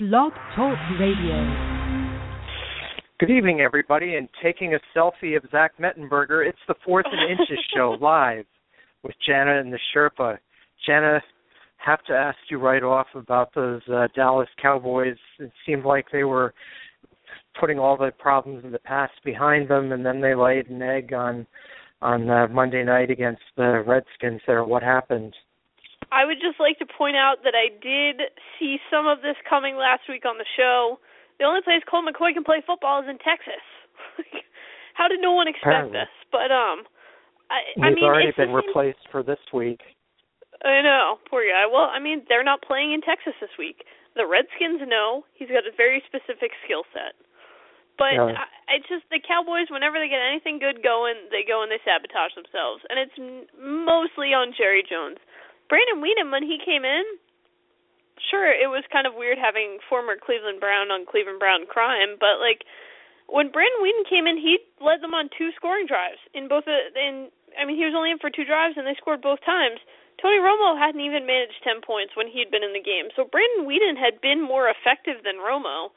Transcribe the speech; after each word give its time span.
Blog 0.00 0.32
Talk 0.56 0.78
Radio. 0.98 1.44
Good 3.18 3.30
evening, 3.30 3.60
everybody, 3.60 4.14
and 4.14 4.30
taking 4.42 4.72
a 4.72 4.78
selfie 4.96 5.36
of 5.36 5.44
Zach 5.50 5.72
Mettenberger. 5.78 6.48
It's 6.48 6.56
the 6.66 6.74
Fourth 6.86 7.04
and 7.12 7.30
Inches 7.30 7.62
show 7.76 7.98
live 8.00 8.46
with 9.02 9.14
Jana 9.26 9.60
and 9.60 9.70
the 9.70 9.78
Sherpa. 9.94 10.38
Jana, 10.86 11.20
have 11.76 12.02
to 12.04 12.14
ask 12.14 12.38
you 12.48 12.58
right 12.58 12.82
off 12.82 13.08
about 13.14 13.54
those 13.54 13.82
uh, 13.92 14.08
Dallas 14.16 14.48
Cowboys. 14.62 15.18
It 15.38 15.52
seemed 15.66 15.84
like 15.84 16.06
they 16.10 16.24
were 16.24 16.54
putting 17.60 17.78
all 17.78 17.98
the 17.98 18.10
problems 18.18 18.64
of 18.64 18.72
the 18.72 18.78
past 18.78 19.12
behind 19.22 19.68
them, 19.68 19.92
and 19.92 20.06
then 20.06 20.22
they 20.22 20.34
laid 20.34 20.70
an 20.70 20.80
egg 20.80 21.12
on 21.12 21.46
on 22.00 22.30
uh, 22.30 22.48
Monday 22.48 22.84
night 22.84 23.10
against 23.10 23.42
the 23.58 23.84
Redskins. 23.86 24.40
There, 24.46 24.64
what 24.64 24.82
happened? 24.82 25.34
I 26.12 26.26
would 26.26 26.42
just 26.42 26.58
like 26.58 26.78
to 26.82 26.86
point 26.86 27.16
out 27.16 27.42
that 27.46 27.54
I 27.54 27.70
did 27.78 28.34
see 28.58 28.78
some 28.90 29.06
of 29.06 29.22
this 29.22 29.38
coming 29.48 29.76
last 29.78 30.02
week 30.10 30.26
on 30.26 30.38
the 30.38 30.48
show. 30.58 30.98
The 31.38 31.46
only 31.46 31.62
place 31.62 31.80
Colt 31.88 32.04
McCoy 32.04 32.34
can 32.34 32.44
play 32.44 32.62
football 32.66 33.00
is 33.00 33.08
in 33.08 33.16
Texas. 33.22 33.62
How 34.98 35.08
did 35.08 35.20
no 35.22 35.32
one 35.32 35.48
expect 35.48 35.88
Apparently. 35.88 36.02
this? 36.02 36.12
But 36.34 36.50
um, 36.52 36.84
I, 37.48 37.62
He's 37.74 37.84
I 37.84 37.90
mean, 37.94 38.04
already 38.04 38.34
been 38.36 38.52
replaced 38.52 39.06
for 39.10 39.22
this 39.22 39.40
week. 39.54 39.80
I 40.60 40.82
know, 40.84 41.16
poor 41.30 41.46
guy. 41.48 41.64
Well, 41.64 41.88
I 41.88 41.96
mean, 42.02 42.26
they're 42.28 42.44
not 42.44 42.60
playing 42.60 42.92
in 42.92 43.00
Texas 43.00 43.32
this 43.40 43.54
week. 43.56 43.86
The 44.18 44.26
Redskins 44.28 44.82
know 44.84 45.24
he's 45.32 45.48
got 45.48 45.64
a 45.64 45.72
very 45.72 46.02
specific 46.04 46.52
skill 46.66 46.84
set. 46.92 47.16
But 47.96 48.12
Yeah. 48.18 48.36
I, 48.36 48.76
it's 48.76 48.88
just 48.90 49.08
the 49.08 49.20
Cowboys. 49.24 49.72
Whenever 49.72 49.96
they 49.96 50.08
get 50.12 50.20
anything 50.20 50.58
good 50.60 50.82
going, 50.84 51.16
they 51.32 51.46
go 51.48 51.62
and 51.64 51.72
they 51.72 51.80
sabotage 51.80 52.34
themselves, 52.36 52.84
and 52.92 52.98
it's 53.00 53.16
m- 53.16 53.48
mostly 53.56 54.36
on 54.36 54.52
Jerry 54.52 54.84
Jones. 54.84 55.16
Brandon 55.70 56.02
Weeden, 56.02 56.34
when 56.34 56.42
he 56.42 56.58
came 56.58 56.82
in, 56.82 57.06
sure, 58.28 58.50
it 58.50 58.66
was 58.66 58.82
kind 58.90 59.06
of 59.06 59.14
weird 59.14 59.38
having 59.38 59.78
former 59.86 60.18
Cleveland 60.18 60.58
Brown 60.58 60.90
on 60.90 61.06
Cleveland 61.06 61.38
Brown 61.38 61.64
crime, 61.70 62.18
but 62.18 62.42
like 62.42 62.66
when 63.30 63.54
Brandon 63.54 63.78
Weeden 63.78 64.02
came 64.10 64.26
in, 64.26 64.34
he 64.34 64.58
led 64.82 64.98
them 65.00 65.14
on 65.14 65.30
two 65.38 65.54
scoring 65.54 65.86
drives 65.86 66.18
in 66.34 66.50
both. 66.50 66.66
The, 66.66 66.90
in 66.98 67.30
I 67.54 67.62
mean, 67.62 67.78
he 67.78 67.86
was 67.86 67.94
only 67.94 68.10
in 68.10 68.18
for 68.18 68.28
two 68.28 68.42
drives, 68.42 68.74
and 68.74 68.82
they 68.82 68.98
scored 68.98 69.22
both 69.22 69.38
times. 69.46 69.78
Tony 70.18 70.42
Romo 70.42 70.76
hadn't 70.76 71.00
even 71.00 71.24
managed 71.24 71.62
ten 71.62 71.80
points 71.80 72.12
when 72.18 72.26
he'd 72.26 72.50
been 72.50 72.66
in 72.66 72.74
the 72.74 72.82
game, 72.82 73.08
so 73.14 73.24
Brandon 73.24 73.64
Weeden 73.64 73.94
had 73.94 74.20
been 74.20 74.42
more 74.42 74.68
effective 74.68 75.22
than 75.22 75.38
Romo. 75.38 75.94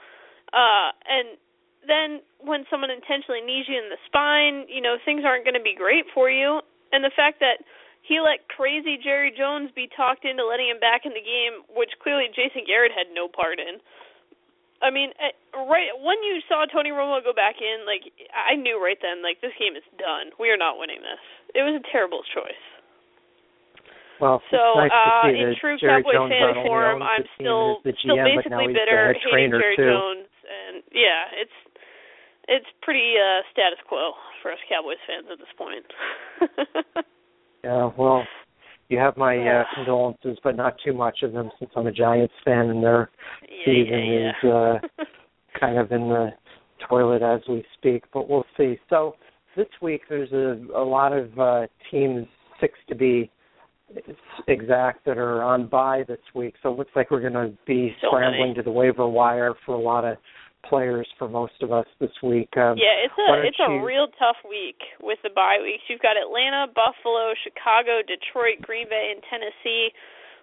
Uh, 0.53 0.93
and 1.09 1.35
then 1.83 2.21
when 2.39 2.63
someone 2.69 2.93
intentionally 2.93 3.41
knees 3.41 3.65
you 3.67 3.75
in 3.75 3.89
the 3.89 3.99
spine, 4.05 4.69
you 4.69 4.80
know 4.80 5.02
things 5.02 5.25
aren't 5.25 5.43
going 5.43 5.58
to 5.58 5.65
be 5.65 5.73
great 5.73 6.05
for 6.13 6.30
you. 6.30 6.61
And 6.93 7.02
the 7.02 7.11
fact 7.11 7.41
that 7.41 7.65
he 8.03 8.19
let 8.19 8.43
crazy 8.51 8.99
Jerry 8.99 9.31
Jones 9.31 9.71
be 9.71 9.87
talked 9.95 10.27
into 10.27 10.43
letting 10.43 10.67
him 10.67 10.79
back 10.83 11.07
in 11.07 11.15
the 11.15 11.23
game, 11.23 11.63
which 11.71 11.95
clearly 12.03 12.27
Jason 12.35 12.67
Garrett 12.67 12.91
had 12.91 13.07
no 13.15 13.31
part 13.31 13.63
in. 13.63 13.79
I 14.83 14.91
mean, 14.91 15.15
eh, 15.15 15.31
right 15.55 15.87
when 15.95 16.19
you 16.27 16.43
saw 16.51 16.67
Tony 16.67 16.91
Romo 16.91 17.23
go 17.23 17.31
back 17.31 17.63
in, 17.63 17.87
like 17.87 18.03
I 18.35 18.59
knew 18.59 18.75
right 18.75 18.99
then, 18.99 19.23
like 19.23 19.39
this 19.39 19.55
game 19.55 19.79
is 19.79 19.87
done. 19.95 20.35
We 20.35 20.51
are 20.51 20.59
not 20.59 20.75
winning 20.75 20.99
this. 20.99 21.23
It 21.55 21.63
was 21.63 21.79
a 21.79 21.85
terrible 21.87 22.19
choice. 22.35 22.63
Well, 24.19 24.43
So, 24.51 24.59
nice 24.75 24.91
uh, 24.91 25.31
in 25.31 25.55
true 25.59 25.79
Jerry 25.79 26.03
Cowboy 26.03 26.27
Jones 26.27 26.31
fan 26.35 26.67
form, 26.67 26.99
I'm 27.01 27.23
still 27.39 27.79
and 27.83 27.87
is 27.87 27.95
the 27.95 28.03
still 28.03 28.15
GM, 28.19 28.23
now 28.23 28.35
basically 28.35 28.73
bitter, 28.75 29.15
hating 29.15 29.51
Jerry 29.55 29.75
too. 29.79 29.87
Jones, 29.87 30.31
and 30.43 30.75
yeah, 30.91 31.39
it's 31.39 31.57
it's 32.51 32.69
pretty 32.83 33.15
uh 33.15 33.47
status 33.55 33.79
quo 33.87 34.11
for 34.43 34.51
us 34.51 34.59
Cowboys 34.67 34.99
fans 35.07 35.31
at 35.31 35.39
this 35.39 35.53
point. 35.55 35.87
Yeah, 37.64 37.89
well, 37.97 38.23
you 38.89 38.97
have 39.00 39.16
my 39.17 39.38
uh, 39.38 39.64
condolences, 39.75 40.38
but 40.44 40.56
not 40.56 40.75
too 40.86 40.94
much 40.94 41.19
of 41.23 41.33
them 41.33 41.50
since 41.59 41.72
I'm 41.75 41.88
a 41.88 41.92
Giants 41.92 42.33
fan 42.44 42.70
and 42.70 42.83
their 42.83 43.09
yeah, 43.42 43.66
season 43.66 44.05
yeah, 44.05 44.30
is 44.30 44.52
uh, 44.52 45.03
kind 45.59 45.78
of 45.78 45.92
in 45.92 46.09
the 46.09 46.30
toilet 46.89 47.22
as 47.22 47.42
we 47.47 47.64
speak. 47.78 48.03
But 48.14 48.30
we'll 48.30 48.45
see. 48.58 48.78
So 48.89 49.16
this 49.55 49.67
week 49.81 50.02
there's 50.09 50.31
a, 50.31 50.61
a 50.75 50.83
lot 50.83 51.14
of 51.14 51.39
uh, 51.39 51.67
teams, 51.89 52.27
six 52.60 52.73
to 52.89 52.95
be 52.95 53.32
exact, 54.48 55.05
that 55.05 55.17
are 55.17 55.42
on 55.43 55.67
bye 55.67 56.04
this 56.08 56.20
week. 56.33 56.55
So 56.64 56.71
it 56.71 56.77
looks 56.77 56.92
like 56.95 57.11
we're 57.11 57.21
going 57.21 57.33
to 57.33 57.54
be 57.66 57.95
So 58.02 58.08
scrambling 58.08 58.49
many. 58.49 58.54
to 58.55 58.64
the 58.64 58.71
waiver 58.71 59.08
wire 59.08 59.54
for 59.66 59.76
a 59.76 59.80
lot 59.80 60.04
of 60.04 60.17
players 60.67 61.07
for 61.17 61.27
most 61.27 61.53
of 61.61 61.71
us 61.71 61.85
this 61.99 62.13
week. 62.23 62.49
Um, 62.57 62.77
Yeah, 62.77 63.03
it's 63.03 63.15
a 63.17 63.27
it's 63.43 63.59
a 63.59 63.83
real 63.83 64.07
tough 64.19 64.39
week 64.47 64.79
with 65.01 65.19
the 65.23 65.29
bye 65.29 65.59
weeks. 65.61 65.83
You've 65.87 66.03
got 66.03 66.15
Atlanta, 66.17 66.71
Buffalo, 66.71 67.33
Chicago, 67.43 68.01
Detroit, 68.01 68.61
Green 68.61 68.87
Bay, 68.87 69.13
and 69.13 69.21
Tennessee, 69.29 69.91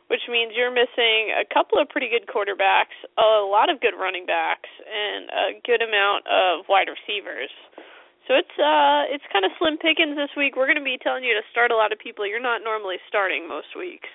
which 0.09 0.23
means 0.29 0.53
you're 0.55 0.75
missing 0.75 1.33
a 1.35 1.47
couple 1.49 1.81
of 1.81 1.89
pretty 1.89 2.09
good 2.09 2.29
quarterbacks, 2.29 2.97
a 3.17 3.45
lot 3.47 3.71
of 3.71 3.81
good 3.81 3.97
running 3.99 4.27
backs, 4.27 4.69
and 4.85 5.23
a 5.31 5.47
good 5.65 5.81
amount 5.81 6.27
of 6.29 6.69
wide 6.69 6.89
receivers. 6.89 7.51
So 8.29 8.37
it's 8.37 8.57
uh 8.61 9.11
it's 9.11 9.25
kind 9.33 9.45
of 9.45 9.51
slim 9.59 9.79
pickings 9.79 10.15
this 10.15 10.31
week. 10.37 10.55
We're 10.55 10.69
going 10.69 10.79
to 10.79 10.87
be 10.87 10.99
telling 11.03 11.25
you 11.25 11.35
to 11.35 11.45
start 11.51 11.73
a 11.73 11.77
lot 11.77 11.93
of 11.93 11.99
people 11.99 12.27
you're 12.27 12.39
not 12.43 12.63
normally 12.63 12.97
starting 13.09 13.49
most 13.49 13.75
weeks. 13.77 14.09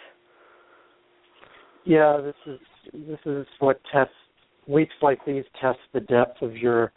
Yeah, 1.83 2.21
this 2.23 2.39
is 2.45 2.59
this 2.93 3.19
is 3.25 3.45
what 3.59 3.81
tests 3.91 4.13
weeks 4.67 4.93
like 5.01 5.23
these 5.25 5.43
test 5.61 5.79
the 5.93 5.99
depth 5.99 6.41
of 6.41 6.55
your 6.57 6.91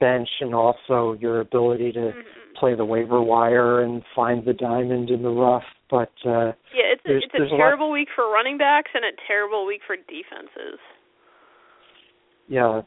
bench 0.00 0.28
and 0.40 0.54
also 0.54 1.16
your 1.20 1.40
ability 1.40 1.92
to 1.92 2.12
Mhm. 2.12 2.54
play 2.56 2.74
the 2.74 2.84
waiver 2.84 3.20
wire 3.20 3.80
and 3.80 4.04
find 4.14 4.44
the 4.44 4.52
diamond 4.52 5.10
in 5.10 5.22
the 5.22 5.30
rough. 5.30 5.64
But 5.88 6.12
uh 6.24 6.52
Yeah, 6.72 6.92
it's 6.94 7.04
a, 7.06 7.16
it's 7.16 7.26
a 7.34 7.38
there's 7.38 7.52
a 7.52 7.56
terrible 7.56 7.90
week 7.90 8.08
for 8.14 8.28
running 8.28 8.58
backs 8.58 8.90
and 8.94 9.04
a 9.04 9.12
terrible 9.26 9.64
week 9.66 9.82
for 9.86 9.96
defenses. 9.96 10.78
yeah, 12.48 12.82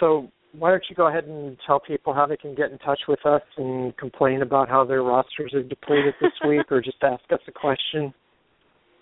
so 0.00 0.30
why 0.58 0.70
don't 0.70 0.82
you 0.90 0.96
go 0.96 1.06
ahead 1.06 1.24
and 1.24 1.56
tell 1.64 1.78
people 1.78 2.12
how 2.12 2.26
they 2.26 2.36
can 2.36 2.54
get 2.54 2.72
in 2.72 2.78
touch 2.78 3.06
with 3.06 3.24
us 3.24 3.42
and 3.56 3.96
complain 3.96 4.42
about 4.42 4.68
how 4.68 4.84
their 4.84 5.02
rosters 5.02 5.54
are 5.54 5.62
depleted 5.62 6.14
this 6.20 6.32
week, 6.48 6.72
or 6.72 6.80
just 6.80 7.02
ask 7.02 7.22
us 7.30 7.40
a 7.46 7.52
question? 7.52 8.12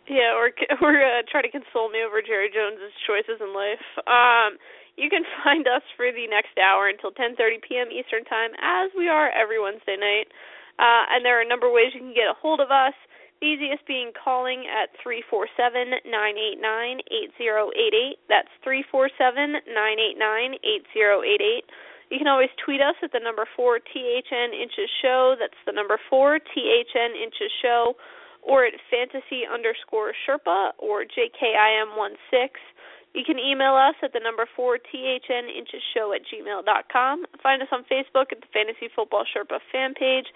Yeah, 0.08 0.32
or 0.34 0.50
or 0.80 0.92
uh, 1.04 1.22
try 1.28 1.44
to 1.44 1.52
console 1.52 1.92
me 1.92 2.00
over 2.00 2.24
Jerry 2.24 2.48
Jones's 2.48 2.96
choices 3.04 3.38
in 3.44 3.52
life. 3.52 3.84
Um, 4.08 4.56
you 4.96 5.12
can 5.12 5.22
find 5.44 5.68
us 5.68 5.84
for 5.94 6.10
the 6.10 6.26
next 6.26 6.56
hour 6.56 6.88
until 6.88 7.12
10:30 7.12 7.60
p.m. 7.62 7.88
Eastern 7.92 8.24
Time, 8.24 8.56
as 8.58 8.90
we 8.96 9.06
are 9.06 9.30
every 9.30 9.60
Wednesday 9.60 10.00
night. 10.00 10.32
Uh, 10.80 11.10
and 11.12 11.24
there 11.24 11.36
are 11.38 11.44
a 11.44 11.48
number 11.48 11.66
of 11.66 11.74
ways 11.74 11.92
you 11.92 12.00
can 12.00 12.16
get 12.16 12.30
a 12.30 12.36
hold 12.40 12.60
of 12.60 12.70
us. 12.72 12.94
The 13.42 13.54
easiest 13.54 13.86
being 13.86 14.10
calling 14.14 14.66
at 14.66 14.90
three 14.98 15.22
four 15.30 15.46
seven 15.54 15.94
nine 16.08 16.34
eight 16.34 16.58
nine 16.58 16.98
eight 17.12 17.30
zero 17.38 17.70
eight 17.76 17.94
eight. 17.94 18.18
That's 18.26 18.50
three 18.64 18.82
four 18.90 19.10
seven 19.14 19.60
nine 19.68 19.98
eight 20.00 20.18
nine 20.18 20.56
eight 20.64 20.88
zero 20.96 21.22
eight 21.22 21.42
eight. 21.44 21.68
You 22.10 22.16
can 22.16 22.26
always 22.26 22.48
tweet 22.64 22.80
us 22.80 22.96
at 23.04 23.12
the 23.12 23.20
number 23.20 23.44
four 23.54 23.78
THN 23.78 24.50
inches 24.56 24.88
show. 25.02 25.36
That's 25.38 25.58
the 25.66 25.76
number 25.76 26.00
four 26.08 26.40
THN 26.40 27.12
inches 27.14 27.52
show 27.60 27.94
or 28.48 28.64
at 28.64 28.72
fantasy 28.88 29.44
underscore 29.44 30.16
Sherpa 30.24 30.72
or 30.80 31.04
JKIM16. 31.04 32.48
You 33.14 33.24
can 33.24 33.38
email 33.38 33.76
us 33.76 33.94
at 34.02 34.12
the 34.12 34.20
number 34.20 34.48
4 34.56 34.78
THN 34.78 35.46
inches 35.52 35.84
show 35.92 36.12
at 36.16 36.24
gmail 36.24 36.64
dot 36.64 36.88
com. 36.92 37.24
Find 37.42 37.60
us 37.60 37.68
on 37.72 37.84
Facebook 37.84 38.32
at 38.32 38.40
the 38.40 38.50
Fantasy 38.52 38.88
Football 38.94 39.24
Sherpa 39.28 39.60
fan 39.72 39.92
page, 39.94 40.26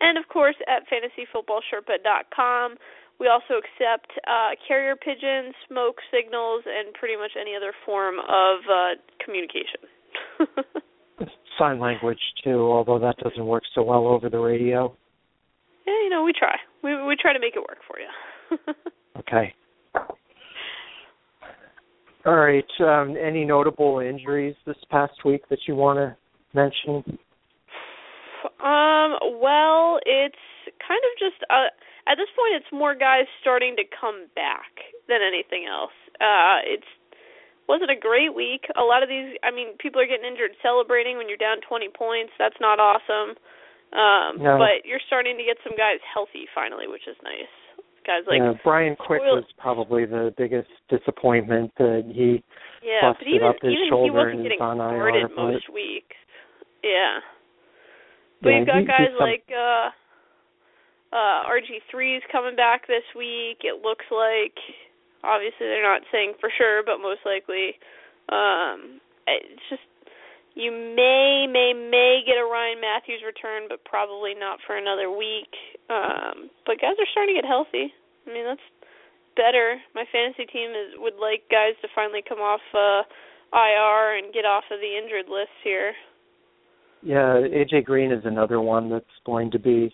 and 0.00 0.18
of 0.18 0.28
course 0.28 0.56
at 0.66 0.82
dot 0.90 2.26
com. 2.34 2.74
We 3.18 3.28
also 3.28 3.60
accept 3.60 4.10
uh, 4.26 4.56
carrier 4.66 4.96
pigeons, 4.96 5.54
smoke 5.68 5.96
signals, 6.10 6.62
and 6.66 6.94
pretty 6.94 7.16
much 7.16 7.32
any 7.38 7.54
other 7.54 7.74
form 7.84 8.18
of 8.18 8.64
uh, 8.64 8.96
communication. 9.22 9.84
Sign 11.58 11.78
language 11.78 12.22
too, 12.42 12.58
although 12.72 12.98
that 12.98 13.18
doesn't 13.18 13.44
work 13.44 13.64
so 13.74 13.82
well 13.82 14.06
over 14.06 14.30
the 14.30 14.38
radio. 14.38 14.96
yeah, 15.86 15.92
you 16.02 16.08
know, 16.08 16.22
we 16.24 16.32
try. 16.32 16.56
We 16.82 17.02
we 17.04 17.16
try 17.20 17.32
to 17.32 17.40
make 17.40 17.54
it 17.56 17.60
work 17.60 17.78
for 17.86 17.98
you. 17.98 18.74
Okay. 19.18 19.54
All 22.26 22.36
right. 22.36 22.64
Um, 22.80 23.16
any 23.16 23.44
notable 23.44 24.00
injuries 24.00 24.54
this 24.66 24.76
past 24.90 25.24
week 25.24 25.42
that 25.50 25.60
you 25.66 25.74
want 25.74 25.98
to 25.98 26.16
mention? 26.54 27.18
Um, 28.60 29.16
well, 29.40 29.98
it's 30.04 30.36
kind 30.86 31.00
of 31.00 31.12
just 31.18 31.42
uh 31.50 31.68
at 32.08 32.16
this 32.16 32.28
point 32.36 32.56
it's 32.56 32.72
more 32.72 32.94
guys 32.94 33.24
starting 33.40 33.76
to 33.76 33.84
come 33.88 34.26
back 34.34 34.72
than 35.08 35.20
anything 35.22 35.64
else. 35.68 35.94
Uh 36.20 36.60
it's 36.64 36.88
wasn't 37.68 37.90
a 37.90 37.96
great 37.96 38.34
week. 38.34 38.66
A 38.76 38.82
lot 38.82 39.02
of 39.02 39.08
these 39.08 39.36
I 39.44 39.50
mean, 39.50 39.76
people 39.78 40.00
are 40.00 40.06
getting 40.06 40.28
injured 40.28 40.52
celebrating 40.62 41.16
when 41.16 41.28
you're 41.28 41.40
down 41.40 41.60
20 41.66 41.88
points. 41.96 42.32
That's 42.38 42.58
not 42.60 42.80
awesome. 42.80 43.36
Um 43.92 44.38
No. 44.42 44.58
but 44.58 44.86
you're 44.86 45.02
starting 45.06 45.36
to 45.36 45.44
get 45.44 45.56
some 45.64 45.76
guys 45.76 45.98
healthy 46.06 46.46
finally, 46.54 46.86
which 46.86 47.06
is 47.08 47.16
nice. 47.22 47.50
Guys 48.06 48.22
like 48.26 48.38
yeah, 48.40 48.54
Brian 48.64 48.96
Quick 48.96 49.20
was 49.22 49.44
probably 49.58 50.06
the 50.06 50.32
biggest 50.38 50.70
disappointment 50.88 51.70
that 51.76 52.04
he 52.08 52.42
Yeah, 52.82 53.12
busted 53.12 53.26
but 53.28 53.34
even 53.34 53.48
up 53.48 53.56
his 53.60 53.72
even 53.72 53.84
he 53.84 53.88
shoulder 53.90 54.12
wasn't 54.14 54.34
and 54.34 54.42
getting 54.44 54.60
on 54.62 54.78
IR, 54.80 54.96
started 54.96 55.28
but- 55.36 55.36
most 55.36 55.68
weeks. 55.68 56.16
Yeah. 56.82 57.20
But 58.40 58.48
Yeah, 58.50 58.58
you've 58.58 58.66
got 58.66 58.80
he- 58.80 58.86
guys 58.86 59.12
some- 59.18 59.26
like 59.26 59.44
uh 59.52 59.90
uh 61.12 61.44
RG3's 61.50 62.22
coming 62.32 62.56
back 62.56 62.86
this 62.86 63.04
week. 63.14 63.58
It 63.64 63.82
looks 63.82 64.06
like 64.10 64.56
obviously 65.22 65.66
they're 65.68 65.82
not 65.82 66.02
saying 66.10 66.34
for 66.40 66.48
sure, 66.56 66.82
but 66.82 66.98
most 67.02 67.20
likely 67.26 67.76
Um, 68.30 69.00
it's 69.26 69.60
just 69.68 69.82
you 70.54 70.70
may 70.70 71.46
may 71.46 71.72
may 71.72 72.20
get 72.26 72.36
a 72.36 72.46
Ryan 72.46 72.80
Mathews 72.80 73.22
return, 73.24 73.68
but 73.68 73.84
probably 73.84 74.34
not 74.34 74.58
for 74.66 74.76
another 74.76 75.10
week. 75.10 75.50
Um, 75.88 76.50
but 76.66 76.80
guys 76.80 76.98
are 76.98 77.10
starting 77.12 77.34
to 77.34 77.40
get 77.40 77.48
healthy. 77.48 77.92
I 78.26 78.32
mean 78.32 78.44
that's 78.44 78.68
better. 79.36 79.78
My 79.94 80.04
fantasy 80.10 80.46
team 80.50 80.70
is 80.70 80.98
would 80.98 81.18
like 81.20 81.46
guys 81.50 81.78
to 81.82 81.88
finally 81.94 82.22
come 82.26 82.38
off 82.38 82.62
uh, 82.74 83.06
IR 83.54 84.18
and 84.18 84.34
get 84.34 84.44
off 84.44 84.64
of 84.70 84.80
the 84.80 84.92
injured 84.98 85.30
list 85.30 85.54
here. 85.62 85.92
Yeah, 87.02 87.40
AJ 87.40 87.84
Green 87.84 88.12
is 88.12 88.24
another 88.24 88.60
one 88.60 88.90
that's 88.90 89.06
going 89.24 89.50
to 89.52 89.58
be 89.58 89.92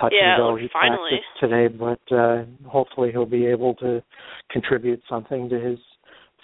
touch 0.00 0.12
yeah, 0.14 0.34
and 0.34 0.40
go. 0.40 0.56
He 0.56 0.68
finally. 0.72 1.20
practiced 1.40 1.40
today, 1.40 1.68
but 1.68 2.14
uh, 2.14 2.44
hopefully 2.68 3.10
he'll 3.10 3.26
be 3.26 3.46
able 3.46 3.74
to 3.76 4.02
contribute 4.50 5.00
something 5.08 5.48
to 5.48 5.58
his 5.58 5.78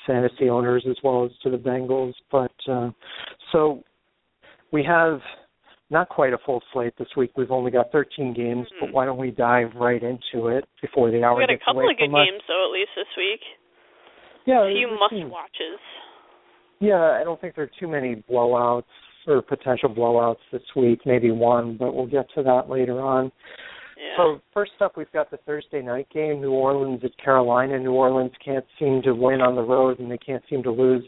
fantasy 0.07 0.49
owners 0.49 0.85
as 0.89 0.97
well 1.03 1.25
as 1.25 1.31
to 1.43 1.51
the 1.51 1.57
Bengals. 1.57 2.15
But 2.31 2.53
uh, 2.71 2.91
so 3.53 3.83
we 4.73 4.85
have 4.85 5.21
not 5.91 6.09
quite 6.09 6.33
a 6.33 6.39
full 6.45 6.63
slate 6.73 6.95
this 6.99 7.09
week. 7.17 7.33
We've 7.37 7.51
only 7.51 7.71
got 7.71 7.93
13 7.93 8.35
games, 8.35 8.67
mm-hmm. 8.67 8.87
but 8.87 8.93
why 8.93 9.05
don't 9.05 9.19
we 9.19 9.31
dive 9.31 9.69
right 9.77 10.03
into 10.03 10.49
it 10.49 10.65
before 10.81 11.11
the 11.11 11.23
hour 11.23 11.37
we 11.37 11.47
got 11.47 11.55
a 11.55 11.59
couple 11.59 11.89
of 11.89 11.97
good 11.97 12.07
from 12.07 12.15
us. 12.15 12.27
games 12.27 12.43
though, 12.49 12.69
at 12.69 12.73
least 12.73 12.91
this 12.97 13.07
week. 13.17 13.41
Yeah, 14.47 14.65
a 14.65 14.73
few 14.73 14.89
must 14.89 15.33
watches. 15.33 15.81
Yeah, 16.79 17.19
I 17.21 17.25
don't 17.25 17.41
think 17.41 17.57
there 17.57 17.65
are 17.65 17.71
too 17.81 17.89
many 17.89 18.23
blowouts 18.31 18.85
or 19.27 19.43
potential 19.43 19.89
blowouts 19.89 20.37
this 20.53 20.63
week. 20.77 21.01
Maybe 21.05 21.31
one, 21.31 21.77
but 21.77 21.95
we'll 21.95 22.07
get 22.07 22.27
to 22.37 22.43
that 22.45 22.69
later 22.69 23.01
on. 23.01 23.33
So 24.17 24.41
first 24.53 24.73
up, 24.81 24.97
we've 24.97 25.11
got 25.13 25.31
the 25.31 25.39
Thursday 25.39 25.83
night 25.83 26.09
game, 26.13 26.41
New 26.41 26.53
Orleans 26.53 27.01
at 27.05 27.17
Carolina. 27.23 27.79
New 27.79 27.93
Orleans 27.93 28.33
can't 28.45 28.65
seem 28.79 29.03
to 29.03 29.15
win 29.15 29.41
on 29.41 29.55
the 29.55 29.63
road, 29.63 29.99
and 30.01 30.11
they 30.11 30.19
can't 30.19 30.43
seem 30.49 30.63
to 30.65 30.71
lose 30.71 31.05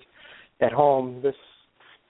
at 0.60 0.72
home. 0.72 1.20
This, 1.22 1.34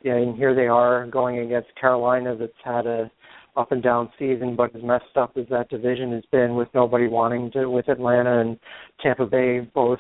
yeah, 0.03 0.17
and 0.17 0.37
here 0.37 0.55
they 0.55 0.67
are 0.69 1.07
going 1.07 1.41
against 1.41 1.75
Carolina, 1.81 2.37
that's 2.37 2.53
had 2.65 2.87
a 2.87 3.11
up 3.57 3.73
and 3.73 3.83
down 3.83 4.09
season, 4.19 4.55
but 4.55 4.75
as 4.77 4.83
messed 4.85 5.17
up 5.17 5.33
as 5.37 5.45
that 5.51 5.69
division 5.69 6.13
has 6.13 6.23
been, 6.31 6.55
with 6.55 6.69
nobody 6.75 7.09
wanting 7.09 7.51
to, 7.51 7.67
with 7.67 7.89
Atlanta 7.89 8.41
and 8.41 8.57
Tampa 9.03 9.27
Bay 9.27 9.61
both 9.75 9.99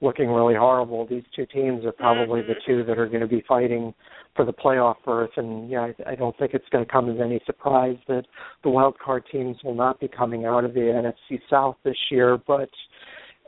looking 0.00 0.30
really 0.30 0.54
horrible. 0.54 1.06
These 1.06 1.24
two 1.34 1.46
teams 1.46 1.84
are 1.84 1.92
probably 1.92 2.42
the 2.42 2.54
Mhm. 2.54 2.64
two 2.64 2.84
that 2.84 2.98
are 2.98 3.06
going 3.06 3.20
to 3.20 3.26
be 3.26 3.40
fighting 3.42 3.94
for 4.34 4.44
the 4.44 4.52
playoff 4.52 4.96
berth, 5.04 5.36
and 5.36 5.68
yeah, 5.68 5.82
I, 6.06 6.12
I 6.12 6.14
don't 6.14 6.36
think 6.38 6.54
it's 6.54 6.68
going 6.68 6.84
to 6.84 6.90
come 6.90 7.10
as 7.10 7.20
any 7.20 7.40
surprise 7.44 7.96
that 8.06 8.24
the 8.62 8.70
wild 8.70 8.96
card 8.98 9.24
teams 9.32 9.56
will 9.64 9.74
not 9.74 9.98
be 9.98 10.06
coming 10.06 10.44
out 10.44 10.64
of 10.64 10.74
the 10.74 10.80
NFC 10.80 11.40
South 11.50 11.76
this 11.82 11.96
year. 12.10 12.36
But 12.36 12.70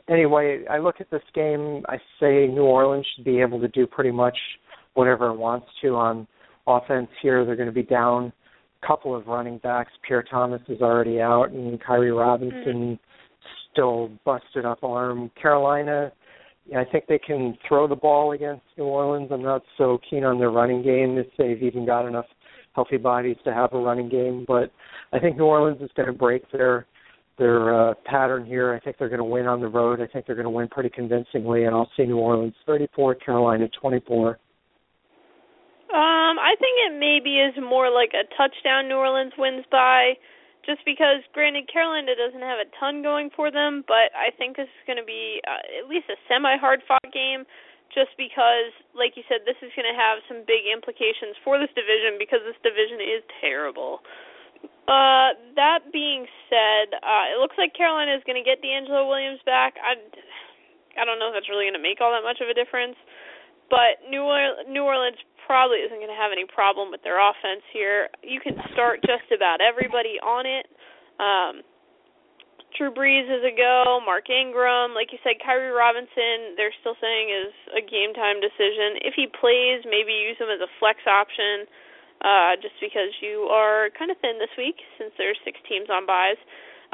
anyway, 0.09 0.65
I 0.67 0.79
look 0.79 0.99
at 0.99 1.09
this 1.09 1.23
game. 1.33 1.85
I 1.87 1.97
say 2.19 2.47
New 2.47 2.63
Orleans 2.65 3.07
should 3.15 3.23
be 3.23 3.39
able 3.39 3.61
to 3.61 3.69
do 3.69 3.87
pretty 3.87 4.11
much 4.11 4.37
whatever 4.93 5.27
it 5.27 5.37
wants 5.37 5.67
to 5.81 5.95
on 5.95 6.27
offense 6.67 7.09
here. 7.21 7.45
They're 7.45 7.55
going 7.55 7.69
to 7.69 7.71
be 7.71 7.83
down 7.83 8.33
a 8.83 8.87
couple 8.87 9.15
of 9.15 9.27
running 9.27 9.59
backs. 9.59 9.93
Pierre 10.05 10.23
Thomas 10.23 10.61
is 10.67 10.81
already 10.81 11.21
out, 11.21 11.51
and 11.51 11.79
Khiry 11.81 12.17
Robinson 12.17 12.99
still 13.71 14.11
busted 14.25 14.65
up 14.65 14.83
arm. 14.83 15.31
Carolina. 15.41 16.11
I 16.75 16.85
think 16.85 17.05
they 17.07 17.19
can 17.19 17.57
throw 17.67 17.87
the 17.87 17.95
ball 17.95 18.31
against 18.31 18.63
New 18.77 18.85
Orleans. 18.85 19.29
I'm 19.31 19.43
not 19.43 19.63
so 19.77 19.99
keen 20.09 20.23
on 20.23 20.39
their 20.39 20.51
running 20.51 20.81
game 20.81 21.17
if 21.17 21.27
they've 21.37 21.61
even 21.61 21.85
got 21.85 22.07
enough 22.07 22.25
healthy 22.73 22.97
bodies 22.97 23.37
to 23.43 23.53
have 23.53 23.73
a 23.73 23.79
running 23.79 24.09
game. 24.09 24.45
But 24.47 24.71
I 25.11 25.19
think 25.19 25.37
New 25.37 25.45
Orleans 25.45 25.81
is 25.81 25.89
going 25.95 26.07
to 26.07 26.13
break 26.13 26.49
their 26.51 26.85
their 27.37 27.73
uh, 27.73 27.93
pattern 28.05 28.45
here. 28.45 28.73
I 28.73 28.79
think 28.79 28.97
they're 28.97 29.09
going 29.09 29.17
to 29.17 29.23
win 29.23 29.47
on 29.47 29.61
the 29.61 29.67
road. 29.67 29.99
I 29.99 30.05
think 30.05 30.25
they're 30.25 30.35
going 30.35 30.45
to 30.45 30.49
win 30.51 30.67
pretty 30.67 30.89
convincingly, 30.89 31.63
and 31.63 31.73
I'll 31.73 31.89
see 31.97 32.03
New 32.03 32.17
Orleans 32.17 32.53
34, 32.67 33.15
Carolina 33.15 33.67
24. 33.81 34.29
Um, 34.29 34.37
I 36.39 36.53
think 36.59 36.77
it 36.87 36.99
maybe 36.99 37.39
is 37.39 37.53
more 37.61 37.89
like 37.89 38.11
a 38.13 38.23
touchdown 38.37 38.87
New 38.87 38.95
Orleans 38.95 39.33
wins 39.37 39.65
by 39.71 40.13
just 40.65 40.85
because 40.85 41.25
granted 41.33 41.65
Carolina 41.71 42.13
doesn't 42.13 42.45
have 42.45 42.61
a 42.61 42.69
ton 42.77 43.01
going 43.01 43.29
for 43.33 43.49
them, 43.49 43.83
but 43.89 44.13
I 44.13 44.29
think 44.37 44.57
this 44.57 44.69
is 44.69 44.83
going 44.85 45.01
to 45.01 45.07
be 45.07 45.41
uh, 45.45 45.81
at 45.81 45.89
least 45.89 46.05
a 46.09 46.17
semi 46.29 46.57
hard 46.57 46.85
fought 46.85 47.09
game 47.09 47.45
just 47.91 48.15
because 48.15 48.71
like 48.95 49.19
you 49.19 49.23
said 49.27 49.43
this 49.43 49.59
is 49.59 49.71
going 49.75 49.87
to 49.87 49.97
have 49.97 50.23
some 50.31 50.47
big 50.47 50.63
implications 50.67 51.35
for 51.43 51.59
this 51.59 51.71
division 51.75 52.15
because 52.15 52.39
this 52.47 52.57
division 52.63 53.03
is 53.03 53.21
terrible. 53.43 53.99
Uh 54.87 55.35
that 55.57 55.89
being 55.91 56.29
said, 56.47 56.95
uh 57.01 57.35
it 57.35 57.37
looks 57.41 57.57
like 57.59 57.75
Carolina 57.75 58.15
is 58.15 58.23
going 58.23 58.39
to 58.39 58.45
get 58.45 58.63
DeAngelo 58.63 59.09
Williams 59.09 59.43
back. 59.43 59.75
I 59.81 59.97
I 60.95 61.03
don't 61.03 61.19
know 61.19 61.31
if 61.31 61.35
that's 61.35 61.51
really 61.51 61.67
going 61.67 61.79
to 61.79 61.83
make 61.83 61.99
all 61.99 62.11
that 62.11 62.23
much 62.23 62.39
of 62.43 62.51
a 62.51 62.55
difference, 62.55 62.99
but 63.71 64.03
New 64.07 64.23
Orleans, 64.27 64.67
New 64.67 64.83
Orleans 64.83 65.19
probably 65.51 65.83
isn't 65.83 65.99
going 65.99 66.07
to 66.07 66.15
have 66.15 66.31
any 66.31 66.47
problem 66.47 66.95
with 66.95 67.03
their 67.03 67.19
offense 67.19 67.59
here. 67.75 68.07
You 68.23 68.39
can 68.39 68.55
start 68.71 69.03
just 69.03 69.27
about 69.35 69.59
everybody 69.59 70.15
on 70.23 70.47
it. 70.47 70.63
Um, 71.19 71.67
Drew 72.79 72.87
Brees 72.87 73.27
is 73.27 73.43
a 73.43 73.51
go. 73.51 73.99
Mark 73.99 74.31
Ingram, 74.31 74.95
like 74.95 75.11
you 75.11 75.19
said, 75.27 75.43
Khiry 75.43 75.75
Robinson. 75.75 76.55
They're 76.55 76.71
still 76.79 76.95
saying 77.03 77.35
is 77.35 77.51
a 77.75 77.83
game 77.83 78.15
time 78.15 78.39
decision. 78.39 79.03
If 79.03 79.19
he 79.19 79.27
plays, 79.27 79.83
maybe 79.83 80.15
use 80.15 80.39
him 80.39 80.47
as 80.47 80.63
a 80.63 80.71
flex 80.79 81.03
option, 81.03 81.67
uh, 82.23 82.55
just 82.63 82.79
because 82.79 83.11
you 83.19 83.51
are 83.51 83.91
kind 83.99 84.07
of 84.07 84.15
thin 84.23 84.39
this 84.39 84.55
week 84.55 84.79
since 84.95 85.11
there's 85.19 85.35
six 85.43 85.59
teams 85.67 85.91
on 85.91 86.07
buys. 86.07 86.39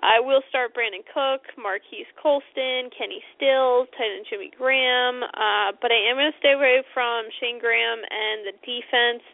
I 0.05 0.21
will 0.21 0.45
start 0.53 0.77
Brandin 0.77 1.01
Cook, 1.09 1.41
Marques 1.57 2.05
Colston, 2.21 2.93
Kenny 2.93 3.17
Stills, 3.33 3.89
Titan 3.97 4.21
Jimmy 4.29 4.53
Graham, 4.53 5.25
uh, 5.25 5.73
but 5.81 5.89
I 5.89 5.97
am 6.05 6.21
going 6.21 6.29
to 6.29 6.37
stay 6.37 6.53
away 6.53 6.85
from 6.93 7.25
Shayne 7.41 7.57
Graham 7.57 8.05
and 8.05 8.45
the 8.45 8.55
defense 8.61 9.25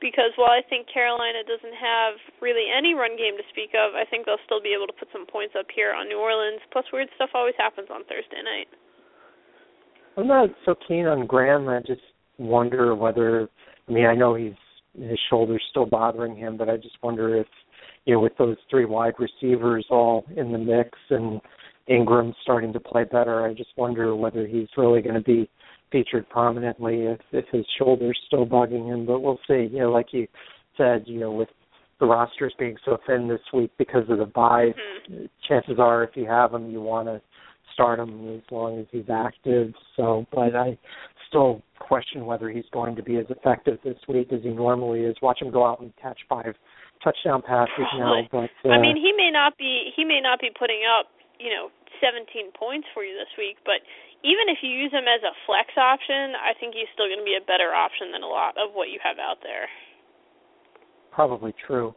because 0.00 0.32
while 0.36 0.52
I 0.52 0.64
think 0.68 0.88
Carolina 0.88 1.44
doesn't 1.44 1.76
have 1.76 2.16
really 2.40 2.68
any 2.72 2.96
run 2.96 3.16
game 3.16 3.36
to 3.36 3.44
speak 3.52 3.76
of, 3.76 3.92
I 3.92 4.08
think 4.08 4.24
they'll 4.24 4.40
still 4.44 4.60
be 4.60 4.72
able 4.76 4.88
to 4.88 4.96
put 4.96 5.08
some 5.12 5.28
points 5.28 5.52
up 5.58 5.66
here 5.72 5.92
on 5.92 6.08
New 6.08 6.20
Orleans. 6.20 6.60
Plus, 6.72 6.84
weird 6.92 7.08
stuff 7.16 7.30
always 7.36 7.56
happens 7.56 7.88
on 7.92 8.04
Thursday 8.04 8.40
night. 8.40 8.68
I'm 10.16 10.28
not 10.28 10.48
so 10.64 10.74
keen 10.88 11.06
on 11.06 11.26
Graham. 11.26 11.68
I 11.68 11.80
just 11.80 12.04
wonder 12.38 12.94
whether. 12.94 13.48
I 13.88 13.92
mean, 13.92 14.06
I 14.06 14.14
know 14.14 14.34
he's 14.34 14.56
his 14.96 15.18
shoulder's 15.28 15.62
still 15.70 15.86
bothering 15.86 16.36
him, 16.36 16.56
but 16.56 16.68
I 16.68 16.76
just 16.76 16.96
wonder 17.02 17.36
if 17.36 17.46
you 18.06 18.14
know, 18.14 18.20
with 18.20 18.36
those 18.38 18.56
three 18.70 18.84
wide 18.84 19.14
receivers 19.18 19.84
all 19.90 20.24
in 20.36 20.52
the 20.52 20.58
mix 20.58 20.90
and 21.10 21.40
Ingram 21.88 22.34
starting 22.42 22.72
to 22.72 22.80
play 22.80 23.04
better, 23.04 23.44
I 23.44 23.52
just 23.52 23.70
wonder 23.76 24.16
whether 24.16 24.46
he's 24.46 24.68
really 24.76 25.02
going 25.02 25.16
to 25.16 25.20
be 25.20 25.50
featured 25.92 26.28
prominently 26.28 27.02
if 27.02 27.20
if 27.32 27.44
his 27.52 27.66
shoulder's 27.78 28.18
still 28.26 28.46
bugging 28.46 28.86
him. 28.86 29.06
But 29.06 29.20
we'll 29.20 29.40
see. 29.46 29.68
You 29.70 29.80
know, 29.80 29.92
like 29.92 30.12
you 30.12 30.26
said, 30.76 31.04
you 31.06 31.20
know, 31.20 31.32
with 31.32 31.48
the 32.00 32.06
rosters 32.06 32.54
being 32.58 32.76
so 32.84 32.98
thin 33.06 33.28
this 33.28 33.40
week 33.52 33.70
because 33.78 34.08
of 34.08 34.18
the 34.18 34.26
bye, 34.26 34.74
Mhm. 35.08 35.28
chances 35.42 35.78
are 35.78 36.02
if 36.02 36.16
you 36.16 36.26
have 36.26 36.52
him, 36.52 36.70
you 36.70 36.80
want 36.80 37.08
to 37.08 37.20
start 37.72 37.98
him 37.98 38.36
as 38.36 38.42
long 38.50 38.78
as 38.78 38.86
he's 38.90 39.08
active. 39.08 39.74
So, 39.96 40.26
but 40.32 40.54
I 40.54 40.76
still 41.28 41.62
question 41.78 42.26
whether 42.26 42.50
he's 42.50 42.68
going 42.72 42.96
to 42.96 43.02
be 43.02 43.16
as 43.16 43.26
effective 43.30 43.78
this 43.82 43.98
week 44.08 44.32
as 44.32 44.42
he 44.42 44.50
normally 44.50 45.04
is. 45.04 45.16
Watch 45.22 45.40
him 45.40 45.50
go 45.50 45.64
out 45.64 45.80
and 45.80 45.94
catch 45.96 46.18
five 46.28 46.54
touchdown 47.02 47.42
passes 47.42 47.88
now, 47.98 48.22
but 48.30 48.50
uh, 48.64 48.72
I 48.72 48.80
mean, 48.80 48.96
he 48.96 49.12
may 49.16 49.30
not 49.30 49.56
be 49.58 49.92
he 49.94 50.04
may 50.04 50.20
not 50.20 50.40
be 50.40 50.50
putting 50.52 50.82
up, 50.84 51.06
you 51.38 51.50
know, 51.50 51.70
17 52.00 52.52
points 52.52 52.86
for 52.92 53.04
you 53.04 53.14
this 53.16 53.30
week, 53.38 53.56
but 53.64 53.80
even 54.24 54.48
if 54.48 54.58
you 54.62 54.70
use 54.70 54.92
him 54.92 55.04
as 55.06 55.22
a 55.22 55.32
flex 55.46 55.70
option, 55.76 56.34
I 56.36 56.56
think 56.58 56.74
he's 56.74 56.90
still 56.92 57.06
going 57.06 57.20
to 57.20 57.28
be 57.28 57.38
a 57.38 57.44
better 57.44 57.72
option 57.76 58.10
than 58.12 58.22
a 58.22 58.30
lot 58.30 58.56
of 58.58 58.72
what 58.72 58.88
you 58.88 58.98
have 59.04 59.18
out 59.18 59.38
there. 59.42 59.68
probably 61.12 61.54
true. 61.66 61.94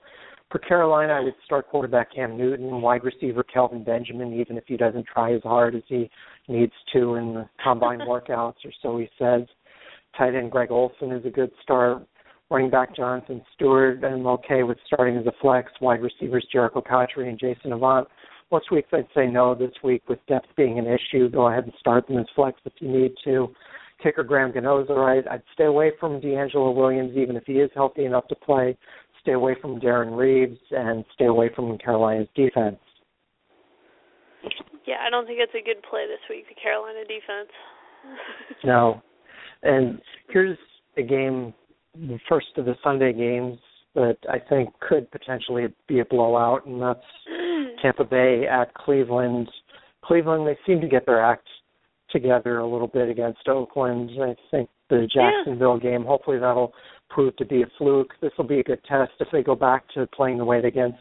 For 0.51 0.57
Carolina, 0.57 1.13
I 1.13 1.19
would 1.19 1.35
start 1.45 1.67
quarterback 1.69 2.13
Cam 2.13 2.35
Newton, 2.35 2.81
wide 2.81 3.03
receiver 3.03 3.43
Kelvin 3.43 3.83
Benjamin, 3.83 4.33
even 4.33 4.57
if 4.57 4.63
he 4.65 4.77
doesn't 4.77 5.05
try 5.05 5.33
as 5.33 5.43
hard 5.43 5.75
as 5.75 5.83
he 5.87 6.09
needs 6.47 6.73
to 6.93 7.15
in 7.15 7.33
the 7.35 7.49
combine 7.63 7.99
workouts, 8.07 8.65
or 8.65 8.71
so 8.81 8.97
he 8.97 9.09
says. 9.19 9.43
Tight 10.17 10.33
end 10.33 10.51
Greg 10.51 10.71
Olsen 10.71 11.11
is 11.11 11.23
a 11.25 11.29
good 11.29 11.51
start. 11.61 12.03
Running 12.51 12.71
back 12.71 12.95
Jonathan 12.95 13.43
Stewart, 13.53 14.03
I'm 14.03 14.25
okay 14.25 14.63
with 14.63 14.77
starting 14.87 15.17
as 15.17 15.25
a 15.27 15.31
flex. 15.39 15.71
Wide 15.81 16.01
receivers 16.01 16.47
Jerricho 16.53 16.83
Cotchery 16.83 17.29
and 17.29 17.39
Jason 17.39 17.73
Avant. 17.73 18.07
Most 18.51 18.71
weeks 18.71 18.89
I'd 18.91 19.05
say 19.15 19.27
no. 19.27 19.53
This 19.53 19.71
week, 19.83 20.01
with 20.09 20.17
depth 20.27 20.47
being 20.57 20.79
an 20.79 20.87
issue, 20.87 21.29
go 21.29 21.47
ahead 21.47 21.65
and 21.65 21.73
start 21.79 22.07
them 22.07 22.17
as 22.17 22.25
flex 22.35 22.59
if 22.65 22.73
you 22.79 22.89
need 22.89 23.13
to. 23.23 23.53
Kicker 24.01 24.23
Graham 24.23 24.51
Gano's 24.51 24.89
all 24.89 24.99
right. 24.99 25.23
I'd 25.29 25.43
stay 25.53 25.65
away 25.65 25.91
from 25.99 26.19
DeAngelo 26.19 26.73
Williams, 26.73 27.15
even 27.15 27.35
if 27.35 27.43
he 27.45 27.53
is 27.53 27.69
healthy 27.75 28.05
enough 28.05 28.27
to 28.29 28.35
play. 28.35 28.75
Stay 29.21 29.33
away 29.33 29.55
from 29.61 29.79
Darrin 29.79 30.13
Reaves 30.13 30.57
and 30.71 31.05
stay 31.13 31.25
away 31.25 31.51
from 31.55 31.77
Carolina's 31.77 32.29
defense. 32.35 32.77
Yeah, 34.87 34.95
I 35.05 35.11
don't 35.11 35.27
think 35.27 35.39
it's 35.39 35.53
a 35.53 35.63
good 35.63 35.83
play 35.87 36.07
this 36.07 36.19
week, 36.29 36.45
the 36.49 36.59
Carolina 36.59 37.01
defense. 37.01 37.51
No. 38.63 39.03
And 39.61 40.01
here's 40.29 40.57
a 40.97 41.03
game, 41.03 41.53
the 42.07 42.19
first 42.27 42.47
of 42.57 42.65
the 42.65 42.75
Sunday 42.83 43.13
games 43.13 43.59
that 43.95 44.17
I 44.29 44.39
think 44.39 44.69
could 44.79 45.09
potentially 45.11 45.67
be 45.87 45.99
a 45.99 46.05
blowout, 46.05 46.65
and 46.65 46.81
that's 46.81 46.99
mm. 47.31 47.67
Tampa 47.81 48.03
Bay 48.03 48.45
at 48.47 48.73
Cleveland. 48.73 49.49
Cleveland, 50.03 50.47
they 50.47 50.57
seem 50.65 50.79
to 50.81 50.87
get 50.87 51.05
their 51.05 51.23
act 51.23 51.47
together 52.11 52.59
a 52.59 52.67
little 52.67 52.87
bit 52.87 53.09
against 53.09 53.47
Oakland. 53.47 54.11
I 54.21 54.35
think 54.51 54.69
the 54.89 55.07
Jacksonville 55.11 55.79
yeah. 55.83 55.91
game, 55.91 56.05
hopefully 56.05 56.39
that'll 56.39 56.73
prove 57.09 57.35
to 57.37 57.45
be 57.45 57.61
a 57.61 57.67
fluke. 57.77 58.13
This 58.21 58.31
will 58.37 58.47
be 58.47 58.59
a 58.59 58.63
good 58.63 58.83
test 58.87 59.11
if 59.19 59.27
they 59.31 59.43
go 59.43 59.55
back 59.55 59.83
to 59.93 60.07
playing 60.07 60.37
the 60.37 60.45
way 60.45 60.61
they 60.61 60.67
against 60.69 60.99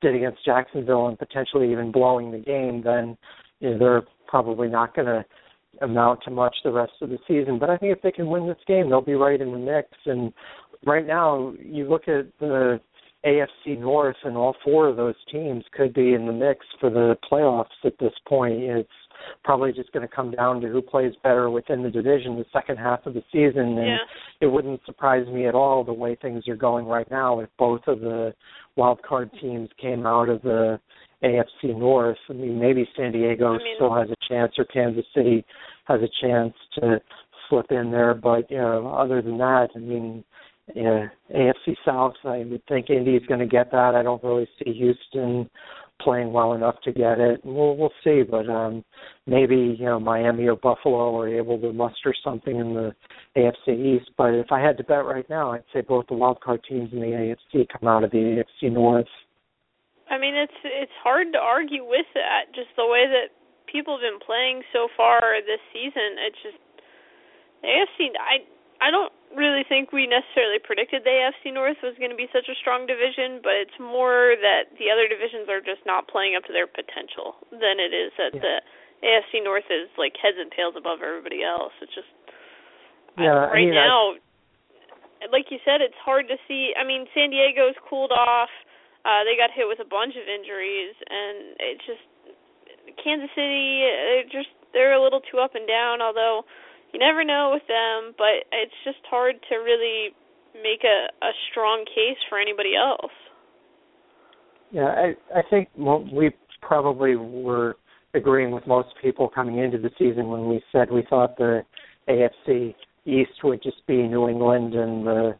did 0.00 0.14
against 0.14 0.44
Jacksonville 0.44 1.08
and 1.08 1.18
potentially 1.18 1.70
even 1.72 1.92
blowing 1.92 2.30
the 2.30 2.38
game. 2.38 2.82
Then 2.82 3.16
you 3.60 3.70
know, 3.70 3.78
they're 3.78 4.02
probably 4.26 4.68
not 4.68 4.94
going 4.94 5.06
to 5.06 5.24
amount 5.82 6.20
to 6.24 6.30
much 6.30 6.56
the 6.64 6.72
rest 6.72 6.92
of 7.00 7.10
the 7.10 7.18
season. 7.26 7.58
But 7.58 7.70
I 7.70 7.76
think 7.76 7.96
if 7.96 8.02
they 8.02 8.12
can 8.12 8.28
win 8.28 8.46
this 8.46 8.56
game, 8.66 8.88
they'll 8.88 9.00
be 9.00 9.14
right 9.14 9.40
in 9.40 9.52
the 9.52 9.58
mix. 9.58 9.88
And 10.06 10.32
right 10.84 11.06
now, 11.06 11.54
you 11.62 11.88
look 11.88 12.08
at 12.08 12.26
the 12.40 12.80
AFC 13.24 13.78
North, 13.78 14.16
and 14.24 14.36
all 14.36 14.54
four 14.64 14.88
of 14.88 14.96
those 14.96 15.16
teams 15.30 15.64
could 15.72 15.92
be 15.92 16.14
in 16.14 16.26
the 16.26 16.32
mix 16.32 16.64
for 16.80 16.90
the 16.90 17.16
playoffs 17.30 17.66
at 17.84 17.98
this 17.98 18.12
point. 18.26 18.62
It's 18.62 18.88
probably 19.42 19.72
just 19.72 19.92
going 19.92 20.06
to 20.06 20.14
come 20.14 20.30
down 20.30 20.60
to 20.60 20.68
who 20.68 20.80
plays 20.80 21.12
better 21.22 21.50
within 21.50 21.82
the 21.82 21.90
division 21.90 22.36
the 22.36 22.44
second 22.52 22.76
half 22.76 23.04
of 23.06 23.14
the 23.14 23.22
season. 23.32 23.78
And 23.78 23.86
yeah. 23.86 23.96
it 24.40 24.46
wouldn't 24.46 24.80
surprise 24.86 25.26
me 25.26 25.46
at 25.46 25.54
all 25.54 25.84
the 25.84 25.92
way 25.92 26.16
things 26.20 26.46
are 26.48 26.56
going 26.56 26.86
right 26.86 27.10
now 27.10 27.40
if 27.40 27.48
both 27.58 27.82
of 27.86 28.00
the 28.00 28.34
wild 28.76 29.02
card 29.02 29.30
teams 29.40 29.68
came 29.80 30.06
out 30.06 30.28
of 30.28 30.42
the 30.42 30.78
AFC 31.22 31.76
North. 31.76 32.18
I 32.28 32.32
mean, 32.32 32.60
maybe 32.60 32.88
San 32.96 33.12
Diego 33.12 33.54
I 33.54 33.58
mean, 33.58 33.74
still 33.76 33.94
has 33.94 34.08
a 34.10 34.16
chance, 34.28 34.52
or 34.58 34.64
Kansas 34.66 35.04
City 35.14 35.44
has 35.84 36.00
a 36.00 36.26
chance 36.26 36.54
to 36.74 37.00
slip 37.48 37.66
in 37.70 37.90
there. 37.90 38.14
But 38.14 38.50
you 38.50 38.58
know, 38.58 38.88
other 38.88 39.22
than 39.22 39.38
that, 39.38 39.68
I 39.74 39.78
mean, 39.78 40.24
yeah, 40.74 41.08
AFC 41.34 41.76
South, 41.84 42.14
I 42.24 42.38
would 42.38 42.62
think 42.68 42.90
Indy's 42.90 43.26
going 43.26 43.40
to 43.40 43.46
get 43.46 43.70
that. 43.70 43.94
I 43.94 44.02
don't 44.02 44.22
really 44.22 44.48
see 44.58 44.72
Houston 44.72 45.48
playing 46.00 46.32
well 46.32 46.52
enough 46.52 46.76
to 46.84 46.92
get 46.92 47.18
it. 47.18 47.40
We'll 47.44 47.76
we'll 47.76 47.92
see, 48.04 48.22
but 48.22 48.48
um 48.48 48.84
maybe 49.26 49.76
you 49.78 49.84
know 49.84 49.98
Miami 49.98 50.46
or 50.46 50.56
Buffalo 50.56 51.18
are 51.18 51.28
able 51.28 51.58
to 51.60 51.72
muster 51.72 52.14
something 52.22 52.56
in 52.56 52.74
the 52.74 52.94
AFC 53.36 53.96
East. 53.96 54.10
But 54.16 54.34
if 54.34 54.52
I 54.52 54.60
had 54.60 54.76
to 54.78 54.84
bet 54.84 55.04
right 55.04 55.28
now, 55.28 55.52
I'd 55.52 55.64
say 55.72 55.80
both 55.80 56.06
the 56.08 56.14
wild 56.14 56.40
card 56.40 56.60
teams 56.68 56.92
in 56.92 57.00
the 57.00 57.06
AFC 57.54 57.66
come 57.68 57.88
out 57.88 58.04
of 58.04 58.10
the 58.10 58.42
AFC 58.62 58.72
North. 58.72 59.06
I 60.08 60.16
mean, 60.16 60.34
it's 60.34 60.60
it's 60.64 60.94
hard 61.04 61.32
to 61.32 61.40
argue 61.40 61.84
with 61.84 62.08
that. 62.14 62.52
Just 62.56 62.72
the 62.76 62.88
way 62.88 63.04
that 63.04 63.32
people 63.68 64.00
have 64.00 64.04
been 64.04 64.20
playing 64.20 64.64
so 64.72 64.88
far 64.96 65.20
this 65.44 65.60
season, 65.72 66.16
it's 66.24 66.40
just 66.40 66.60
the 67.60 67.68
AFC. 67.68 68.16
I 68.16 68.44
I 68.80 68.88
don't 68.90 69.12
really 69.36 69.66
think 69.68 69.92
we 69.92 70.08
necessarily 70.08 70.56
predicted 70.62 71.04
the 71.04 71.12
AFC 71.12 71.52
North 71.52 71.76
was 71.84 71.92
going 72.00 72.14
to 72.14 72.16
be 72.16 72.30
such 72.32 72.48
a 72.48 72.56
strong 72.56 72.88
division, 72.88 73.44
but 73.44 73.52
it's 73.58 73.76
more 73.76 74.38
that 74.40 74.72
the 74.80 74.88
other 74.88 75.04
divisions 75.04 75.50
are 75.52 75.60
just 75.60 75.84
not 75.84 76.08
playing 76.08 76.32
up 76.38 76.48
to 76.48 76.54
their 76.54 76.70
potential 76.70 77.36
than 77.52 77.76
it 77.76 77.92
is 77.92 78.14
that 78.16 78.32
yeah. 78.32 78.40
the 78.40 78.56
AFC 79.04 79.44
North 79.44 79.68
is 79.68 79.92
like 80.00 80.16
heads 80.16 80.40
and 80.40 80.48
tails 80.54 80.78
above 80.78 81.04
everybody 81.04 81.44
else. 81.44 81.74
It's 81.82 81.92
just 81.92 82.08
yeah, 83.18 83.50
I, 83.50 83.52
right 83.52 83.66
I 83.66 83.66
mean, 83.66 83.74
now, 83.74 84.14
I, 84.14 85.26
like 85.34 85.50
you 85.50 85.58
said, 85.66 85.82
it's 85.82 85.98
hard 85.98 86.30
to 86.30 86.38
see. 86.46 86.72
I 86.78 86.86
mean, 86.86 87.06
San 87.12 87.30
Diego's 87.30 87.76
cooled 87.90 88.14
off. 88.14 88.50
Uh, 89.08 89.24
they 89.24 89.40
got 89.40 89.48
hit 89.56 89.64
with 89.64 89.80
a 89.80 89.88
bunch 89.88 90.12
of 90.20 90.28
injuries, 90.28 90.92
and 91.08 91.56
it 91.56 91.80
just 91.88 92.04
Kansas 93.00 93.32
City. 93.32 93.88
They're 93.88 94.28
just 94.28 94.52
they're 94.76 94.92
a 94.92 95.02
little 95.02 95.24
too 95.32 95.38
up 95.40 95.54
and 95.54 95.66
down. 95.66 96.02
Although 96.04 96.44
you 96.92 97.00
never 97.00 97.24
know 97.24 97.56
with 97.56 97.64
them, 97.64 98.12
but 98.20 98.44
it's 98.52 98.76
just 98.84 99.00
hard 99.08 99.36
to 99.48 99.64
really 99.64 100.12
make 100.60 100.84
a 100.84 101.08
a 101.24 101.32
strong 101.50 101.88
case 101.88 102.20
for 102.28 102.38
anybody 102.38 102.76
else. 102.76 103.16
Yeah, 104.70 104.92
I 104.92 105.16
I 105.32 105.42
think 105.48 105.68
we 106.12 106.30
probably 106.60 107.16
were 107.16 107.76
agreeing 108.12 108.50
with 108.50 108.66
most 108.66 108.88
people 109.00 109.28
coming 109.28 109.56
into 109.56 109.78
the 109.78 109.90
season 109.98 110.28
when 110.28 110.48
we 110.48 110.62
said 110.70 110.90
we 110.90 111.06
thought 111.08 111.38
the 111.38 111.62
AFC 112.08 112.74
East 113.06 113.42
would 113.42 113.62
just 113.62 113.86
be 113.86 114.02
New 114.02 114.28
England 114.28 114.74
and 114.74 115.06
the 115.06 115.32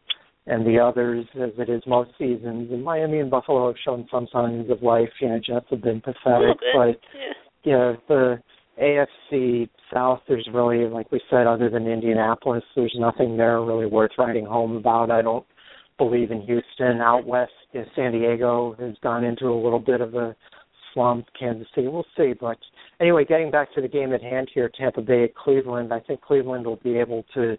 and 0.48 0.66
the 0.66 0.78
others 0.78 1.26
as 1.34 1.50
it 1.58 1.68
is 1.68 1.82
most 1.86 2.10
seasons. 2.18 2.72
And 2.72 2.82
Miami 2.82 3.20
and 3.20 3.30
Buffalo 3.30 3.66
have 3.68 3.76
shown 3.84 4.08
some 4.10 4.26
signs 4.32 4.70
of 4.70 4.82
life. 4.82 5.10
You 5.20 5.28
know, 5.28 5.38
Jets 5.38 5.66
have 5.70 5.82
been 5.82 6.00
pathetic, 6.00 6.58
but 6.74 7.00
yeah. 7.14 7.32
you 7.64 7.72
know 7.72 7.96
the 8.08 8.42
AFC 8.80 9.68
South, 9.92 10.20
there's 10.28 10.48
really, 10.52 10.86
like 10.86 11.10
we 11.12 11.20
said, 11.30 11.46
other 11.46 11.68
than 11.68 11.86
Indianapolis, 11.86 12.64
there's 12.74 12.94
nothing 12.98 13.36
there 13.36 13.60
really 13.60 13.86
worth 13.86 14.12
writing 14.18 14.46
home 14.46 14.76
about. 14.76 15.10
I 15.10 15.22
don't 15.22 15.46
believe 15.98 16.30
in 16.30 16.42
Houston. 16.42 17.00
Out 17.00 17.26
west, 17.26 17.52
you 17.72 17.80
know, 17.80 17.86
San 17.94 18.12
Diego 18.12 18.74
has 18.78 18.94
gone 19.02 19.24
into 19.24 19.46
a 19.46 19.62
little 19.62 19.80
bit 19.80 20.00
of 20.00 20.14
a 20.14 20.34
slump. 20.94 21.26
Kansas 21.38 21.66
City, 21.74 21.88
we'll 21.88 22.06
see. 22.16 22.32
But 22.38 22.58
anyway, 23.00 23.24
getting 23.24 23.50
back 23.50 23.74
to 23.74 23.82
the 23.82 23.88
game 23.88 24.12
at 24.12 24.22
hand 24.22 24.50
here, 24.54 24.70
Tampa 24.78 25.02
Bay 25.02 25.24
at 25.24 25.34
Cleveland, 25.34 25.92
I 25.92 26.00
think 26.00 26.20
Cleveland 26.20 26.66
will 26.66 26.76
be 26.76 26.96
able 26.96 27.24
to 27.34 27.58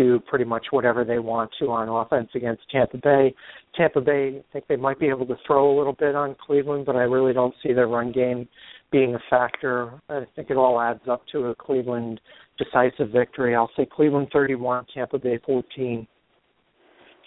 do 0.00 0.18
pretty 0.20 0.44
much 0.44 0.66
whatever 0.70 1.04
they 1.04 1.18
want 1.18 1.50
to 1.58 1.66
on 1.66 1.88
offense 1.88 2.30
against 2.34 2.62
Tampa 2.70 2.96
Bay. 2.96 3.34
Tampa 3.76 4.00
Bay, 4.00 4.38
I 4.38 4.52
think 4.52 4.66
they 4.66 4.76
might 4.76 4.98
be 4.98 5.08
able 5.08 5.26
to 5.26 5.36
throw 5.46 5.70
a 5.70 5.76
little 5.76 5.92
bit 5.92 6.14
on 6.14 6.36
Cleveland, 6.44 6.86
but 6.86 6.96
I 6.96 7.02
really 7.02 7.34
don't 7.34 7.54
see 7.62 7.72
their 7.72 7.88
run 7.88 8.10
game 8.10 8.48
being 8.90 9.14
a 9.14 9.18
factor. 9.28 9.92
I 10.08 10.24
think 10.34 10.50
it 10.50 10.56
all 10.56 10.80
adds 10.80 11.02
up 11.08 11.22
to 11.32 11.46
a 11.46 11.54
Cleveland 11.54 12.20
decisive 12.56 13.10
victory. 13.12 13.54
I'll 13.54 13.70
say 13.76 13.86
Cleveland 13.86 14.28
31, 14.32 14.86
Tampa 14.94 15.18
Bay 15.18 15.38
14. 15.44 16.06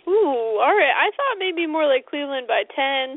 Ooh, 0.07 0.59
all 0.59 0.75
right. 0.75 0.93
I 0.97 1.11
thought 1.15 1.37
maybe 1.39 1.67
more 1.67 1.87
like 1.87 2.07
Cleveland 2.07 2.47
by 2.47 2.63
10. 2.75 3.11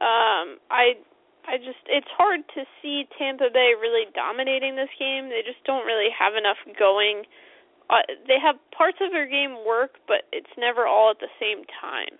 Um, 0.00 0.56
I 0.70 0.96
I 1.44 1.56
just 1.58 1.84
it's 1.88 2.08
hard 2.16 2.40
to 2.54 2.62
see 2.80 3.04
Tampa 3.18 3.48
Bay 3.52 3.72
really 3.76 4.08
dominating 4.14 4.76
this 4.76 4.88
game. 4.98 5.28
They 5.28 5.42
just 5.44 5.62
don't 5.64 5.84
really 5.84 6.08
have 6.16 6.32
enough 6.36 6.56
going. 6.78 7.24
Uh, 7.90 8.06
they 8.30 8.38
have 8.38 8.54
parts 8.70 9.02
of 9.02 9.10
their 9.10 9.26
game 9.26 9.66
work, 9.66 9.98
but 10.06 10.30
it's 10.30 10.50
never 10.54 10.86
all 10.86 11.10
at 11.10 11.18
the 11.18 11.32
same 11.42 11.66
time. 11.82 12.14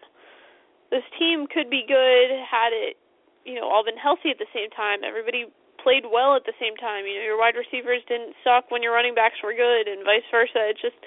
This 0.91 1.07
team 1.15 1.47
could 1.47 1.71
be 1.71 1.87
good 1.87 2.35
had 2.43 2.75
it, 2.75 2.99
you 3.47 3.55
know, 3.55 3.71
all 3.71 3.87
been 3.87 3.97
healthy 3.97 4.35
at 4.35 4.43
the 4.43 4.51
same 4.51 4.69
time. 4.75 5.07
Everybody 5.07 5.47
played 5.79 6.05
well 6.05 6.35
at 6.35 6.43
the 6.43 6.57
same 6.59 6.75
time. 6.77 7.07
You 7.07 7.23
know, 7.23 7.27
your 7.27 7.39
wide 7.39 7.55
receivers 7.55 8.03
didn't 8.11 8.35
suck 8.43 8.75
when 8.75 8.83
your 8.83 8.93
running 8.93 9.15
backs 9.15 9.39
were 9.41 9.55
good, 9.55 9.87
and 9.87 10.03
vice 10.03 10.27
versa. 10.35 10.75
It's 10.75 10.83
just 10.83 10.99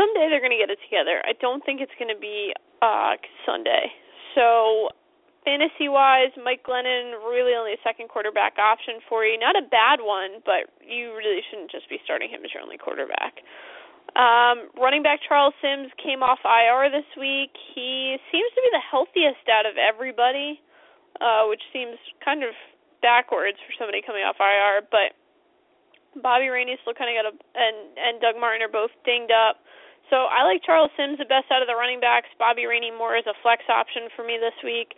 someday 0.00 0.32
they're 0.32 0.42
going 0.42 0.56
to 0.56 0.58
get 0.58 0.72
it 0.72 0.80
together. 0.88 1.20
I 1.28 1.36
don't 1.36 1.60
think 1.62 1.84
it's 1.84 1.94
going 2.00 2.10
to 2.10 2.18
be 2.18 2.56
uh 2.80 3.20
Sunday. 3.44 3.92
So 4.34 4.88
fantasy 5.48 5.88
wise, 5.88 6.28
Mike 6.36 6.60
Glennon 6.60 7.16
really 7.24 7.56
only 7.56 7.72
a 7.72 7.80
second 7.80 8.12
quarterback 8.12 8.60
option 8.60 9.00
for 9.08 9.24
you. 9.24 9.40
Not 9.40 9.56
a 9.56 9.64
bad 9.64 10.04
one, 10.04 10.44
but 10.44 10.68
you 10.84 11.16
really 11.16 11.40
shouldn't 11.48 11.72
just 11.72 11.88
be 11.88 11.96
starting 12.04 12.28
him 12.28 12.44
as 12.44 12.52
your 12.52 12.60
only 12.60 12.76
quarterback. 12.76 13.40
Um, 14.12 14.68
running 14.76 15.00
back 15.00 15.24
Charles 15.24 15.56
Sims 15.64 15.88
came 15.96 16.20
off 16.20 16.44
IR 16.44 16.92
this 16.92 17.08
week. 17.16 17.56
He 17.72 18.20
seems 18.28 18.50
to 18.52 18.60
be 18.60 18.70
the 18.76 18.84
healthiest 18.84 19.48
out 19.48 19.64
of 19.64 19.80
everybody, 19.80 20.60
uh, 21.16 21.48
which 21.48 21.64
seems 21.72 21.96
kind 22.20 22.44
of 22.44 22.52
backwards 23.00 23.56
for 23.64 23.72
somebody 23.80 24.04
coming 24.04 24.28
off 24.28 24.36
IR, 24.36 24.84
but 24.92 25.16
Bobby 26.20 26.52
Rainey 26.52 26.76
still 26.82 26.96
kind 26.96 27.08
of 27.08 27.16
got 27.20 27.28
a 27.30 27.34
and 27.56 27.76
and 27.96 28.14
Doug 28.20 28.36
Martin 28.40 28.64
are 28.64 28.72
both 28.72 28.90
dinged 29.04 29.32
up. 29.32 29.60
So 30.08 30.24
I 30.24 30.42
like 30.48 30.64
Charles 30.64 30.90
Sims 30.96 31.20
the 31.20 31.28
best 31.28 31.52
out 31.52 31.60
of 31.60 31.68
the 31.68 31.76
running 31.76 32.00
backs. 32.00 32.32
Bobby 32.40 32.64
Rainey 32.64 32.90
more 32.90 33.14
as 33.14 33.28
a 33.28 33.36
flex 33.44 33.68
option 33.68 34.08
for 34.16 34.24
me 34.24 34.40
this 34.40 34.56
week. 34.64 34.96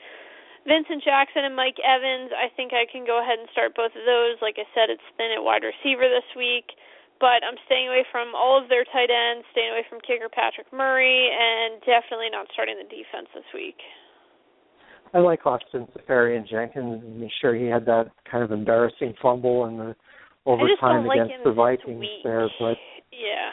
Vincent 0.69 1.01
Jackson 1.03 1.49
and 1.49 1.57
Mike 1.57 1.81
Evans, 1.81 2.31
I 2.37 2.53
think 2.53 2.73
I 2.77 2.85
can 2.85 3.09
go 3.09 3.21
ahead 3.23 3.41
and 3.41 3.49
start 3.53 3.73
both 3.75 3.97
of 3.97 4.05
those. 4.05 4.37
Like 4.45 4.61
I 4.61 4.69
said, 4.77 4.93
it's 4.93 5.05
thin 5.17 5.33
at 5.33 5.41
wide 5.41 5.65
receiver 5.65 6.05
this 6.05 6.27
week, 6.37 6.69
but 7.17 7.41
I'm 7.41 7.57
staying 7.65 7.89
away 7.89 8.05
from 8.13 8.37
all 8.37 8.61
of 8.61 8.69
their 8.69 8.85
tight 8.93 9.09
ends, 9.09 9.49
staying 9.53 9.73
away 9.73 9.85
from 9.89 10.05
kicker 10.05 10.29
Patrick 10.29 10.69
Murray, 10.69 11.33
and 11.33 11.81
definitely 11.89 12.29
not 12.29 12.47
starting 12.53 12.77
the 12.77 12.89
defense 12.89 13.33
this 13.33 13.49
week. 13.57 13.81
I 15.13 15.19
like 15.19 15.45
Austin 15.45 15.89
Seferian-Jenkins. 15.97 17.03
I'm 17.03 17.29
sure 17.41 17.55
he 17.55 17.67
had 17.67 17.85
that 17.87 18.13
kind 18.31 18.45
of 18.45 18.53
embarrassing 18.53 19.15
fumble 19.21 19.67
in 19.67 19.77
the 19.77 19.97
overtime 20.47 21.09
against 21.09 21.35
like 21.35 21.45
the 21.45 21.53
Vikings 21.53 22.05
there, 22.23 22.49
but 22.61 22.77
yeah. 23.11 23.51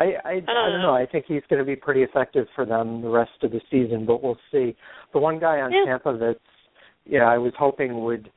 I 0.00 0.04
I, 0.04 0.30
I 0.30 0.40
don't, 0.40 0.48
I 0.48 0.70
don't 0.70 0.82
know. 0.82 0.94
I 0.94 1.06
think 1.06 1.26
he's 1.28 1.42
going 1.48 1.60
to 1.60 1.66
be 1.66 1.76
pretty 1.76 2.02
effective 2.02 2.46
for 2.56 2.64
them 2.64 3.02
the 3.02 3.08
rest 3.08 3.30
of 3.42 3.52
the 3.52 3.60
season, 3.70 4.06
but 4.06 4.22
we'll 4.22 4.38
see. 4.50 4.74
The 5.12 5.18
one 5.18 5.38
guy 5.38 5.60
on 5.60 5.72
yeah. 5.72 5.84
Tampa 5.86 6.16
that's 6.18 6.40
yeah, 7.04 7.24
I 7.24 7.38
was 7.38 7.52
hoping 7.58 8.04
would 8.04 8.30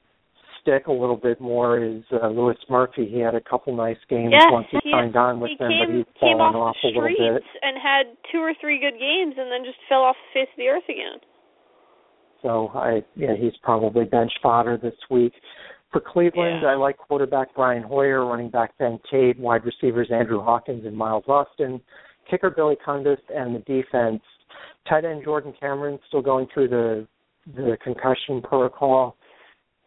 stick 0.62 0.88
a 0.88 0.92
little 0.92 1.18
bit 1.18 1.40
more 1.42 1.84
is 1.84 2.04
uh, 2.12 2.28
Louis 2.28 2.56
Murphy. 2.70 3.08
He 3.12 3.20
had 3.20 3.36
a 3.36 3.42
couple 3.42 3.76
nice 3.76 3.98
games 4.10 4.32
yeah, 4.32 4.50
once 4.50 4.68
he, 4.72 4.80
he 4.84 4.92
signed 4.92 5.16
on 5.16 5.40
with 5.40 5.52
he 5.52 5.58
them, 5.58 5.70
came, 5.70 5.80
but 5.88 5.96
he's 5.96 6.20
fallen 6.20 6.56
off, 6.56 6.76
off 6.76 6.76
a 6.84 6.88
little 6.88 7.04
bit. 7.10 7.44
and 7.62 7.78
had 7.82 8.16
two 8.32 8.40
or 8.40 8.54
three 8.60 8.80
good 8.80 8.98
games, 9.00 9.36
and 9.38 9.52
then 9.52 9.64
just 9.66 9.78
fell 9.90 10.04
off 10.04 10.16
the 10.34 10.40
face 10.40 10.50
of 10.52 10.58
the 10.58 10.68
earth 10.68 10.88
again. 10.88 11.20
So 12.42 12.72
I 12.76 13.04
yeah, 13.16 13.36
he's 13.40 13.54
probably 13.62 14.06
bench 14.06 14.32
fodder 14.42 14.78
this 14.78 14.96
week. 15.10 15.34
For 15.94 16.02
Cleveland, 16.02 16.62
yeah. 16.64 16.70
I 16.70 16.76
like 16.76 16.98
quarterback 16.98 17.54
Brian 17.56 17.84
Hoyer, 17.84 18.26
running 18.26 18.50
back 18.50 18.76
Ben 18.80 19.00
Tate, 19.10 19.40
wide 19.40 19.64
receivers 19.64 20.10
Andrew 20.12 20.42
Hawkins 20.42 20.86
and 20.86 20.98
Miles 20.98 21.26
Austin, 21.28 21.80
kicker 22.30 22.50
Billy 22.50 22.76
Cundiff, 22.86 23.20
and 23.30 23.56
the 23.56 23.60
defense. 23.60 24.22
Tight 24.90 25.06
end 25.06 25.24
Jordan 25.24 25.54
Cameron 25.60 26.00
still 26.08 26.22
going 26.22 26.48
through 26.54 26.68
the 26.70 27.08
the 27.56 27.78
concussion 27.84 28.42
protocol. 28.42 29.16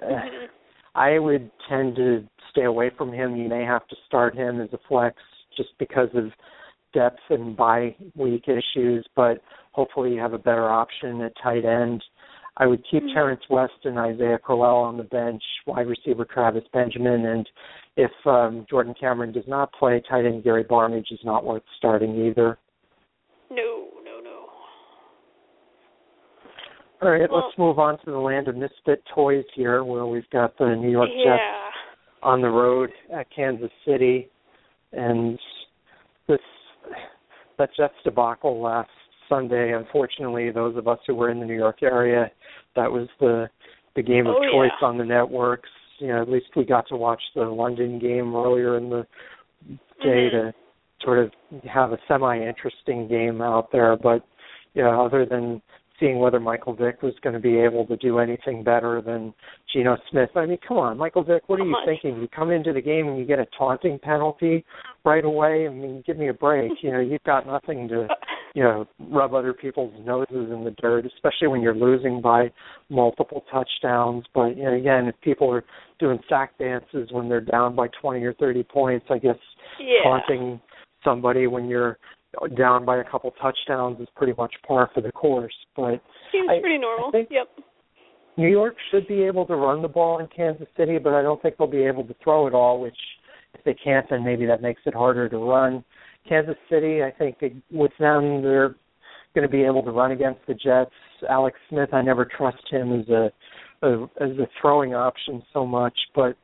Mm-hmm. 0.02 0.46
I 0.94 1.18
would 1.18 1.50
tend 1.68 1.96
to 1.96 2.26
stay 2.50 2.64
away 2.64 2.90
from 2.96 3.12
him. 3.12 3.36
You 3.36 3.48
may 3.48 3.64
have 3.64 3.86
to 3.88 3.96
start 4.06 4.34
him 4.34 4.60
as 4.60 4.68
a 4.72 4.78
flex 4.88 5.16
just 5.56 5.70
because 5.78 6.08
of 6.14 6.30
depth 6.94 7.20
and 7.30 7.56
bye 7.56 7.94
week 8.14 8.44
issues, 8.48 9.06
but 9.16 9.42
hopefully 9.72 10.14
you 10.14 10.20
have 10.20 10.32
a 10.32 10.38
better 10.38 10.68
option 10.68 11.20
at 11.20 11.32
tight 11.42 11.64
end. 11.64 12.02
I 12.58 12.66
would 12.66 12.82
keep 12.90 13.02
mm-hmm. 13.02 13.14
Terrance 13.14 13.42
West 13.50 13.74
and 13.84 13.98
Isaiah 13.98 14.38
Crowell 14.38 14.82
on 14.82 14.96
the 14.96 15.02
bench, 15.04 15.42
wide 15.66 15.86
receiver 15.86 16.24
Travis 16.24 16.64
Benjamin, 16.72 17.26
and 17.26 17.48
if 17.96 18.10
um, 18.24 18.66
Jordan 18.68 18.94
Cameron 18.98 19.32
does 19.32 19.44
not 19.46 19.72
play, 19.72 20.02
tight 20.08 20.24
end 20.24 20.44
Gary 20.44 20.64
Barnidge 20.64 21.12
is 21.12 21.20
not 21.24 21.44
worth 21.44 21.62
starting 21.76 22.26
either. 22.26 22.58
No, 23.50 23.88
no, 24.04 24.20
no. 24.22 24.46
All 27.02 27.10
right, 27.10 27.30
well, 27.30 27.44
let's 27.46 27.58
move 27.58 27.78
on 27.78 27.98
to 28.04 28.10
the 28.10 28.18
land 28.18 28.48
of 28.48 28.56
misfit 28.56 29.02
toys 29.14 29.44
here, 29.54 29.84
where 29.84 30.06
we've 30.06 30.28
got 30.30 30.56
the 30.58 30.74
New 30.74 30.90
York 30.90 31.10
yeah. 31.14 31.36
Jets 31.36 31.42
on 32.22 32.40
the 32.40 32.48
road 32.48 32.90
at 33.14 33.26
Kansas 33.34 33.70
City, 33.86 34.30
and 34.92 35.38
this 36.26 36.38
that 37.58 37.70
Jets 37.76 37.94
debacle 38.04 38.60
last 38.60 38.90
Sunday. 39.28 39.72
Unfortunately, 39.72 40.50
those 40.50 40.76
of 40.76 40.88
us 40.88 40.98
who 41.06 41.14
were 41.14 41.30
in 41.30 41.40
the 41.40 41.46
New 41.46 41.56
York 41.56 41.82
area, 41.82 42.30
that 42.74 42.90
was 42.90 43.08
the 43.20 43.48
the 43.94 44.02
game 44.02 44.26
of 44.26 44.36
oh, 44.36 44.52
choice 44.52 44.70
yeah. 44.80 44.88
on 44.88 44.98
the 44.98 45.04
networks. 45.04 45.70
You 45.98 46.08
know, 46.08 46.22
at 46.22 46.28
least 46.28 46.46
we 46.54 46.64
got 46.64 46.86
to 46.88 46.96
watch 46.96 47.22
the 47.34 47.44
London 47.44 47.98
game 47.98 48.34
earlier 48.34 48.76
in 48.76 48.90
the 48.90 49.06
day 50.02 50.28
mm-hmm. 50.28 50.48
to 50.48 50.54
sort 51.02 51.18
of 51.18 51.30
have 51.64 51.92
a 51.92 51.98
semi 52.06 52.38
interesting 52.38 53.08
game 53.08 53.40
out 53.40 53.72
there. 53.72 53.96
But 53.96 54.24
you 54.74 54.82
know, 54.82 55.04
other 55.04 55.24
than 55.24 55.62
seeing 55.98 56.18
whether 56.18 56.40
Michael 56.40 56.74
Vick 56.74 57.02
was 57.02 57.14
going 57.22 57.34
to 57.34 57.40
be 57.40 57.58
able 57.58 57.86
to 57.86 57.96
do 57.96 58.18
anything 58.18 58.62
better 58.62 59.00
than 59.00 59.32
Geno 59.72 59.96
Smith. 60.10 60.30
I 60.34 60.46
mean, 60.46 60.58
come 60.66 60.76
on, 60.76 60.98
Michael 60.98 61.24
Vick, 61.24 61.44
what 61.46 61.60
are 61.60 61.64
you 61.64 61.76
thinking? 61.86 62.20
You 62.20 62.28
come 62.28 62.50
into 62.50 62.72
the 62.72 62.80
game 62.80 63.08
and 63.08 63.18
you 63.18 63.24
get 63.24 63.38
a 63.38 63.46
taunting 63.56 63.98
penalty 63.98 64.64
right 65.04 65.24
away. 65.24 65.66
I 65.66 65.70
mean, 65.70 66.02
give 66.06 66.18
me 66.18 66.28
a 66.28 66.34
break. 66.34 66.72
You 66.82 66.92
know, 66.92 67.00
you've 67.00 67.24
got 67.24 67.46
nothing 67.46 67.88
to, 67.88 68.08
you 68.56 68.62
know, 68.62 68.86
rub 69.10 69.34
other 69.34 69.52
people's 69.52 69.92
noses 70.02 70.50
in 70.50 70.64
the 70.64 70.74
dirt, 70.80 71.04
especially 71.04 71.48
when 71.48 71.60
you're 71.60 71.74
losing 71.74 72.22
by 72.22 72.50
multiple 72.88 73.44
touchdowns. 73.52 74.24
But 74.34 74.56
you 74.56 74.64
know, 74.64 74.72
again, 74.72 75.08
if 75.08 75.14
people 75.20 75.52
are 75.52 75.62
doing 75.98 76.18
sack 76.26 76.56
dances 76.58 77.10
when 77.10 77.28
they're 77.28 77.42
down 77.42 77.76
by 77.76 77.88
20 78.00 78.24
or 78.24 78.32
30 78.32 78.62
points, 78.62 79.04
I 79.10 79.18
guess 79.18 79.36
yeah. 79.78 80.02
taunting 80.02 80.58
somebody 81.04 81.46
when 81.46 81.68
you're 81.68 81.98
down 82.56 82.86
by 82.86 82.96
a 82.96 83.04
couple 83.04 83.30
touchdowns 83.32 84.00
is 84.00 84.08
pretty 84.16 84.32
much 84.38 84.54
par 84.66 84.90
for 84.94 85.02
the 85.02 85.12
course. 85.12 85.54
But 85.76 86.00
seems 86.32 86.48
I, 86.48 86.58
pretty 86.60 86.78
normal. 86.78 87.12
Yep. 87.12 87.48
New 88.38 88.48
York 88.48 88.76
should 88.90 89.06
be 89.06 89.22
able 89.24 89.44
to 89.48 89.54
run 89.54 89.82
the 89.82 89.88
ball 89.88 90.18
in 90.18 90.28
Kansas 90.34 90.68
City, 90.78 90.96
but 90.96 91.12
I 91.12 91.20
don't 91.20 91.42
think 91.42 91.58
they'll 91.58 91.66
be 91.66 91.84
able 91.84 92.04
to 92.04 92.14
throw 92.24 92.46
it 92.46 92.54
all. 92.54 92.80
Which, 92.80 92.96
if 93.52 93.62
they 93.64 93.74
can't, 93.74 94.06
then 94.08 94.24
maybe 94.24 94.46
that 94.46 94.62
makes 94.62 94.80
it 94.86 94.94
harder 94.94 95.28
to 95.28 95.36
run. 95.36 95.84
Kansas 96.28 96.56
City, 96.70 97.02
I 97.02 97.10
think 97.10 97.38
with 97.70 97.92
them, 97.98 98.42
they're 98.42 98.74
going 99.34 99.46
to 99.46 99.48
be 99.48 99.64
able 99.64 99.82
to 99.82 99.90
run 99.90 100.12
against 100.12 100.40
the 100.46 100.54
Jets. 100.54 100.90
Alex 101.28 101.58
Smith, 101.68 101.90
I 101.92 102.02
never 102.02 102.24
trust 102.24 102.62
him 102.70 103.00
as 103.00 103.08
a, 103.08 103.30
a 103.82 104.04
as 104.20 104.30
a 104.38 104.48
throwing 104.60 104.94
option 104.94 105.42
so 105.52 105.66
much, 105.66 105.96
but 106.14 106.36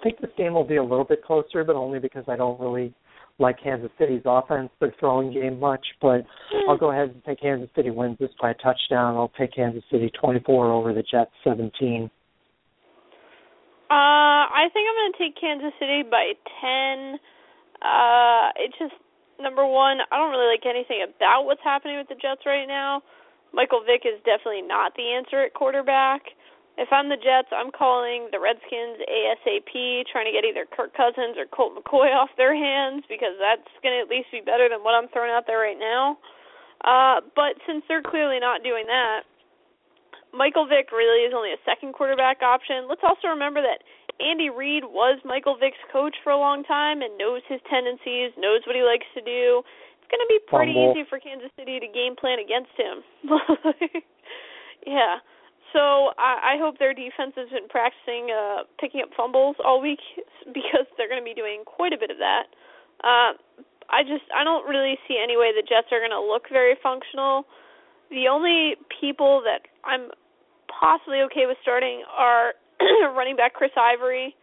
I 0.00 0.02
think 0.02 0.20
this 0.20 0.30
game 0.36 0.54
will 0.54 0.66
be 0.66 0.76
a 0.76 0.82
little 0.82 1.04
bit 1.04 1.24
closer, 1.24 1.64
but 1.64 1.76
only 1.76 1.98
because 1.98 2.24
I 2.28 2.36
don't 2.36 2.60
really 2.60 2.94
like 3.38 3.56
Kansas 3.62 3.90
City's 3.98 4.22
offense, 4.24 4.70
their 4.80 4.94
throwing 5.00 5.32
game 5.32 5.58
much, 5.58 5.84
but 6.00 6.24
I'll 6.68 6.76
go 6.76 6.92
ahead 6.92 7.08
and 7.08 7.22
say 7.26 7.34
Kansas 7.34 7.68
City 7.74 7.90
wins 7.90 8.16
this 8.20 8.30
by 8.40 8.50
a 8.50 8.54
touchdown. 8.54 9.16
I'll 9.16 9.32
take 9.38 9.54
Kansas 9.54 9.82
City 9.90 10.10
24 10.20 10.72
over 10.72 10.92
the 10.92 11.02
Jets 11.02 11.32
17. 11.42 12.10
Uh, 13.90 13.94
I 13.94 14.68
think 14.72 14.88
I'm 14.88 14.96
going 14.96 15.12
to 15.12 15.18
take 15.18 15.40
Kansas 15.40 15.72
City 15.80 16.02
by 16.08 16.32
10. 16.60 17.18
Uh, 17.82 18.54
it 18.56 18.74
just 18.78 18.94
number 19.40 19.66
one, 19.66 19.98
I 20.10 20.16
don't 20.16 20.30
really 20.30 20.50
like 20.50 20.66
anything 20.66 21.02
about 21.02 21.44
what's 21.44 21.62
happening 21.64 21.98
with 21.98 22.08
the 22.08 22.18
Jets 22.18 22.46
right 22.46 22.66
now. 22.66 23.02
Michael 23.54 23.82
Vick 23.86 24.02
is 24.02 24.18
definitely 24.26 24.62
not 24.62 24.94
the 24.98 25.14
answer 25.14 25.46
at 25.46 25.54
quarterback. 25.54 26.22
If 26.74 26.90
I'm 26.90 27.06
the 27.06 27.20
Jets, 27.20 27.54
I'm 27.54 27.70
calling 27.70 28.26
the 28.34 28.42
Redskins 28.42 28.98
ASAP, 29.06 30.10
trying 30.10 30.26
to 30.26 30.34
get 30.34 30.42
either 30.42 30.66
Kirk 30.66 30.90
Cousins 30.90 31.38
or 31.38 31.46
Colt 31.46 31.78
McCoy 31.78 32.10
off 32.18 32.34
their 32.34 32.54
hands 32.54 33.06
because 33.06 33.38
that's 33.38 33.70
going 33.82 33.94
to 33.94 34.02
at 34.02 34.10
least 34.10 34.34
be 34.34 34.42
better 34.42 34.66
than 34.66 34.82
what 34.82 34.98
I'm 34.98 35.06
throwing 35.14 35.30
out 35.30 35.46
there 35.46 35.62
right 35.62 35.78
now. 35.78 36.18
Uh, 36.82 37.22
but 37.38 37.54
since 37.66 37.86
they're 37.86 38.02
clearly 38.02 38.42
not 38.42 38.66
doing 38.66 38.90
that, 38.90 39.22
Michael 40.34 40.66
Vick 40.66 40.90
really 40.90 41.22
is 41.22 41.30
only 41.30 41.54
a 41.54 41.62
second 41.62 41.94
quarterback 41.94 42.42
option. 42.42 42.90
Let's 42.90 43.06
also 43.06 43.30
remember 43.30 43.62
that 43.62 43.86
Andy 44.20 44.50
Reid 44.50 44.84
was 44.86 45.18
Michael 45.24 45.56
Vick's 45.58 45.80
coach 45.90 46.14
for 46.22 46.30
a 46.30 46.38
long 46.38 46.62
time 46.64 47.02
and 47.02 47.18
knows 47.18 47.42
his 47.48 47.60
tendencies, 47.66 48.30
knows 48.38 48.62
what 48.66 48.76
he 48.76 48.82
likes 48.82 49.06
to 49.14 49.22
do. 49.22 49.62
It's 49.98 50.10
going 50.10 50.22
to 50.22 50.30
be 50.30 50.40
pretty 50.46 50.76
easy 50.76 51.02
for 51.08 51.18
Kansas 51.18 51.50
City 51.58 51.80
to 51.80 51.88
game 51.90 52.14
plan 52.14 52.38
against 52.38 52.70
him. 52.78 53.02
yeah. 54.86 55.18
So 55.74 56.14
I, 56.14 56.54
I 56.54 56.62
hope 56.62 56.78
their 56.78 56.94
defense 56.94 57.34
has 57.34 57.50
been 57.50 57.66
practicing 57.66 58.30
uh, 58.30 58.70
picking 58.78 59.02
up 59.02 59.10
fumbles 59.16 59.56
all 59.58 59.82
week 59.82 59.98
because 60.54 60.86
they're 60.94 61.10
going 61.10 61.20
to 61.20 61.26
be 61.26 61.34
doing 61.34 61.66
quite 61.66 61.92
a 61.92 61.98
bit 61.98 62.14
of 62.14 62.18
that. 62.22 62.46
Uh, 63.02 63.34
I 63.90 64.06
just 64.06 64.24
I 64.30 64.44
don't 64.46 64.62
really 64.70 64.94
see 65.08 65.18
any 65.18 65.36
way 65.36 65.50
the 65.50 65.66
Jets 65.66 65.90
are 65.90 65.98
going 65.98 66.14
to 66.14 66.22
look 66.22 66.46
very 66.48 66.78
functional. 66.78 67.44
The 68.10 68.30
only 68.30 68.78
people 69.00 69.42
that 69.42 69.66
I'm 69.82 70.14
possibly 70.70 71.26
okay 71.26 71.50
with 71.50 71.58
starting 71.62 72.04
are 72.06 72.54
running 73.16 73.36
back 73.36 73.54
Chris 73.54 73.74
Ivory, 73.76 74.34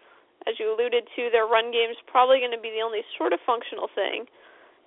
as 0.47 0.55
you 0.59 0.73
alluded 0.73 1.07
to. 1.15 1.29
Their 1.31 1.45
run 1.45 1.71
game 1.71 1.89
is 1.89 1.99
probably 2.07 2.39
going 2.39 2.55
to 2.55 2.61
be 2.61 2.71
the 2.71 2.83
only 2.83 3.01
sort 3.17 3.33
of 3.33 3.39
functional 3.45 3.89
thing, 3.93 4.25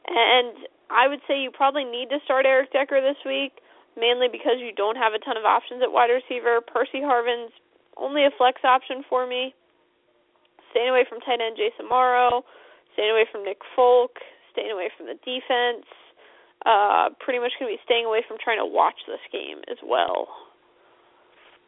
and 0.09 0.69
I 0.91 1.09
would 1.09 1.21
say 1.27 1.41
you 1.41 1.51
probably 1.51 1.85
need 1.85 2.11
to 2.11 2.19
start 2.25 2.47
Eric 2.47 2.73
Decker 2.73 3.01
this 3.01 3.19
week 3.25 3.65
mainly 3.97 4.27
because 4.31 4.59
you 4.59 4.75
don't 4.75 4.97
have 4.97 5.15
a 5.15 5.23
ton 5.23 5.37
of 5.37 5.45
options 5.45 5.83
at 5.83 5.91
wide 5.91 6.11
receiver. 6.11 6.61
Percy 6.61 7.03
Harvin's 7.03 7.55
only 7.97 8.27
a 8.27 8.35
flex 8.37 8.63
option 8.65 9.03
for 9.09 9.27
me. 9.27 9.55
Staying 10.71 10.91
away 10.91 11.07
from 11.09 11.21
tight 11.23 11.39
end 11.39 11.57
Jace 11.57 11.79
Amaro, 11.79 12.43
staying 12.95 13.11
away 13.11 13.27
from 13.31 13.45
Nick 13.45 13.63
Folk, 13.77 14.19
staying 14.53 14.71
away 14.71 14.91
from 14.97 15.07
the 15.07 15.19
defense. 15.23 15.87
Uh, 16.67 17.11
pretty 17.21 17.39
much 17.39 17.53
going 17.59 17.71
to 17.71 17.77
be 17.77 17.83
staying 17.85 18.07
away 18.07 18.25
from 18.27 18.39
trying 18.43 18.59
to 18.59 18.67
watch 18.67 18.97
this 19.07 19.23
game 19.31 19.59
as 19.71 19.77
well. 19.85 20.27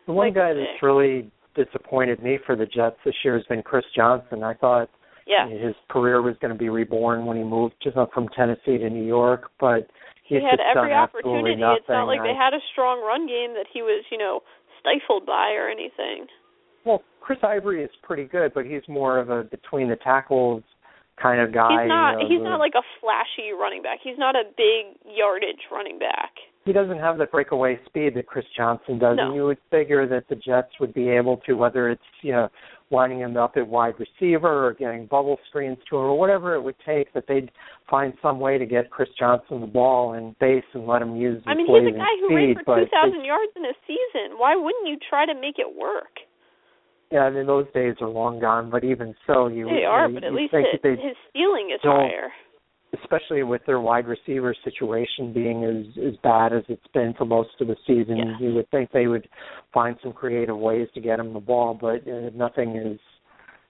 The 0.07 0.13
one 0.13 0.29
like 0.29 0.35
guy 0.35 0.55
that's 0.55 0.83
really 0.83 1.31
disappointed 1.57 2.23
me 2.23 2.39
for 2.45 2.55
the 2.55 2.67
Jets 2.67 2.97
this 3.05 3.15
year 3.25 3.37
has 3.37 3.47
been 3.47 3.63
Chris 3.63 3.85
Johnson. 3.95 4.45
I 4.45 4.55
thought 4.55 4.89
yeah. 5.27 5.49
his 5.49 5.75
career 5.91 6.23
was 6.23 6.37
going 6.41 6.53
to 6.53 6.59
be 6.59 6.69
reborn 6.69 7.27
when 7.27 7.37
he 7.37 7.43
moved 7.43 7.75
just 7.83 7.97
from 8.15 8.29
Tennessee 8.37 8.79
to 8.79 8.91
New 8.91 9.05
York, 9.05 9.51
but 9.59 9.89
he 10.29 10.37
had 10.37 10.61
every 10.61 10.93
opportunity. 10.93 11.53
It's 11.53 11.89
not 11.89 12.07
like 12.07 12.21
I, 12.21 12.29
they 12.29 12.35
had 12.35 12.55
a 12.55 12.63
strong 12.73 13.03
run 13.03 13.27
game 13.27 13.55
that 13.55 13.67
he 13.73 13.83
was, 13.83 14.05
you 14.11 14.19
know, 14.19 14.41
stifled 14.81 15.27
by 15.27 15.53
or 15.53 15.69
anything. 15.69 16.27
Well, 16.85 17.03
Chris 17.21 17.39
Ivory 17.43 17.83
is 17.83 17.91
pretty 18.03 18.25
good, 18.25 18.53
but 18.55 18.65
he's 18.67 18.83
more 18.89 19.19
of 19.19 19.31
a 19.31 19.45
between 19.45 19.89
the 19.89 19.97
tackles 19.97 20.63
kind 21.21 21.41
of 21.41 21.53
guy. 21.53 21.83
He's 21.83 21.89
not. 21.89 22.11
You 22.13 22.19
know, 22.19 22.29
he's 22.29 22.39
the, 22.39 22.51
not 22.51 22.59
like 22.59 22.75
a 22.77 22.87
flashy 23.01 23.51
running 23.51 23.83
back. 23.83 23.99
He's 24.03 24.19
not 24.19 24.37
a 24.37 24.45
big 24.57 24.95
yardage 25.05 25.67
running 25.71 25.99
back. 25.99 26.31
He 26.67 26.73
doesn't 26.73 26.99
have 26.99 27.17
the 27.17 27.27
breakaway 27.27 27.79
speed 27.87 28.15
that 28.17 28.27
Chris 28.27 28.45
Johnson 28.57 28.99
does, 28.99 29.17
no. 29.17 29.27
and 29.27 29.37
you 29.37 29.45
would 29.45 29.59
figure 29.71 30.05
that 30.09 30.29
the 30.29 30.35
Jets 30.35 30.73
would 30.81 30.93
be 30.93 31.09
able 31.09 31.37
to, 31.47 31.53
whether 31.55 31.89
it's 31.89 32.03
you 32.23 32.33
know 32.33 32.49
lining 32.91 33.21
him 33.21 33.37
up 33.37 33.57
at 33.57 33.67
wide 33.67 33.95
receiver 34.01 34.67
or 34.67 34.75
getting 34.75 35.07
bubble 35.07 35.39
screens 35.49 35.79
to 35.89 35.97
him 35.97 36.03
or 36.03 36.19
whatever 36.19 36.57
it 36.57 36.61
would 36.61 36.75
take, 36.85 37.13
that 37.15 37.23
they'd 37.29 37.53
find 37.89 38.15
some 38.21 38.41
way 38.41 38.59
to 38.59 38.67
get 38.67 38.91
Chris 38.91 39.09
Johnson 39.17 39.61
the 39.61 39.67
ball 39.69 40.15
and 40.15 40.37
base 40.41 40.65
and 40.75 40.89
let 40.89 41.03
him 41.03 41.15
use 41.15 41.37
his 41.37 41.45
I 41.47 41.55
mean, 41.55 41.67
he's 41.67 41.95
a 41.95 41.99
guy 41.99 42.15
who 42.21 42.27
speed, 42.29 42.57
ran 42.57 42.65
for 42.65 42.81
2,000 42.81 43.25
yards 43.25 43.53
in 43.55 43.65
a 43.65 43.75
season. 43.87 44.37
Why 44.37 44.57
wouldn't 44.57 44.89
you 44.89 44.99
try 45.09 45.25
to 45.25 45.35
make 45.35 45.59
it 45.59 45.71
work? 45.73 46.19
Yeah, 47.13 47.21
I 47.21 47.31
mean 47.31 47.47
those 47.47 47.67
days 47.73 47.95
are 48.01 48.09
long 48.09 48.41
gone, 48.41 48.71
but 48.71 48.83
even 48.83 49.15
so, 49.27 49.47
you 49.47 49.67
they 49.67 49.85
are. 49.85 50.09
you, 50.09 50.15
but 50.15 50.25
at 50.25 50.33
least 50.33 50.51
think 50.51 50.67
his, 50.73 50.83
that 50.83 50.99
his 50.99 51.15
ceiling 51.33 51.71
is 51.73 51.81
higher. 51.83 52.35
Especially 53.03 53.43
with 53.43 53.63
their 53.67 53.81
wide 53.81 54.07
receiver 54.07 54.55
situation 54.65 55.33
being 55.33 55.65
as 55.65 56.05
as 56.07 56.15
bad 56.23 56.53
as 56.53 56.63
it's 56.69 56.87
been 56.95 57.15
for 57.19 57.25
most 57.25 57.51
of 57.61 57.67
the 57.67 57.77
season, 57.87 58.17
Yeah. 58.17 58.39
you 58.41 58.55
would 58.55 58.71
think 58.71 58.91
they 58.93 59.07
would 59.07 59.29
find 59.73 59.97
some 60.03 60.13
creative 60.13 60.57
ways 60.57 60.89
to 60.95 61.01
get 61.01 61.19
him 61.19 61.33
the 61.33 61.41
ball, 61.41 61.75
but 61.75 62.07
uh, 62.09 62.31
nothing 62.35 62.77
is 62.77 63.01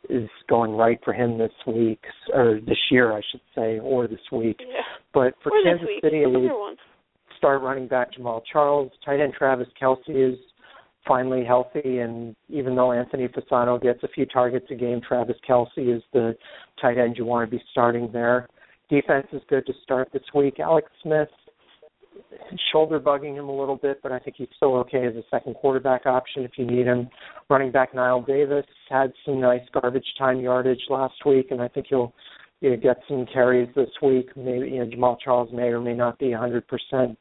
is 0.08 0.28
going 0.48 0.72
right 0.72 1.00
for 1.04 1.12
him 1.12 1.38
this 1.38 1.52
week 1.66 2.00
or 2.32 2.60
this 2.64 2.78
year, 2.90 3.12
I 3.12 3.20
should 3.30 3.40
say, 3.54 3.78
or 3.80 4.06
this 4.06 4.20
week. 4.30 4.60
Yeah. 4.60 4.82
But 5.12 5.34
for 5.42 5.50
or 5.50 5.62
Kansas. 5.64 5.88
City, 6.02 6.22
I 6.24 6.28
would 6.28 6.78
start 7.38 7.62
running 7.62 7.88
back 7.88 8.12
Jamaal 8.14 8.42
Charles. 8.50 8.92
Tight 9.04 9.20
end 9.20 9.34
Travis 9.36 9.68
Kelce 9.80 9.98
is 10.08 10.38
finally 11.06 11.44
healthy, 11.44 11.98
and 11.98 12.36
even 12.48 12.74
though 12.76 12.92
Anthony 12.92 13.28
Fasano 13.28 13.80
gets 13.80 14.02
a 14.02 14.08
few 14.08 14.26
targets 14.26 14.66
a 14.70 14.74
game, 14.74 15.00
Travis 15.06 15.36
Kelce 15.48 15.96
is 15.96 16.02
the 16.12 16.36
tight 16.80 16.98
end 16.98 17.16
you 17.16 17.24
want 17.24 17.48
to 17.48 17.56
be 17.56 17.62
starting 17.72 18.10
there. 18.12 18.48
Defense 18.88 19.26
is 19.32 19.42
good 19.48 19.66
to 19.66 19.72
start 19.82 20.08
this 20.12 20.22
week. 20.34 20.60
Alex 20.60 20.88
Smith, 21.02 21.28
shoulder 22.72 23.00
bugging 23.00 23.36
him 23.36 23.48
a 23.48 23.56
little 23.56 23.76
bit, 23.76 24.00
but 24.02 24.12
I 24.12 24.18
think 24.18 24.36
he's 24.36 24.48
still 24.56 24.76
okay 24.76 25.06
as 25.06 25.14
a 25.16 25.22
second 25.30 25.54
quarterback 25.54 26.06
option 26.06 26.44
if 26.44 26.52
you 26.56 26.66
need 26.66 26.86
him. 26.86 27.08
Running 27.48 27.72
back 27.72 27.92
Knile 27.92 28.26
Davis 28.26 28.66
had 28.88 29.12
some 29.24 29.40
nice 29.40 29.62
garbage 29.72 30.06
time 30.18 30.40
yardage 30.40 30.82
last 30.88 31.14
week, 31.24 31.48
and 31.50 31.60
I 31.60 31.68
think 31.68 31.86
he'll 31.88 32.14
you 32.60 32.70
know, 32.70 32.76
get 32.76 32.98
some 33.08 33.26
carries 33.32 33.68
this 33.74 33.90
week. 34.02 34.30
Maybe 34.36 34.70
you 34.70 34.78
know 34.78 34.86
Jamaal 34.86 35.16
Charles 35.22 35.50
may 35.52 35.68
or 35.68 35.80
may 35.80 35.94
not 35.94 36.18
be 36.18 36.26
100% 36.26 37.16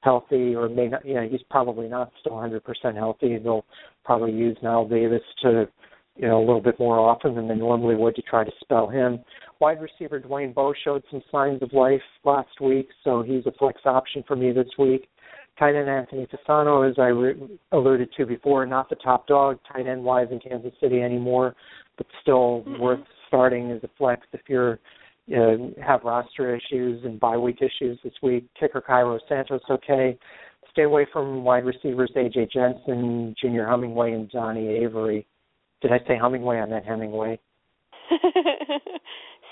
healthy, 0.00 0.54
or 0.54 0.68
may 0.68 0.88
not. 0.88 1.04
You 1.04 1.14
know, 1.14 1.28
he's 1.28 1.42
probably 1.50 1.88
not 1.88 2.10
still 2.20 2.32
100% 2.32 2.60
healthy. 2.94 3.38
They'll 3.38 3.64
probably 4.04 4.32
use 4.32 4.56
Knile 4.62 4.88
Davis 4.88 5.22
to 5.42 5.68
you 6.16 6.28
know 6.28 6.38
a 6.38 6.44
little 6.44 6.60
bit 6.60 6.78
more 6.78 6.98
often 6.98 7.34
than 7.34 7.48
they 7.48 7.54
normally 7.54 7.94
would 7.94 8.16
to 8.16 8.22
try 8.22 8.44
to 8.44 8.52
spell 8.60 8.88
him. 8.88 9.20
Wide 9.60 9.78
receiver 9.80 10.18
Dwayne 10.18 10.54
Bowe 10.54 10.74
showed 10.84 11.02
some 11.10 11.22
signs 11.30 11.62
of 11.62 11.72
life 11.74 12.00
last 12.24 12.60
week, 12.62 12.88
so 13.04 13.22
he's 13.22 13.44
a 13.46 13.52
flex 13.52 13.82
option 13.84 14.24
for 14.26 14.34
me 14.34 14.52
this 14.52 14.68
week. 14.78 15.06
Tight 15.58 15.74
end 15.74 15.90
Anthony 15.90 16.26
Fasano, 16.26 16.88
as 16.88 16.98
I 16.98 17.08
re- 17.08 17.58
alluded 17.72 18.08
to 18.16 18.24
before, 18.24 18.64
not 18.64 18.88
the 18.88 18.96
top 18.96 19.26
dog 19.26 19.58
tight 19.70 19.86
end 19.86 20.02
wise 20.02 20.28
in 20.30 20.40
Kansas 20.40 20.72
City 20.80 21.02
anymore, 21.02 21.54
but 21.98 22.06
still 22.22 22.64
mm-hmm. 22.66 22.80
worth 22.80 23.00
starting 23.28 23.70
as 23.70 23.84
a 23.84 23.90
flex 23.98 24.26
if 24.32 24.40
you're 24.48 24.78
you 25.26 25.36
know, 25.36 25.74
have 25.86 26.02
roster 26.04 26.56
issues 26.56 27.04
and 27.04 27.20
bye 27.20 27.36
week 27.36 27.58
issues 27.60 27.98
this 28.02 28.14
week. 28.22 28.48
Kicker 28.58 28.80
Cairo 28.80 29.18
Santos, 29.28 29.60
okay. 29.70 30.18
Stay 30.72 30.82
away 30.82 31.06
from 31.12 31.44
wide 31.44 31.66
receivers 31.66 32.10
AJ 32.16 32.50
Jenkins, 32.50 33.36
Junior 33.40 33.66
Hummingway, 33.66 34.14
and 34.14 34.30
Donnie 34.30 34.68
Avery. 34.68 35.26
Did 35.82 35.92
I 35.92 35.98
say 36.08 36.18
Hummingway? 36.20 36.62
I 36.62 36.66
meant 36.66 36.86
Hemingway. 36.86 37.38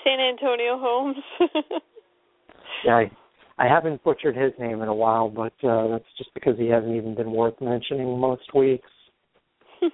San 0.03 0.19
Antonio 0.19 0.77
Holmes. 0.79 1.17
yeah, 2.85 2.95
I, 2.95 3.11
I 3.57 3.67
haven't 3.67 4.03
butchered 4.03 4.35
his 4.35 4.53
name 4.59 4.81
in 4.81 4.87
a 4.87 4.93
while, 4.93 5.29
but 5.29 5.53
uh, 5.67 5.87
that's 5.87 6.05
just 6.17 6.33
because 6.33 6.57
he 6.57 6.67
hasn't 6.67 6.95
even 6.95 7.15
been 7.15 7.31
worth 7.31 7.59
mentioning 7.61 8.19
most 8.19 8.53
weeks. 8.53 8.89
oh 9.81 9.89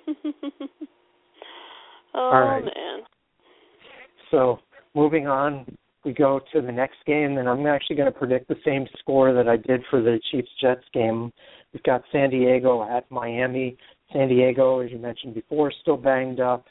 All 2.14 2.32
right. 2.32 2.64
man. 2.64 3.04
So 4.32 4.60
moving 4.94 5.28
on, 5.28 5.66
we 6.04 6.14
go 6.14 6.40
to 6.54 6.62
the 6.62 6.72
next 6.72 6.98
game, 7.06 7.38
and 7.38 7.50
I'm 7.50 7.66
actually 7.66 7.96
going 7.96 8.12
to 8.12 8.18
predict 8.18 8.48
the 8.48 8.56
same 8.64 8.86
score 9.00 9.34
that 9.34 9.48
I 9.48 9.58
did 9.58 9.82
for 9.90 10.02
the 10.02 10.20
Chiefs 10.32 10.50
Jets 10.62 10.86
game. 10.94 11.32
We've 11.74 11.84
got 11.84 12.04
San 12.12 12.30
Diego 12.30 12.84
at 12.84 13.10
Miami. 13.10 13.78
San 14.14 14.30
Diego, 14.30 14.80
as 14.80 14.92
you 14.92 15.00
mentioned 15.00 15.34
before, 15.34 15.72
still 15.82 15.98
banged 15.98 16.40
up 16.40 16.66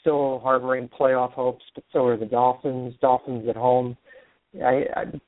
still 0.00 0.40
harboring 0.40 0.88
playoff 0.88 1.32
hopes, 1.32 1.64
but 1.74 1.84
so 1.92 2.04
are 2.06 2.16
the 2.16 2.26
Dolphins. 2.26 2.94
Dolphins 3.00 3.48
at 3.48 3.56
home. 3.56 3.96
I, 4.64 4.84
I'm 4.96 5.20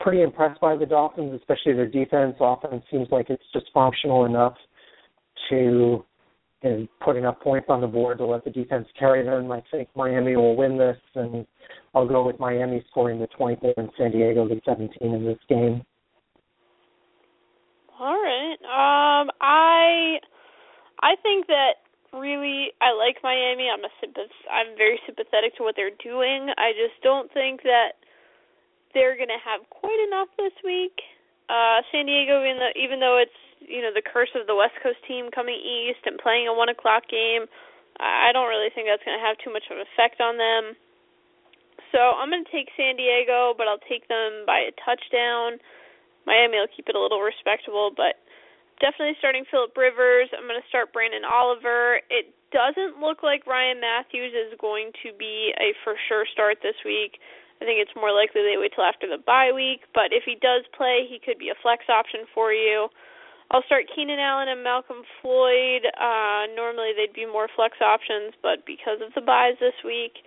pretty 0.00 0.22
impressed 0.22 0.60
by 0.60 0.76
the 0.76 0.86
Dolphins, 0.86 1.32
especially 1.34 1.72
their 1.74 1.88
defense. 1.88 2.36
Offense 2.40 2.84
seems 2.90 3.08
like 3.10 3.30
it's 3.30 3.42
just 3.52 3.66
functional 3.72 4.24
enough 4.24 4.54
to 5.50 6.04
you 6.62 6.70
know, 6.70 6.86
put 7.04 7.16
enough 7.16 7.40
points 7.40 7.66
on 7.68 7.80
the 7.80 7.86
board 7.86 8.18
to 8.18 8.26
let 8.26 8.44
the 8.44 8.50
defense 8.50 8.86
carry 8.98 9.24
them. 9.24 9.50
I 9.50 9.62
think 9.70 9.88
Miami 9.94 10.36
will 10.36 10.56
win 10.56 10.78
this, 10.78 10.96
and 11.14 11.46
I'll 11.94 12.08
go 12.08 12.26
with 12.26 12.38
Miami 12.38 12.84
scoring 12.90 13.20
the 13.20 13.26
24 13.28 13.74
and 13.76 13.90
San 13.98 14.12
Diego 14.12 14.48
the 14.48 14.60
17 14.64 14.90
in 15.00 15.24
this 15.24 15.38
game. 15.48 15.82
All 17.98 18.14
right. 18.14 18.56
Um, 18.62 19.30
I 19.40 20.18
I 21.00 21.14
think 21.22 21.46
that 21.46 21.85
really 22.12 22.72
I 22.80 22.92
like 22.92 23.22
Miami. 23.22 23.70
I'm 23.70 23.84
a 23.84 23.92
sympath- 24.02 24.46
I'm 24.50 24.76
very 24.76 25.00
sympathetic 25.06 25.56
to 25.56 25.62
what 25.62 25.74
they're 25.76 25.94
doing. 26.02 26.50
I 26.58 26.72
just 26.72 27.00
don't 27.02 27.32
think 27.32 27.62
that 27.62 27.98
they're 28.94 29.16
going 29.16 29.32
to 29.32 29.42
have 29.44 29.68
quite 29.70 29.98
enough 30.08 30.28
this 30.38 30.54
week. 30.64 31.00
Uh 31.48 31.82
San 31.92 32.06
Diego 32.06 32.42
even 32.42 32.58
though 32.58 32.74
even 32.74 32.98
though 33.00 33.18
it's, 33.18 33.40
you 33.60 33.82
know, 33.82 33.94
the 33.94 34.02
curse 34.02 34.30
of 34.34 34.46
the 34.46 34.54
West 34.54 34.74
Coast 34.82 34.98
team 35.06 35.30
coming 35.30 35.56
east 35.56 36.02
and 36.06 36.18
playing 36.18 36.48
a 36.48 36.54
1 36.54 36.68
o'clock 36.68 37.08
game, 37.08 37.46
I 37.98 38.32
don't 38.32 38.48
really 38.48 38.68
think 38.74 38.88
that's 38.88 39.02
going 39.04 39.16
to 39.16 39.24
have 39.24 39.40
too 39.40 39.52
much 39.52 39.64
of 39.70 39.80
an 39.80 39.86
effect 39.88 40.20
on 40.20 40.36
them. 40.36 40.76
So, 41.94 42.12
I'm 42.18 42.28
going 42.28 42.44
to 42.44 42.52
take 42.52 42.68
San 42.76 42.96
Diego, 42.98 43.54
but 43.56 43.64
I'll 43.70 43.80
take 43.88 44.04
them 44.08 44.44
by 44.44 44.68
a 44.68 44.72
touchdown. 44.84 45.56
Miami 46.26 46.58
will 46.58 46.68
keep 46.68 46.90
it 46.90 46.98
a 46.98 47.00
little 47.00 47.22
respectable, 47.22 47.94
but 47.94 48.18
definitely 48.80 49.16
starting 49.18 49.44
Philip 49.50 49.76
Rivers. 49.76 50.28
I'm 50.36 50.48
going 50.48 50.60
to 50.60 50.68
start 50.68 50.92
Branden 50.92 51.24
Oliver. 51.24 52.00
It 52.10 52.32
doesn't 52.52 53.00
look 53.00 53.22
like 53.22 53.46
Ryan 53.46 53.80
Mathews 53.80 54.32
is 54.32 54.54
going 54.60 54.92
to 55.02 55.12
be 55.16 55.52
a 55.58 55.74
for 55.84 55.94
sure 56.08 56.24
start 56.32 56.58
this 56.62 56.78
week. 56.84 57.18
I 57.60 57.64
think 57.64 57.80
it's 57.80 57.96
more 57.96 58.12
likely 58.12 58.44
they 58.44 58.60
wait 58.60 58.76
till 58.76 58.84
after 58.84 59.08
the 59.08 59.16
bye 59.16 59.48
week, 59.48 59.88
but 59.96 60.12
if 60.12 60.28
he 60.28 60.36
does 60.36 60.68
play, 60.76 61.08
he 61.08 61.16
could 61.16 61.40
be 61.40 61.48
a 61.48 61.58
flex 61.64 61.88
option 61.88 62.28
for 62.36 62.52
you. 62.52 62.88
I'll 63.50 63.64
start 63.64 63.88
Keenan 63.94 64.18
Allen 64.18 64.50
and 64.50 64.60
Malcom 64.60 65.06
Floyd. 65.22 65.86
Uh, 65.94 66.50
normally 66.52 66.92
they'd 66.92 67.14
be 67.14 67.24
more 67.24 67.48
flex 67.54 67.78
options, 67.80 68.34
but 68.42 68.66
because 68.66 69.00
of 69.00 69.14
the 69.14 69.22
buys 69.22 69.54
this 69.60 69.76
week, 69.84 70.20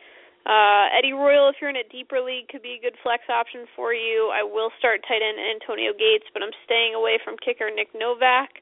Eddie 0.97 1.13
Royal, 1.13 1.49
if 1.49 1.61
you're 1.61 1.69
in 1.69 1.77
a 1.77 1.87
deeper 1.93 2.19
league, 2.19 2.49
could 2.49 2.65
be 2.65 2.77
a 2.77 2.81
good 2.81 2.97
flex 3.03 3.23
option 3.29 3.69
for 3.75 3.93
you. 3.93 4.33
I 4.33 4.41
will 4.41 4.73
start 4.79 5.05
tight 5.07 5.21
end 5.21 5.37
Antonio 5.37 5.93
Gates, 5.93 6.25
but 6.33 6.41
I'm 6.41 6.53
staying 6.65 6.97
away 6.97 7.19
from 7.23 7.37
kicker 7.37 7.69
Nick 7.69 7.93
Novak. 7.93 8.61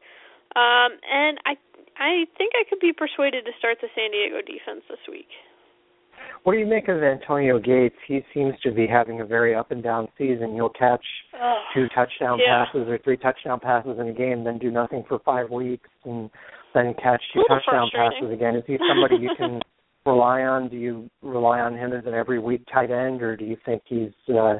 Um, 0.55 0.99
and 1.07 1.39
I 1.45 1.55
I 1.97 2.25
think 2.37 2.53
I 2.53 2.63
could 2.69 2.79
be 2.79 2.93
persuaded 2.93 3.45
to 3.45 3.51
start 3.57 3.77
the 3.81 3.87
San 3.95 4.11
Diego 4.11 4.41
defense 4.45 4.85
this 4.89 5.01
week. 5.09 5.29
What 6.43 6.53
do 6.53 6.59
you 6.59 6.65
make 6.65 6.87
of 6.87 7.03
Antonio 7.03 7.59
Gates? 7.59 7.95
He 8.07 8.21
seems 8.33 8.53
to 8.63 8.71
be 8.71 8.87
having 8.87 9.21
a 9.21 9.25
very 9.25 9.53
up 9.53 9.71
and 9.71 9.83
down 9.83 10.07
season. 10.17 10.53
He'll 10.53 10.69
catch 10.69 11.03
oh, 11.35 11.61
two 11.73 11.87
touchdown 11.93 12.39
yeah. 12.39 12.65
passes 12.65 12.87
or 12.87 12.97
three 13.03 13.17
touchdown 13.17 13.59
passes 13.59 13.97
in 13.99 14.07
a 14.07 14.13
game, 14.13 14.43
then 14.43 14.57
do 14.57 14.71
nothing 14.71 15.03
for 15.07 15.19
five 15.19 15.49
weeks, 15.49 15.89
and 16.05 16.29
then 16.73 16.93
catch 17.01 17.21
two 17.33 17.43
touchdown 17.49 17.89
passes 17.93 18.31
again. 18.31 18.55
Is 18.55 18.63
he 18.65 18.77
somebody 18.87 19.17
you 19.21 19.31
can 19.37 19.59
rely 20.07 20.41
on? 20.41 20.69
Do 20.69 20.77
you 20.77 21.09
rely 21.21 21.59
on 21.59 21.75
him 21.75 21.93
as 21.93 22.05
an 22.05 22.13
every 22.13 22.39
week 22.39 22.63
tight 22.73 22.89
end, 22.89 23.21
or 23.21 23.35
do 23.35 23.45
you 23.45 23.57
think 23.65 23.83
he's 23.85 24.11
uh, 24.33 24.55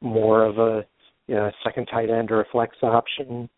more 0.00 0.44
of 0.44 0.58
a 0.58 0.84
you 1.28 1.34
know, 1.36 1.52
second 1.62 1.86
tight 1.86 2.10
end 2.10 2.32
or 2.32 2.40
a 2.40 2.48
flex 2.50 2.74
option? 2.82 3.48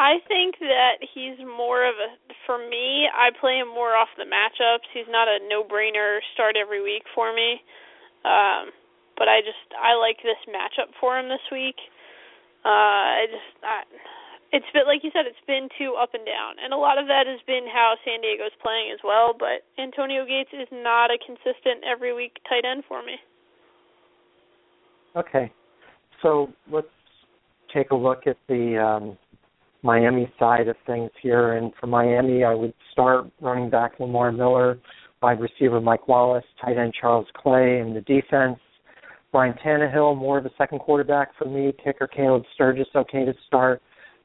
I 0.00 0.16
think 0.26 0.56
that 0.64 0.96
he's 1.12 1.36
more 1.44 1.84
of 1.84 1.94
a 2.00 2.08
for 2.48 2.56
me, 2.56 3.06
I 3.12 3.28
play 3.38 3.60
him 3.60 3.68
more 3.68 3.94
off 3.94 4.08
the 4.16 4.24
matchups. 4.24 4.88
He's 4.96 5.06
not 5.12 5.28
a 5.28 5.38
no-brainer 5.46 6.18
start 6.32 6.56
every 6.56 6.82
week 6.82 7.04
for 7.14 7.36
me. 7.36 7.60
Um 8.24 8.72
but 9.20 9.28
I 9.28 9.44
just 9.44 9.60
I 9.76 9.94
like 10.00 10.16
this 10.24 10.40
matchup 10.48 10.96
for 10.98 11.20
him 11.20 11.28
this 11.28 11.44
week. 11.52 11.76
Uh 12.64 13.20
I 13.20 13.26
just 13.28 13.52
I 13.62 13.84
it's 14.52 14.66
been 14.74 14.86
like 14.86 15.02
you 15.02 15.10
said, 15.12 15.26
it's 15.26 15.46
been 15.46 15.68
too 15.78 15.94
up 16.00 16.10
and 16.14 16.26
down, 16.26 16.58
and 16.62 16.72
a 16.72 16.76
lot 16.76 16.98
of 16.98 17.06
that 17.06 17.26
has 17.26 17.40
been 17.46 17.66
how 17.72 17.94
San 18.04 18.20
Diego's 18.20 18.54
playing 18.62 18.90
as 18.92 18.98
well. 19.04 19.34
But 19.36 19.62
Antonio 19.80 20.26
Gates 20.26 20.50
is 20.52 20.68
not 20.72 21.10
a 21.10 21.18
consistent 21.18 21.84
every 21.86 22.14
week 22.14 22.38
tight 22.48 22.64
end 22.68 22.84
for 22.88 23.02
me. 23.02 23.14
Okay, 25.16 25.52
so 26.22 26.48
let's 26.70 26.86
take 27.74 27.90
a 27.90 27.94
look 27.94 28.26
at 28.26 28.36
the 28.48 28.78
um, 28.78 29.18
Miami 29.82 30.32
side 30.38 30.68
of 30.68 30.76
things 30.86 31.10
here. 31.22 31.54
And 31.54 31.72
for 31.80 31.86
Miami, 31.86 32.44
I 32.44 32.54
would 32.54 32.74
start 32.92 33.26
running 33.40 33.70
back 33.70 33.98
Lamar 33.98 34.32
Miller, 34.32 34.78
wide 35.22 35.40
receiver 35.40 35.80
Mike 35.80 36.08
Wallace, 36.08 36.44
tight 36.60 36.76
end 36.78 36.94
Charles 37.00 37.26
Clay, 37.34 37.80
and 37.80 37.94
the 37.94 38.02
defense. 38.02 38.58
Ryan 39.32 39.54
Tannehill, 39.64 40.16
more 40.16 40.38
of 40.38 40.46
a 40.46 40.50
second 40.58 40.80
quarterback 40.80 41.30
for 41.38 41.44
me. 41.44 41.72
Kicker 41.84 42.08
Caleb 42.08 42.42
Sturgis, 42.54 42.88
okay 42.96 43.24
to 43.24 43.32
start. 43.46 43.80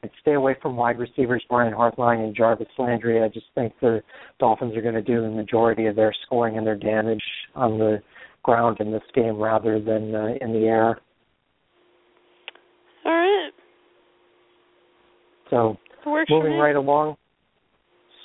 I'd 0.05 0.11
stay 0.21 0.33
away 0.33 0.55
from 0.61 0.75
wide 0.75 0.99
receivers 0.99 1.43
Brian 1.49 1.73
Hartline 1.73 2.23
and 2.23 2.35
Jarvis 2.35 2.67
Landry. 2.77 3.23
I 3.23 3.27
just 3.27 3.47
think 3.55 3.73
the 3.81 4.01
Dolphins 4.39 4.77
are 4.77 4.81
going 4.81 4.93
to 4.93 5.01
do 5.01 5.21
the 5.21 5.29
majority 5.29 5.87
of 5.87 5.95
their 5.95 6.13
scoring 6.25 6.57
and 6.57 6.65
their 6.65 6.75
damage 6.75 7.23
on 7.55 7.79
the 7.79 8.01
ground 8.43 8.77
in 8.79 8.91
this 8.91 9.01
game 9.15 9.37
rather 9.37 9.79
than 9.79 10.13
uh, 10.13 10.27
in 10.39 10.53
the 10.53 10.67
air. 10.67 10.99
All 13.05 13.11
right. 13.11 13.51
So 15.49 15.77
moving 16.05 16.53
right 16.53 16.75
along. 16.75 17.17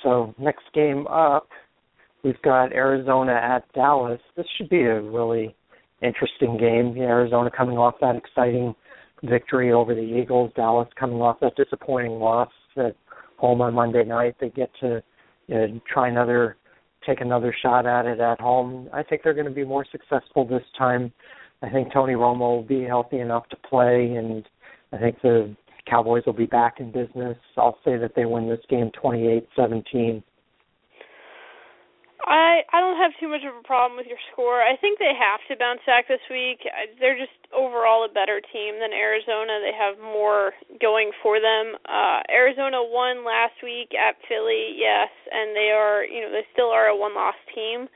So 0.03 0.35
next 0.37 0.63
game 0.73 1.07
up, 1.07 1.47
we've 2.23 2.41
got 2.43 2.73
Arizona 2.73 3.33
at 3.33 3.71
Dallas. 3.73 4.21
This 4.37 4.45
should 4.57 4.69
be 4.69 4.83
a 4.83 5.01
really 5.01 5.55
interesting 6.03 6.57
game. 6.57 6.95
Arizona 6.97 7.49
coming 7.55 7.77
off 7.77 7.95
that 8.01 8.15
exciting 8.15 8.75
victory 9.23 9.71
over 9.71 9.93
the 9.93 10.01
Eagles. 10.01 10.51
Dallas 10.55 10.87
coming 10.99 11.21
off 11.21 11.39
that 11.41 11.55
disappointing 11.55 12.13
loss 12.13 12.51
at 12.77 12.95
home 13.37 13.61
on 13.61 13.73
Monday 13.73 14.03
night. 14.03 14.35
They 14.39 14.49
get 14.49 14.71
to 14.81 15.01
you 15.47 15.55
know, 15.55 15.81
try 15.91 16.07
another, 16.07 16.57
take 17.05 17.21
another 17.21 17.55
shot 17.61 17.85
at 17.85 18.05
it 18.05 18.19
at 18.19 18.39
home. 18.39 18.89
I 18.93 19.03
think 19.03 19.21
they're 19.23 19.33
going 19.33 19.47
to 19.47 19.51
be 19.51 19.65
more 19.65 19.85
successful 19.91 20.45
this 20.45 20.63
time. 20.77 21.11
I 21.61 21.69
think 21.69 21.93
Tony 21.93 22.13
Romo 22.13 22.39
will 22.39 22.63
be 22.63 22.83
healthy 22.83 23.19
enough 23.19 23.47
to 23.49 23.55
play, 23.57 24.15
and 24.15 24.47
I 24.91 24.97
think 24.97 25.21
the 25.21 25.55
Cowboys 25.87 26.23
will 26.25 26.33
be 26.33 26.45
back 26.45 26.79
in 26.79 26.91
business. 26.91 27.37
I'll 27.57 27.77
say 27.85 27.97
that 27.97 28.13
they 28.15 28.25
win 28.25 28.49
this 28.49 28.59
game 28.69 28.91
28-17. 29.03 30.23
I 32.27 32.61
I 32.73 32.81
don't 32.81 32.97
have 32.97 33.11
too 33.19 33.29
much 33.29 33.41
of 33.47 33.55
a 33.55 33.65
problem 33.65 33.97
with 33.97 34.07
your 34.07 34.21
score. 34.31 34.61
I 34.61 34.77
think 34.77 34.99
they 34.99 35.13
have 35.15 35.41
to 35.49 35.57
bounce 35.57 35.81
back 35.85 36.07
this 36.07 36.23
week. 36.29 36.61
They're 36.99 37.17
just 37.17 37.33
overall 37.53 38.05
a 38.05 38.11
better 38.11 38.41
team 38.53 38.77
than 38.79 38.93
Arizona. 38.93 39.59
They 39.61 39.73
have 39.73 39.97
more 39.97 40.53
going 40.79 41.11
for 41.23 41.41
them. 41.41 41.77
Uh 41.85 42.21
Arizona 42.29 42.81
won 42.81 43.25
last 43.25 43.57
week 43.63 43.93
at 43.97 44.19
Philly, 44.29 44.77
yes, 44.77 45.09
and 45.31 45.55
they 45.55 45.71
are, 45.73 46.05
you 46.05 46.21
know, 46.21 46.31
they 46.31 46.45
still 46.53 46.69
are 46.69 46.87
a 46.87 46.97
one-loss 46.97 47.37
team. 47.55 47.89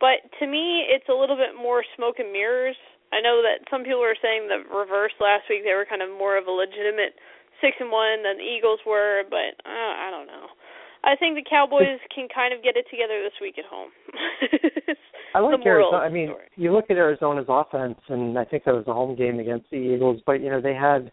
But 0.00 0.26
to 0.40 0.46
me, 0.46 0.84
it's 0.90 1.08
a 1.08 1.16
little 1.16 1.36
bit 1.36 1.56
more 1.56 1.84
smoke 1.96 2.18
and 2.18 2.32
mirrors. 2.32 2.76
I 3.12 3.20
know 3.22 3.42
that 3.46 3.62
some 3.70 3.84
people 3.84 4.02
were 4.02 4.18
saying 4.20 4.48
the 4.50 4.66
reverse 4.66 5.14
last 5.20 5.46
week. 5.48 5.62
They 5.62 5.74
were 5.74 5.86
kind 5.86 6.02
of 6.02 6.10
more 6.10 6.36
of 6.36 6.46
a 6.46 6.50
legitimate 6.50 7.14
six 7.62 7.76
and 7.78 7.90
one 7.90 8.22
than 8.26 8.38
the 8.38 8.44
Eagles 8.44 8.80
were, 8.84 9.22
but 9.30 9.54
uh, 9.64 9.92
I 10.02 10.10
don't 10.10 10.26
know. 10.26 10.50
I 11.04 11.16
think 11.16 11.36
the 11.36 11.44
Cowboys 11.48 12.00
can 12.14 12.28
kind 12.34 12.54
of 12.54 12.62
get 12.62 12.76
it 12.76 12.86
together 12.90 13.20
this 13.22 13.36
week 13.40 13.58
at 13.58 13.64
home. 13.66 13.90
I 15.34 15.38
like 15.40 15.60
Arizona. 15.66 15.98
I 15.98 16.08
mean, 16.08 16.28
story. 16.28 16.44
you 16.56 16.72
look 16.72 16.86
at 16.90 16.96
Arizona's 16.96 17.46
offense, 17.48 17.98
and 18.08 18.38
I 18.38 18.44
think 18.44 18.64
that 18.64 18.74
was 18.74 18.84
a 18.86 18.92
home 18.94 19.14
game 19.16 19.38
against 19.38 19.70
the 19.70 19.76
Eagles. 19.76 20.20
But 20.26 20.40
you 20.40 20.50
know, 20.50 20.60
they 20.60 20.74
had 20.74 21.12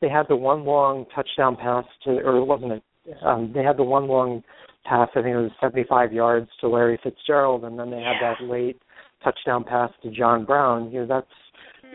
they 0.00 0.08
had 0.08 0.26
the 0.28 0.36
one 0.36 0.64
long 0.64 1.06
touchdown 1.14 1.56
pass 1.56 1.84
to, 2.04 2.10
or 2.10 2.36
it 2.38 2.44
wasn't 2.44 2.72
it? 2.72 2.82
Um, 3.24 3.52
they 3.54 3.62
had 3.62 3.76
the 3.76 3.84
one 3.84 4.08
long 4.08 4.42
pass. 4.84 5.08
I 5.14 5.22
think 5.22 5.34
it 5.34 5.36
was 5.36 5.50
75 5.60 6.12
yards 6.12 6.48
to 6.60 6.68
Larry 6.68 6.98
Fitzgerald, 7.02 7.64
and 7.64 7.78
then 7.78 7.90
they 7.90 7.98
had 8.00 8.16
Yeah. 8.20 8.34
that 8.38 8.44
late 8.44 8.80
touchdown 9.22 9.64
pass 9.64 9.90
to 10.02 10.10
John 10.10 10.44
Brown. 10.44 10.90
You 10.90 11.00
know, 11.00 11.06
that's 11.06 11.26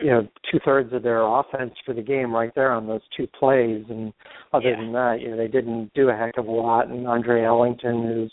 you 0.02 0.10
know 0.12 0.28
two 0.52 0.60
thirds 0.64 0.94
of 0.94 1.04
their 1.04 1.22
offense 1.22 1.74
for 1.86 1.94
the 1.94 2.02
game 2.02 2.34
right 2.34 2.54
there 2.56 2.72
on 2.72 2.88
those 2.88 3.02
two 3.16 3.28
plays. 3.40 3.86
And 3.90 4.14
other 4.54 4.70
Yeah. 4.70 4.78
than 4.78 4.92
that, 4.94 5.22
you 5.22 5.32
know, 5.32 5.38
they 5.38 5.48
didn't 5.48 5.94
do 5.94 6.10
a 6.10 6.16
heck 6.16 6.38
of 6.38 6.48
a 6.48 6.52
lot. 6.52 6.88
And 6.88 7.08
Andre 7.08 7.44
Ellington 7.44 8.06
is 8.06 8.32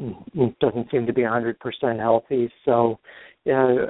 mm, 0.00 0.58
doesn't 0.60 0.90
seem 0.90 1.06
to 1.06 1.12
be 1.12 1.22
100% 1.22 1.98
healthy. 1.98 2.50
So, 2.64 2.98
yeah, 3.44 3.86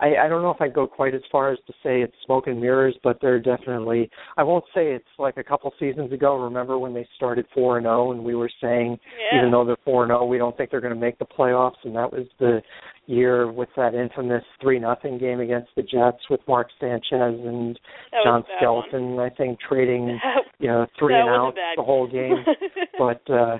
I, 0.00 0.16
I 0.16 0.28
don't 0.28 0.42
know 0.42 0.50
if 0.50 0.60
I'd 0.60 0.72
go 0.72 0.86
quite 0.86 1.14
as 1.14 1.20
far 1.30 1.52
as 1.52 1.58
to 1.66 1.72
say 1.82 2.00
it's 2.00 2.14
smoke 2.24 2.46
and 2.46 2.58
mirrors, 2.58 2.96
but 3.02 3.18
they're 3.20 3.38
definitely. 3.38 4.10
I 4.38 4.42
won't 4.42 4.64
say 4.74 4.92
it's 4.92 5.04
like 5.18 5.36
a 5.36 5.44
couple 5.44 5.72
seasons 5.78 6.12
ago. 6.12 6.36
Remember 6.36 6.78
when 6.78 6.94
they 6.94 7.06
started 7.16 7.46
four 7.52 7.76
and 7.76 7.84
zero, 7.84 8.12
and 8.12 8.24
we 8.24 8.34
were 8.34 8.50
saying 8.62 8.98
Yeah. 9.30 9.38
even 9.38 9.50
though 9.50 9.64
they're 9.64 9.76
four 9.84 10.02
and 10.04 10.10
zero, 10.10 10.24
we 10.24 10.38
don't 10.38 10.56
think 10.56 10.70
they're 10.70 10.80
going 10.80 10.94
to 10.94 10.98
make 11.00 11.18
the 11.18 11.26
playoffs, 11.26 11.84
and 11.84 11.94
that 11.96 12.10
was 12.10 12.26
the 12.38 12.62
year 13.10 13.50
with 13.50 13.68
that 13.76 13.94
infamous 13.94 14.44
three 14.60 14.78
nothing 14.78 15.18
game 15.18 15.40
against 15.40 15.68
the 15.76 15.82
Jets 15.82 16.22
with 16.30 16.40
Mark 16.46 16.68
Sanchez 16.78 17.04
and 17.10 17.78
that 18.12 18.24
John 18.24 18.42
bad 18.42 18.64
one. 18.64 18.84
Skelton. 18.88 19.18
I 19.18 19.28
think 19.30 19.58
trading 19.60 20.18
you 20.58 20.68
know 20.68 20.86
three 20.98 21.14
and 21.14 21.28
outs 21.28 21.58
the 21.76 21.82
whole 21.82 22.06
game 22.10 22.44
but 22.98 23.22
uh 23.32 23.58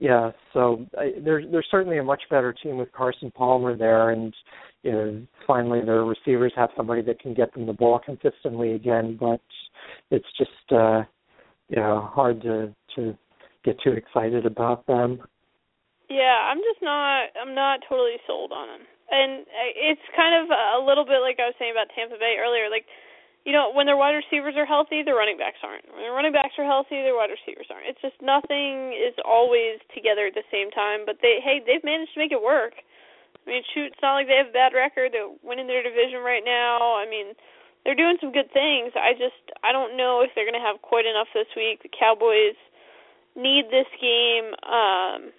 yeah 0.00 0.32
so 0.52 0.84
I, 0.98 1.12
they're 1.24 1.42
they're 1.50 1.64
certainly 1.70 1.98
a 1.98 2.04
much 2.04 2.22
better 2.28 2.52
team 2.52 2.76
with 2.76 2.92
Carson 2.92 3.30
Palmer 3.30 3.76
there 3.76 4.10
and 4.10 4.34
you 4.82 4.92
know 4.92 5.22
finally 5.46 5.84
their 5.84 6.04
receivers 6.04 6.52
have 6.56 6.70
somebody 6.76 7.02
that 7.02 7.20
can 7.20 7.34
get 7.34 7.54
them 7.54 7.66
the 7.66 7.72
ball 7.72 8.00
consistently 8.04 8.72
again 8.72 9.16
but 9.18 9.40
it's 10.10 10.26
just 10.36 10.50
uh 10.72 11.02
you 11.68 11.76
know 11.76 12.08
hard 12.12 12.42
to 12.42 12.74
to 12.96 13.16
get 13.64 13.76
too 13.82 13.92
excited 13.92 14.46
about 14.46 14.86
them 14.86 15.20
Yeah, 16.08 16.48
I'm 16.48 16.64
just 16.64 16.80
not. 16.80 17.36
I'm 17.36 17.52
not 17.52 17.84
totally 17.84 18.16
sold 18.24 18.48
on 18.48 18.80
him, 18.80 18.84
and 19.12 19.44
uh, 19.44 19.92
it's 19.92 20.04
kind 20.16 20.32
of 20.40 20.48
a 20.48 20.80
little 20.80 21.04
bit 21.04 21.20
like 21.20 21.36
I 21.36 21.52
was 21.52 21.56
saying 21.60 21.72
about 21.76 21.92
Tampa 21.92 22.16
Bay 22.16 22.40
earlier. 22.40 22.72
Like, 22.72 22.88
you 23.44 23.52
know, 23.52 23.68
when 23.76 23.84
their 23.84 24.00
wide 24.00 24.16
receivers 24.16 24.56
are 24.56 24.64
healthy, 24.64 25.04
their 25.04 25.20
running 25.20 25.36
backs 25.36 25.60
aren't. 25.60 25.84
When 25.92 26.00
their 26.00 26.16
running 26.16 26.32
backs 26.32 26.56
are 26.56 26.64
healthy, 26.64 27.04
their 27.04 27.12
wide 27.12 27.28
receivers 27.28 27.68
aren't. 27.68 27.92
It's 27.92 28.00
just 28.00 28.16
nothing 28.24 28.96
is 28.96 29.12
always 29.20 29.84
together 29.92 30.32
at 30.32 30.36
the 30.36 30.48
same 30.48 30.72
time. 30.72 31.04
But 31.04 31.20
they, 31.20 31.44
hey, 31.44 31.60
they've 31.60 31.84
managed 31.84 32.16
to 32.16 32.24
make 32.24 32.32
it 32.32 32.40
work. 32.40 32.72
I 33.44 33.44
mean, 33.44 33.64
shoot, 33.76 33.92
it's 33.92 34.00
not 34.00 34.16
like 34.16 34.32
they 34.32 34.40
have 34.40 34.52
a 34.52 34.56
bad 34.56 34.72
record. 34.72 35.12
They're 35.12 35.28
winning 35.44 35.68
their 35.68 35.84
division 35.84 36.24
right 36.24 36.44
now. 36.44 36.96
I 36.96 37.04
mean, 37.04 37.36
they're 37.84 37.96
doing 37.96 38.16
some 38.20 38.32
good 38.32 38.48
things. 38.52 38.96
I 38.96 39.12
just, 39.12 39.40
I 39.60 39.76
don't 39.76 39.96
know 39.96 40.24
if 40.24 40.32
they're 40.32 40.48
going 40.48 40.56
to 40.56 40.64
have 40.64 40.80
quite 40.80 41.04
enough 41.04 41.28
this 41.36 41.48
week. 41.52 41.84
The 41.84 41.92
Cowboys 41.92 42.56
need 43.36 43.68
this 43.68 43.88
game. 44.00 44.52
Um, 44.64 45.32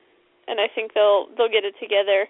and 0.49 0.59
I 0.59 0.67
think 0.73 0.97
they'll 0.97 1.29
they'll 1.37 1.53
get 1.53 1.63
it 1.63 1.77
together. 1.77 2.25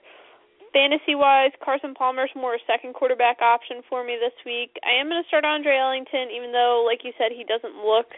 Fantasy 0.76 1.18
wise, 1.18 1.50
Carson 1.66 1.98
Palmer's 1.98 2.30
more 2.36 2.54
a 2.54 2.68
second 2.70 2.94
quarterback 2.94 3.42
option 3.42 3.82
for 3.90 4.06
me 4.06 4.22
this 4.22 4.36
week. 4.46 4.78
I 4.86 5.02
am 5.02 5.10
going 5.10 5.18
to 5.18 5.28
start 5.28 5.42
Andre 5.42 5.82
Ellington, 5.82 6.30
even 6.30 6.54
though, 6.54 6.86
like 6.86 7.02
you 7.02 7.10
said, 7.18 7.34
he 7.34 7.42
doesn't 7.42 7.82
look 7.82 8.14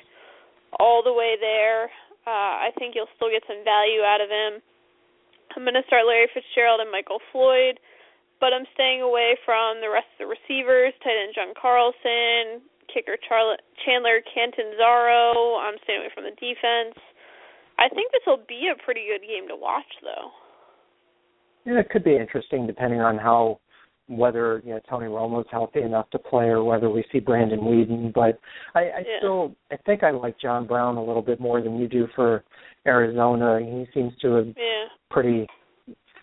all 0.75 0.99
the 0.99 1.15
way 1.15 1.39
there. 1.39 1.87
Uh, 2.27 2.67
I 2.67 2.75
think 2.75 2.91
you'll 2.91 3.11
still 3.15 3.31
get 3.31 3.47
some 3.47 3.63
value 3.63 4.03
out 4.03 4.19
of 4.19 4.27
him. 4.27 4.59
I'm 5.55 5.63
going 5.63 5.79
to 5.79 5.87
start 5.87 6.03
Larry 6.03 6.27
Fitzgerald 6.35 6.83
and 6.83 6.91
Michael 6.91 7.23
Floyd, 7.31 7.79
but 8.43 8.51
I'm 8.51 8.67
staying 8.75 8.99
away 8.99 9.39
from 9.47 9.79
the 9.79 9.87
rest 9.87 10.11
of 10.19 10.27
the 10.27 10.31
receivers, 10.31 10.91
tight 11.03 11.15
end 11.23 11.31
John 11.31 11.55
Carlson, 11.55 12.63
kicker 12.91 13.15
Charlotte, 13.27 13.63
Chandler 13.83 14.19
Catanzaro. 14.27 15.55
I'm 15.55 15.79
staying 15.87 16.03
away 16.03 16.11
from 16.11 16.27
the 16.27 16.35
defense. 16.35 16.99
I 17.79 17.89
think 17.89 18.12
this 18.12 18.21
will 18.27 18.43
be 18.47 18.69
a 18.71 18.84
pretty 18.84 19.01
good 19.07 19.25
game 19.25 19.47
to 19.49 19.55
watch, 19.55 19.86
though. 20.01 20.31
Yeah, 21.65 21.79
it 21.79 21.89
could 21.89 22.03
be 22.03 22.15
interesting 22.15 22.67
depending 22.67 23.01
on 23.01 23.17
how 23.17 23.60
whether 24.07 24.62
you 24.65 24.71
know 24.73 24.79
Tony 24.89 25.05
Romo's 25.05 25.45
healthy 25.49 25.81
enough 25.81 26.10
to 26.10 26.19
play 26.19 26.45
or 26.45 26.63
whether 26.63 26.89
we 26.89 27.03
see 27.12 27.19
Brandon 27.19 27.60
Weeden. 27.60 28.13
But 28.13 28.39
I, 28.75 28.79
I 28.79 28.97
Yeah. 29.07 29.17
still 29.19 29.55
I 29.71 29.77
think 29.77 30.03
I 30.03 30.12
like 30.12 30.38
John 30.39 30.67
Brown 30.67 30.97
a 30.97 31.03
little 31.03 31.21
bit 31.21 31.39
more 31.39 31.62
than 31.62 31.79
you 31.79 31.88
do 31.88 32.07
for 32.15 32.43
Arizona. 32.86 33.60
He 33.62 33.88
seems 33.93 34.17
to 34.19 34.34
have 34.34 34.47
Yeah. 34.47 34.88
pretty 35.10 35.47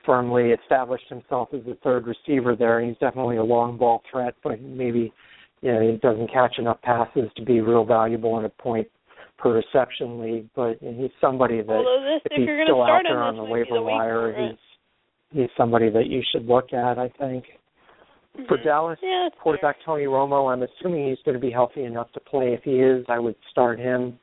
firmly 0.04 0.50
established 0.52 1.08
himself 1.08 1.52
as 1.54 1.64
the 1.64 1.76
third 1.76 2.06
receiver 2.06 2.56
there. 2.56 2.80
He's 2.80 2.96
definitely 2.98 3.36
a 3.36 3.44
long 3.44 3.76
ball 3.76 4.02
threat, 4.10 4.34
but 4.42 4.60
maybe 4.60 5.12
you 5.62 5.72
know 5.72 5.80
he 5.80 5.96
doesn't 5.98 6.28
catch 6.28 6.58
enough 6.58 6.82
passes 6.82 7.30
to 7.36 7.42
be 7.42 7.60
real 7.60 7.84
valuable 7.84 8.38
in 8.38 8.44
a 8.44 8.50
point 8.50 8.88
per 9.38 9.54
reception 9.54 10.20
league. 10.20 10.48
But 10.54 10.78
he's 10.80 11.10
somebody 11.20 11.58
that 11.58 11.66
this, 11.66 12.22
if 12.26 12.32
if 12.32 12.38
he's 12.38 12.46
you're 12.46 12.56
going 12.56 12.66
still 12.66 12.84
to 12.86 12.92
out 12.92 13.02
there 13.04 13.22
on 13.22 13.36
this 13.36 13.44
the 13.46 13.50
waiver 13.50 13.82
wire, 13.82 14.32
for 14.32 14.40
it. 14.40 14.50
he's 14.50 15.40
he's 15.40 15.50
somebody 15.56 15.90
that 15.90 16.06
you 16.06 16.22
should 16.32 16.46
look 16.46 16.72
at. 16.72 16.98
I 16.98 17.08
think 17.18 17.44
for 18.46 18.58
Mhm. 18.58 18.64
Dallas 18.64 18.98
yeah, 19.02 19.28
quarterback 19.40 19.76
Tony 19.84 20.04
Romo, 20.04 20.52
I'm 20.52 20.62
assuming 20.62 21.08
he's 21.08 21.18
going 21.24 21.34
to 21.34 21.40
be 21.40 21.50
healthy 21.50 21.84
enough 21.84 22.12
to 22.12 22.20
play. 22.20 22.52
If 22.52 22.62
he 22.62 22.80
is, 22.80 23.04
I 23.08 23.18
would 23.18 23.34
start 23.50 23.78
him 23.78 24.18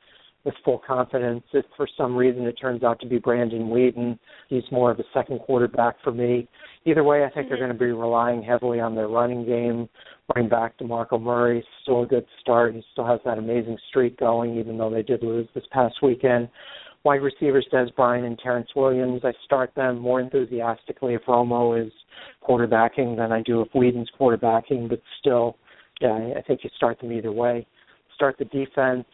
with 0.45 0.53
full 0.63 0.81
confidence. 0.85 1.43
If 1.53 1.65
for 1.75 1.87
some 1.97 2.15
reason 2.15 2.45
it 2.45 2.53
turns 2.53 2.83
out 2.83 2.99
to 3.01 3.07
be 3.07 3.17
Brandon 3.17 3.63
Weeden, 3.63 4.17
he's 4.47 4.63
more 4.71 4.91
of 4.91 4.99
a 4.99 5.03
second 5.13 5.39
quarterback 5.39 5.95
for 6.03 6.11
me. 6.11 6.47
Either 6.85 7.03
way, 7.03 7.25
I 7.25 7.29
think 7.29 7.49
they're 7.49 7.57
mm-hmm. 7.57 7.65
going 7.65 7.77
to 7.77 7.85
be 7.85 7.91
relying 7.91 8.43
heavily 8.43 8.79
on 8.79 8.95
their 8.95 9.07
running 9.07 9.45
game. 9.45 9.89
Running 10.33 10.49
back 10.49 10.77
DeMarco 10.79 11.21
Murray, 11.21 11.63
still 11.83 12.03
a 12.03 12.07
good 12.07 12.25
start. 12.41 12.73
He 12.73 12.83
still 12.93 13.05
has 13.05 13.19
that 13.25 13.37
amazing 13.37 13.77
streak 13.89 14.17
going, 14.17 14.57
even 14.57 14.77
though 14.77 14.89
they 14.89 15.03
did 15.03 15.21
lose 15.21 15.47
this 15.53 15.65
past 15.71 15.95
weekend. 16.01 16.49
Wide 17.03 17.21
receivers, 17.21 17.67
Dez 17.71 17.93
Bryant 17.95 18.25
and 18.25 18.39
Terrance 18.39 18.69
Williams, 18.75 19.21
I 19.23 19.33
start 19.43 19.71
them 19.75 19.99
more 19.99 20.19
enthusiastically 20.19 21.13
if 21.13 21.21
Romo 21.27 21.79
is 21.79 21.91
quarterbacking 22.47 23.15
than 23.15 23.31
I 23.31 23.43
do 23.43 23.61
if 23.61 23.67
Weeden's 23.73 24.09
quarterbacking, 24.19 24.89
but 24.89 24.99
still, 25.19 25.57
yeah, 26.01 26.13
I- 26.13 26.39
I 26.39 26.41
think 26.41 26.63
you 26.63 26.71
start 26.75 26.99
them 26.99 27.11
either 27.11 27.31
way. 27.31 27.67
Start 28.15 28.37
the 28.39 28.45
defense. 28.45 29.05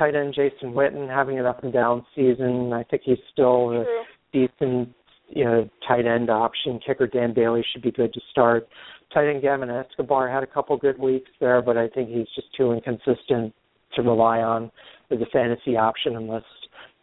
Tight 0.00 0.14
end 0.14 0.34
Jason 0.34 0.72
Witten 0.72 1.14
having 1.14 1.38
an 1.38 1.44
up 1.44 1.62
and 1.62 1.72
down 1.72 2.06
season. 2.16 2.72
I 2.72 2.84
think 2.84 3.02
he's 3.04 3.18
still 3.30 3.70
a 3.70 3.84
true. 3.84 4.02
decent, 4.32 4.94
you 5.28 5.44
know, 5.44 5.68
tight 5.86 6.06
end 6.06 6.30
option. 6.30 6.80
Kicker 6.84 7.06
Dan 7.06 7.34
Bailey 7.34 7.62
should 7.70 7.82
be 7.82 7.90
good 7.90 8.14
to 8.14 8.20
start. 8.30 8.66
Tight 9.12 9.28
end 9.28 9.42
Gavin 9.42 9.68
Escobar 9.68 10.30
had 10.30 10.42
a 10.42 10.46
couple 10.46 10.74
good 10.78 10.98
weeks 10.98 11.30
there, 11.38 11.60
but 11.60 11.76
I 11.76 11.86
think 11.88 12.08
he's 12.08 12.28
just 12.34 12.48
too 12.56 12.72
inconsistent 12.72 13.52
to 13.94 14.02
rely 14.02 14.38
on 14.38 14.72
as 15.10 15.20
a 15.20 15.26
fantasy 15.30 15.76
option 15.76 16.16
unless 16.16 16.44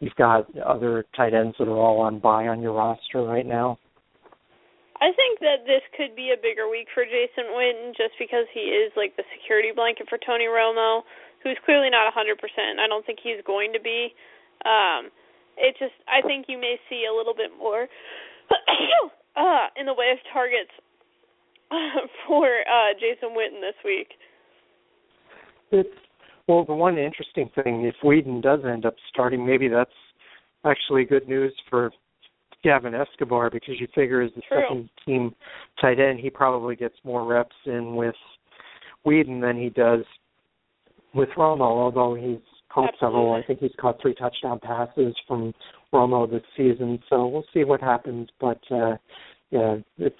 you've 0.00 0.16
got 0.16 0.48
other 0.58 1.04
tight 1.16 1.34
ends 1.34 1.54
that 1.60 1.68
are 1.68 1.78
all 1.78 2.00
on 2.00 2.18
buy 2.18 2.48
on 2.48 2.60
your 2.60 2.72
roster 2.72 3.22
right 3.22 3.46
now. 3.46 3.78
I 5.00 5.14
think 5.14 5.38
that 5.38 5.62
this 5.62 5.82
could 5.94 6.16
be 6.16 6.34
a 6.34 6.42
bigger 6.42 6.66
week 6.68 6.88
for 6.92 7.04
Jason 7.04 7.54
Witten 7.54 7.94
just 7.94 8.18
because 8.18 8.50
he 8.52 8.74
is 8.74 8.90
like 8.96 9.14
the 9.14 9.22
security 9.38 9.70
blanket 9.70 10.08
for 10.10 10.18
Tony 10.18 10.50
Romo, 10.50 11.02
who's 11.42 11.58
clearly 11.64 11.90
not 11.90 12.08
a 12.08 12.12
100%. 12.12 12.34
I 12.78 12.86
don't 12.88 13.04
think 13.06 13.18
he's 13.22 13.42
going 13.46 13.72
to 13.72 13.80
be. 13.80 14.14
Um 14.64 15.10
it 15.56 15.74
just 15.78 15.94
I 16.06 16.22
think 16.26 16.46
you 16.48 16.58
may 16.58 16.76
see 16.88 17.06
a 17.10 17.14
little 17.14 17.34
bit 17.34 17.50
more 17.58 17.86
uh 19.36 19.66
in 19.78 19.86
the 19.86 19.94
way 19.94 20.10
of 20.12 20.18
targets 20.32 20.70
for 22.26 22.46
uh 22.46 22.94
Jason 22.98 23.34
Witten 23.36 23.60
this 23.60 23.78
week. 23.84 24.08
It's 25.70 25.98
well, 26.48 26.64
the 26.64 26.72
one 26.72 26.96
interesting 26.96 27.50
thing, 27.54 27.84
if 27.84 27.94
Weeden 28.02 28.42
does 28.42 28.60
end 28.64 28.86
up 28.86 28.94
starting, 29.10 29.46
maybe 29.46 29.68
that's 29.68 29.90
actually 30.64 31.04
good 31.04 31.28
news 31.28 31.52
for 31.68 31.90
Gavin 32.64 32.94
Escobar 32.94 33.50
because 33.50 33.78
you 33.78 33.86
figure 33.94 34.22
as 34.22 34.30
the 34.34 34.40
True. 34.48 34.62
second 34.62 34.90
team 35.04 35.34
tight 35.78 36.00
end, 36.00 36.18
he 36.18 36.30
probably 36.30 36.74
gets 36.74 36.94
more 37.04 37.24
reps 37.24 37.54
in 37.66 37.94
with 37.94 38.14
Weeden 39.06 39.42
than 39.42 39.58
he 39.58 39.68
does 39.68 40.04
with 41.14 41.28
Romo, 41.36 41.62
although 41.62 42.14
he's 42.14 42.40
caught 42.72 42.94
several. 43.00 43.32
I 43.32 43.42
think 43.42 43.60
he's 43.60 43.72
caught 43.80 44.00
three 44.00 44.14
touchdown 44.14 44.60
passes 44.60 45.14
from 45.26 45.54
Romo 45.92 46.30
this 46.30 46.42
season. 46.56 46.98
So 47.08 47.26
we'll 47.26 47.44
see 47.52 47.64
what 47.64 47.80
happens. 47.80 48.28
But 48.40 48.60
uh, 48.70 48.96
yeah, 49.50 49.76
it's. 49.98 50.16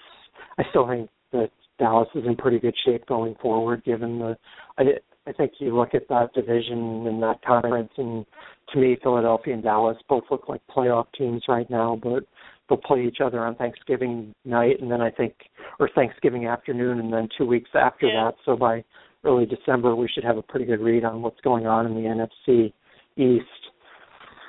I 0.57 0.63
still 0.69 0.87
think 0.87 1.09
that 1.31 1.51
Dallas 1.77 2.09
is 2.15 2.25
in 2.25 2.35
pretty 2.35 2.59
good 2.59 2.75
shape 2.85 3.05
going 3.05 3.35
forward, 3.41 3.83
given 3.83 4.19
the. 4.19 4.37
I 4.77 4.83
I 5.27 5.31
think 5.31 5.53
you 5.59 5.75
look 5.75 5.93
at 5.93 6.07
that 6.09 6.33
division 6.33 7.05
and 7.07 7.21
that 7.21 7.43
conference, 7.45 7.91
and 7.97 8.25
to 8.73 8.79
me, 8.79 8.97
Philadelphia 9.01 9.53
and 9.53 9.63
Dallas 9.63 9.97
both 10.07 10.23
look 10.31 10.49
like 10.49 10.61
playoff 10.75 11.05
teams 11.17 11.43
right 11.47 11.69
now. 11.69 11.99
But 12.01 12.23
they'll 12.67 12.77
play 12.77 13.05
each 13.05 13.17
other 13.23 13.39
on 13.45 13.55
Thanksgiving 13.55 14.33
night, 14.45 14.81
and 14.81 14.91
then 14.91 15.01
I 15.01 15.11
think, 15.11 15.33
or 15.79 15.89
Thanksgiving 15.93 16.47
afternoon, 16.47 16.99
and 16.99 17.11
then 17.13 17.29
two 17.37 17.45
weeks 17.45 17.69
after 17.73 18.07
yeah. 18.07 18.25
that. 18.25 18.35
So 18.45 18.55
by 18.55 18.83
early 19.23 19.45
December, 19.45 19.95
we 19.95 20.07
should 20.07 20.23
have 20.23 20.37
a 20.37 20.41
pretty 20.41 20.65
good 20.65 20.79
read 20.79 21.03
on 21.03 21.21
what's 21.21 21.39
going 21.41 21.67
on 21.67 21.85
in 21.85 21.93
the 21.93 22.01
NFC 22.01 22.73
East. 23.17 23.45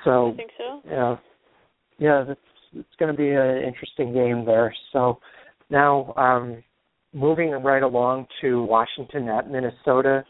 So 0.04 0.33
I 0.33 0.37
think 0.37 0.50
so. 0.56 0.80
yeah, 0.88 1.16
yeah, 1.98 2.24
it's 2.28 2.40
it's 2.74 2.96
going 2.98 3.11
to 3.11 3.16
be 3.16 3.30
an 3.30 3.62
interesting 3.64 4.12
game 4.12 4.44
there. 4.44 4.74
So 4.92 5.18
now, 5.70 6.14
um, 6.16 6.62
moving 7.12 7.50
right 7.50 7.83
along 7.83 8.26
to 8.40 8.62
Washington 8.62 9.28
at 9.28 9.50
Minnesota. 9.50 10.24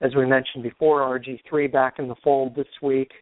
As 0.00 0.14
we 0.14 0.26
mentioned 0.26 0.62
before, 0.64 1.00
RG3 1.18 1.72
back 1.72 1.98
in 1.98 2.08
the 2.08 2.16
fold 2.22 2.56
this 2.56 2.66
week. 2.82 3.12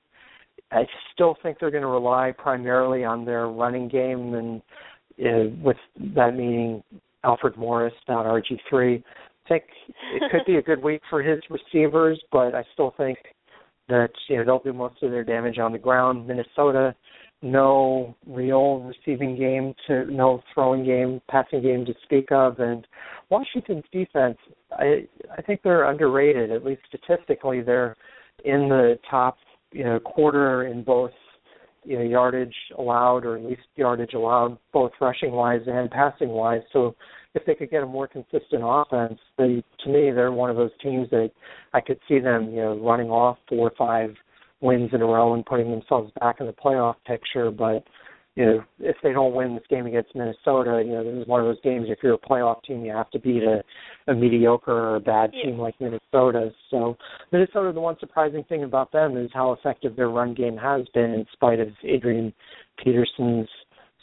I 0.70 0.84
still 1.12 1.36
think 1.42 1.58
they're 1.60 1.70
going 1.70 1.82
to 1.82 1.88
rely 1.88 2.32
primarily 2.36 3.04
on 3.04 3.26
their 3.26 3.48
running 3.48 3.88
game, 3.88 4.34
and 4.34 4.62
uh, 5.20 5.54
with 5.62 5.76
that 6.14 6.34
meaning 6.34 6.82
Alfred 7.24 7.56
Morris, 7.56 7.92
not 8.08 8.24
RG3. 8.24 9.02
Think 9.48 9.64
it 10.14 10.30
could 10.30 10.46
be 10.46 10.56
a 10.56 10.62
good 10.62 10.82
week 10.82 11.02
for 11.10 11.22
his 11.22 11.40
receivers, 11.50 12.22
but 12.30 12.54
I 12.54 12.64
still 12.72 12.94
think 12.96 13.18
that 13.88 14.10
you 14.28 14.36
know 14.36 14.44
they'll 14.44 14.72
do 14.72 14.72
most 14.72 15.02
of 15.02 15.10
their 15.10 15.24
damage 15.24 15.58
on 15.58 15.72
the 15.72 15.78
ground. 15.78 16.26
Minnesota, 16.26 16.94
no 17.42 18.14
real 18.26 18.80
receiving 18.80 19.36
game 19.36 19.74
to 19.86 20.04
no 20.10 20.42
throwing 20.54 20.84
game, 20.84 21.20
passing 21.28 21.60
game 21.62 21.84
to 21.84 21.94
speak 22.04 22.30
of, 22.30 22.60
and 22.60 22.86
Washington's 23.30 23.84
defense. 23.92 24.38
I 24.72 25.08
I 25.36 25.42
think 25.42 25.62
they're 25.62 25.90
underrated. 25.90 26.52
At 26.52 26.64
least 26.64 26.82
statistically, 26.88 27.60
they're 27.62 27.96
in 28.44 28.68
the 28.68 28.98
top 29.10 29.36
you 29.72 29.84
know 29.84 29.98
quarter 29.98 30.66
in 30.66 30.84
both 30.84 31.10
you 31.84 31.98
know 31.98 32.04
yardage 32.04 32.54
allowed 32.78 33.24
or 33.24 33.36
at 33.36 33.44
least 33.44 33.62
yardage 33.76 34.14
allowed 34.14 34.56
both 34.72 34.92
rushing 35.00 35.32
wise 35.32 35.62
and 35.66 35.90
passing 35.90 36.28
wise. 36.28 36.62
So 36.72 36.94
if 37.34 37.44
they 37.46 37.54
could 37.54 37.70
get 37.70 37.82
a 37.82 37.86
more 37.86 38.06
consistent 38.06 38.62
offense, 38.62 39.18
they 39.38 39.62
to 39.84 39.88
me 39.88 40.10
they're 40.10 40.32
one 40.32 40.50
of 40.50 40.56
those 40.56 40.70
teams 40.82 41.08
that 41.10 41.30
I 41.72 41.80
could 41.80 41.98
see 42.08 42.18
them 42.18 42.50
you 42.50 42.62
know 42.62 42.78
running 42.78 43.10
off 43.10 43.38
four 43.48 43.68
or 43.68 43.72
five 43.76 44.14
wins 44.60 44.90
in 44.92 45.02
a 45.02 45.06
row 45.06 45.34
and 45.34 45.44
putting 45.44 45.70
themselves 45.70 46.12
back 46.20 46.36
in 46.40 46.46
the 46.46 46.52
playoff 46.52 46.94
picture. 47.06 47.50
But 47.50 47.84
you 48.34 48.46
know, 48.46 48.64
if 48.78 48.96
they 49.02 49.12
don't 49.12 49.34
win 49.34 49.54
this 49.54 49.64
game 49.68 49.84
against 49.84 50.14
Minnesota, 50.14 50.82
you 50.84 50.92
know, 50.92 51.04
this 51.04 51.20
is 51.20 51.28
one 51.28 51.40
of 51.40 51.46
those 51.46 51.60
games. 51.62 51.88
If 51.90 51.98
you're 52.02 52.14
a 52.14 52.18
playoff 52.18 52.62
team, 52.62 52.82
you 52.82 52.90
have 52.92 53.10
to 53.10 53.18
beat 53.18 53.42
a, 53.42 53.62
a 54.10 54.14
mediocre 54.14 54.72
or 54.72 54.96
a 54.96 55.00
bad 55.00 55.32
Yeah. 55.34 55.44
team 55.44 55.58
like 55.58 55.78
Minnesota. 55.78 56.50
So 56.70 56.96
Minnesota, 57.30 57.72
the 57.72 57.80
one 57.80 57.98
surprising 58.00 58.42
thing 58.44 58.64
about 58.64 58.90
them 58.90 59.18
is 59.18 59.30
how 59.34 59.52
effective 59.52 59.96
their 59.96 60.08
run 60.08 60.32
game 60.32 60.56
has 60.56 60.86
been, 60.94 61.12
in 61.12 61.26
spite 61.34 61.60
of 61.60 61.68
Adrian 61.84 62.32
Peterson's 62.82 63.48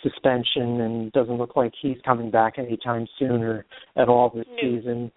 suspension, 0.03 0.81
and 0.81 1.11
doesn't 1.11 1.37
look 1.37 1.55
like 1.55 1.73
he's 1.81 1.97
coming 2.05 2.29
back 2.31 2.57
anytime 2.57 3.07
soon 3.17 3.43
or 3.43 3.65
at 3.95 4.07
all 4.09 4.29
this 4.29 4.47
No. 4.47 4.55
season. 4.61 5.11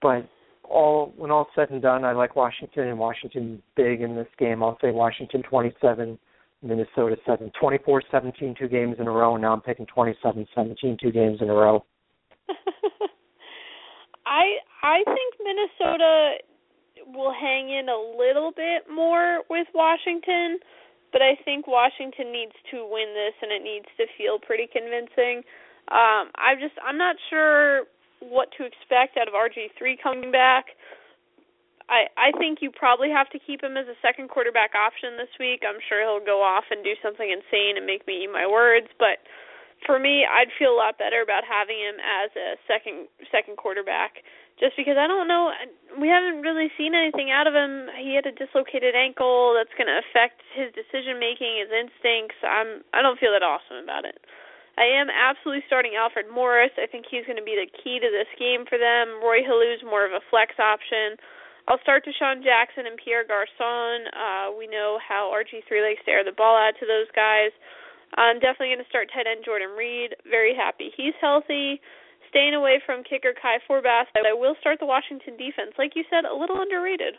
But 0.00 0.26
all 0.64 1.12
when 1.16 1.30
all 1.30 1.48
said 1.54 1.70
and 1.70 1.82
done, 1.82 2.04
I 2.04 2.12
like 2.12 2.36
Washington 2.36 2.88
and 2.88 2.98
Washington 2.98 3.62
big 3.74 4.00
in 4.02 4.14
this 4.14 4.28
game. 4.38 4.62
I'll 4.62 4.78
say 4.80 4.90
Washington 4.92 5.42
27, 5.42 6.18
Minnesota 6.62 7.16
7. 7.26 7.50
24-17 7.60 8.56
two 8.56 8.68
games 8.68 8.96
in 9.00 9.06
a 9.08 9.10
row, 9.10 9.34
and 9.34 9.42
now 9.42 9.52
I'm 9.52 9.60
picking 9.60 9.86
27-17 9.86 10.98
two 11.00 11.10
games 11.10 11.40
in 11.40 11.50
a 11.50 11.54
row. 11.54 11.84
I 14.26 14.56
I 14.82 15.02
think 15.04 15.34
Minnesota 15.42 16.34
will 17.06 17.32
hang 17.32 17.70
in 17.70 17.88
a 17.88 18.16
little 18.18 18.52
bit 18.52 18.84
more 18.92 19.42
with 19.50 19.66
Washington, 19.74 20.58
but 21.12 21.22
I 21.22 21.36
think 21.44 21.66
Washington 21.66 22.32
needs 22.32 22.54
to 22.70 22.86
win 22.86 23.14
this 23.14 23.34
and 23.42 23.50
it 23.50 23.62
needs 23.62 23.86
to 23.98 24.06
feel 24.16 24.38
pretty 24.38 24.68
convincing. 24.70 25.42
Um 25.90 26.30
I 26.36 26.54
just 26.58 26.74
I'm 26.84 26.98
not 26.98 27.16
sure 27.28 27.84
what 28.20 28.48
to 28.58 28.64
expect 28.64 29.16
out 29.16 29.28
of 29.28 29.34
RG3 29.34 29.96
coming 30.02 30.30
back. 30.30 30.76
I 31.88 32.06
I 32.16 32.30
think 32.38 32.62
you 32.62 32.70
probably 32.70 33.10
have 33.10 33.28
to 33.30 33.38
keep 33.38 33.62
him 33.62 33.76
as 33.76 33.88
a 33.88 33.98
second 34.00 34.30
quarterback 34.30 34.74
option 34.78 35.18
this 35.18 35.32
week. 35.38 35.66
I'm 35.66 35.82
sure 35.88 36.00
he'll 36.02 36.24
go 36.24 36.40
off 36.40 36.64
and 36.70 36.84
do 36.84 36.94
something 37.02 37.26
insane 37.26 37.76
and 37.76 37.84
make 37.84 38.06
me 38.06 38.24
eat 38.24 38.32
my 38.32 38.46
words, 38.46 38.86
but 38.98 39.24
for 39.86 39.98
me, 39.98 40.26
I'd 40.28 40.52
feel 40.58 40.72
a 40.72 40.78
lot 40.78 40.98
better 40.98 41.22
about 41.22 41.44
having 41.44 41.78
him 41.80 41.96
as 42.00 42.30
a 42.36 42.56
second 42.68 43.08
second 43.32 43.56
quarterback, 43.56 44.20
just 44.60 44.76
because 44.76 45.00
I 45.00 45.08
don't 45.08 45.26
know. 45.26 45.50
We 45.96 46.06
haven't 46.06 46.44
really 46.44 46.68
seen 46.76 46.94
anything 46.94 47.32
out 47.32 47.48
of 47.48 47.56
him. 47.56 47.88
He 47.96 48.14
had 48.14 48.28
a 48.28 48.36
dislocated 48.36 48.94
ankle 48.94 49.56
that's 49.56 49.72
going 49.74 49.88
to 49.88 49.98
affect 49.98 50.44
his 50.52 50.68
decision 50.76 51.16
making, 51.16 51.64
his 51.64 51.72
instincts. 51.72 52.36
I'm 52.44 52.84
I 52.92 53.00
don't 53.00 53.18
feel 53.18 53.32
that 53.32 53.42
awesome 53.42 53.80
about 53.82 54.04
it. 54.04 54.20
I 54.78 54.86
am 54.86 55.10
absolutely 55.10 55.64
starting 55.66 55.96
Alfred 55.98 56.30
Morris. 56.30 56.72
I 56.78 56.86
think 56.86 57.08
he's 57.10 57.26
going 57.26 57.40
to 57.40 57.44
be 57.44 57.58
the 57.58 57.68
key 57.68 57.98
to 57.98 58.08
this 58.08 58.30
game 58.38 58.68
for 58.68 58.78
them. 58.78 59.18
Roy 59.18 59.42
Helu's 59.42 59.82
more 59.82 60.06
of 60.06 60.12
a 60.12 60.24
flex 60.30 60.56
option. 60.56 61.18
I'll 61.68 61.82
start 61.84 62.06
DeSean 62.06 62.40
Jackson 62.40 62.86
and 62.88 62.96
Pierre 62.96 63.26
Garcon. 63.26 64.08
Uh, 64.14 64.56
we 64.56 64.64
know 64.66 64.96
how 65.02 65.28
RG3 65.34 65.68
likes 65.84 66.00
to 66.06 66.10
air 66.10 66.24
the 66.24 66.32
ball 66.32 66.56
out 66.56 66.78
to 66.80 66.86
those 66.88 67.10
guys. 67.12 67.52
I'm 68.16 68.40
definitely 68.40 68.74
going 68.74 68.82
to 68.82 68.90
start 68.90 69.12
tight 69.12 69.28
end 69.28 69.44
Jordan 69.44 69.76
Reed. 69.76 70.16
Very 70.26 70.54
happy 70.54 70.90
he's 70.96 71.14
healthy. 71.20 71.80
Staying 72.30 72.54
away 72.54 72.80
from 72.86 73.02
kicker 73.02 73.34
Kai 73.40 73.58
Forbath. 73.68 74.06
I 74.14 74.32
will 74.32 74.54
start 74.60 74.78
the 74.78 74.86
Washington 74.86 75.36
defense. 75.36 75.72
Like 75.78 75.92
you 75.94 76.04
said, 76.08 76.24
a 76.24 76.34
little 76.34 76.60
underrated. 76.60 77.14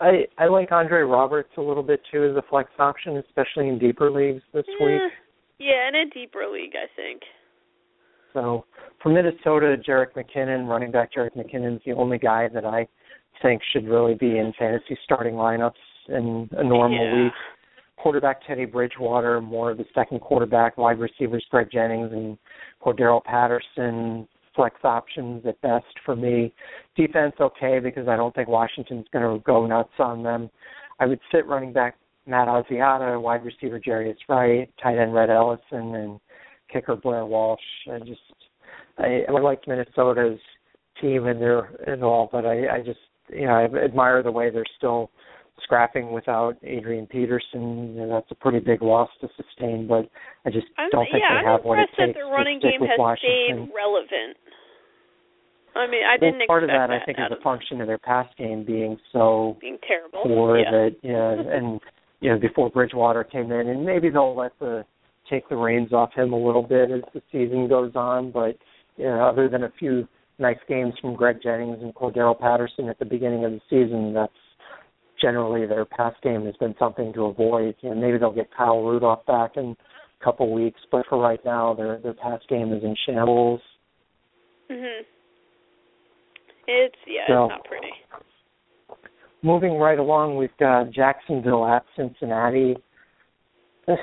I 0.00 0.26
I 0.38 0.46
like 0.46 0.72
Andre 0.72 1.02
Roberts 1.02 1.50
a 1.56 1.60
little 1.60 1.82
bit 1.82 2.00
too 2.10 2.24
as 2.24 2.36
a 2.36 2.42
flex 2.48 2.70
option, 2.78 3.18
especially 3.18 3.68
in 3.68 3.78
deeper 3.78 4.10
leagues 4.10 4.42
this 4.52 4.64
Eh, 4.68 4.84
week. 4.84 5.12
Yeah, 5.58 5.88
in 5.88 5.94
a 5.94 6.10
deeper 6.10 6.46
league, 6.50 6.74
I 6.74 6.86
think. 6.96 7.22
So 8.32 8.64
for 9.02 9.10
Minnesota, 9.10 9.76
Jerick 9.86 10.14
McKinnon, 10.16 10.66
running 10.66 10.90
back 10.90 11.12
Jerick 11.12 11.36
McKinnon 11.36 11.76
is 11.76 11.82
the 11.86 11.92
only 11.92 12.18
guy 12.18 12.48
that 12.48 12.64
I 12.64 12.88
think 13.42 13.62
should 13.72 13.86
really 13.86 14.14
be 14.14 14.38
in 14.38 14.52
fantasy 14.58 14.98
starting 15.04 15.34
lineups 15.34 15.72
in 16.08 16.48
a 16.52 16.64
normal 16.64 17.04
yeah. 17.04 17.24
week. 17.24 17.32
Quarterback 17.96 18.46
Teddy 18.46 18.64
Bridgewater, 18.64 19.40
more 19.40 19.70
of 19.70 19.78
the 19.78 19.84
second 19.94 20.20
quarterback, 20.20 20.76
wide 20.76 20.98
receivers 20.98 21.44
Greg 21.50 21.68
Jennings 21.72 22.12
and 22.12 22.36
Cordarrelle 22.84 23.24
Patterson, 23.24 24.28
flex 24.54 24.76
options 24.84 25.44
at 25.46 25.60
best 25.62 25.86
for 26.04 26.14
me. 26.16 26.52
Defense 26.96 27.34
okay 27.40 27.78
because 27.78 28.08
I 28.08 28.16
don't 28.16 28.34
think 28.34 28.48
Washington's 28.48 29.06
going 29.12 29.24
to 29.24 29.42
go 29.44 29.66
nuts 29.66 29.92
on 29.98 30.22
them. 30.22 30.50
I 31.00 31.06
would 31.06 31.20
sit 31.32 31.46
running 31.46 31.72
back 31.72 31.96
Matt 32.26 32.48
Asiata, 32.48 33.20
wide 33.20 33.44
receiver 33.44 33.80
Jarius 33.80 34.16
Wright, 34.28 34.70
tight 34.82 34.98
end 34.98 35.14
Rhett 35.14 35.30
Ellison, 35.30 35.94
and 35.94 36.20
kicker 36.72 36.96
Blair 36.96 37.26
Walsh. 37.26 37.60
I 37.90 37.98
just 38.00 38.20
I, 38.98 39.22
I 39.28 39.40
like 39.40 39.66
Minnesota's 39.66 40.40
team 41.00 41.26
and 41.26 41.40
their 41.40 41.64
and 41.86 42.02
all, 42.02 42.28
but 42.30 42.46
I, 42.46 42.76
I 42.76 42.82
just 42.84 43.00
you 43.28 43.46
know 43.46 43.52
I 43.52 43.64
admire 43.84 44.22
the 44.22 44.32
way 44.32 44.50
they're 44.50 44.64
still 44.76 45.10
scrapping 45.62 46.12
without 46.12 46.56
Adrian 46.62 47.06
Peterson. 47.06 47.94
You 47.94 48.06
know, 48.06 48.08
that's 48.08 48.30
a 48.30 48.34
pretty 48.34 48.60
big 48.60 48.82
loss 48.82 49.08
to 49.20 49.28
sustain, 49.36 49.86
but 49.86 50.08
I 50.44 50.50
just 50.50 50.66
I'm, 50.78 50.90
don't 50.90 51.06
think 51.10 51.22
yeah, 51.22 51.40
they 51.42 51.46
I'm 51.48 51.58
have 51.58 51.64
what 51.64 51.78
it 51.78 51.88
impressed 51.88 51.96
that 51.98 52.06
takes 52.06 52.18
the 52.18 52.24
to 52.26 52.32
running 52.32 52.58
stick 52.58 52.72
game 52.72 52.80
with 52.80 52.90
has 52.90 52.98
Washington. 52.98 53.68
stayed 53.68 53.74
relevant. 53.74 54.36
I 55.76 55.86
mean, 55.88 56.02
I 56.06 56.16
Well, 56.20 56.30
didn't 56.30 56.46
part 56.46 56.62
of 56.62 56.70
expect 56.70 56.88
that, 56.88 56.94
I 56.94 57.04
think, 57.04 57.18
is 57.18 57.36
a 57.38 57.42
function 57.42 57.80
of 57.80 57.86
their 57.88 57.98
pass 57.98 58.28
game 58.38 58.64
being 58.64 58.96
so 59.12 59.56
being 59.60 59.78
terrible. 59.86 60.22
poor 60.22 60.58
yeah. 60.58 60.70
that 60.70 60.96
yeah, 61.02 61.34
and 61.56 61.80
you 62.20 62.30
know 62.30 62.38
before 62.38 62.70
Bridgewater 62.70 63.24
came 63.24 63.50
in, 63.50 63.68
and 63.68 63.84
maybe 63.84 64.08
they'll 64.10 64.36
let 64.36 64.52
the 64.60 64.84
take 65.28 65.48
the 65.48 65.56
reins 65.56 65.92
off 65.92 66.12
him 66.14 66.32
a 66.32 66.38
little 66.38 66.62
bit 66.62 66.90
as 66.90 67.00
the 67.12 67.22
season 67.32 67.66
goes 67.68 67.92
on. 67.96 68.30
But 68.30 68.56
you 68.96 69.04
know, 69.04 69.24
other 69.26 69.48
than 69.48 69.64
a 69.64 69.72
few 69.78 70.06
nice 70.38 70.58
games 70.68 70.94
from 71.00 71.14
Greg 71.16 71.38
Jennings 71.42 71.78
and 71.82 71.94
Cordarrelle 71.94 72.38
Patterson 72.38 72.88
at 72.88 72.98
the 72.98 73.04
beginning 73.04 73.44
of 73.44 73.52
the 73.52 73.60
season, 73.68 74.12
that's 74.14 74.32
generally 75.20 75.66
their 75.66 75.84
pass 75.84 76.14
game 76.22 76.44
has 76.46 76.56
been 76.56 76.74
something 76.78 77.12
to 77.14 77.24
avoid. 77.26 77.74
And 77.82 78.00
maybe 78.00 78.18
they'll 78.18 78.32
get 78.32 78.50
Kyle 78.56 78.82
Rudolph 78.82 79.24
back 79.26 79.56
in 79.56 79.76
a 80.20 80.24
couple 80.24 80.52
weeks, 80.52 80.80
but 80.90 81.06
for 81.08 81.18
right 81.18 81.42
now, 81.44 81.74
their 81.74 81.98
their 81.98 82.14
pass 82.14 82.40
game 82.48 82.72
is 82.72 82.82
in 82.82 82.94
shambles. 83.06 83.60
Mhm. 84.70 85.04
It's 86.66 86.96
yeah, 87.06 87.26
So- 87.26 87.44
it's 87.44 87.50
not 87.50 87.64
pretty. 87.64 87.92
moving 89.42 89.78
right 89.78 89.98
along, 89.98 90.36
we've 90.36 90.56
got 90.58 90.90
Jacksonville 90.90 91.66
at 91.66 91.84
Cincinnati. 91.96 92.76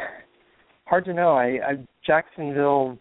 Hard 0.86 1.06
to 1.06 1.14
know. 1.14 1.34
I, 1.36 1.46
I 1.66 1.88
Jacksonville 2.06 2.98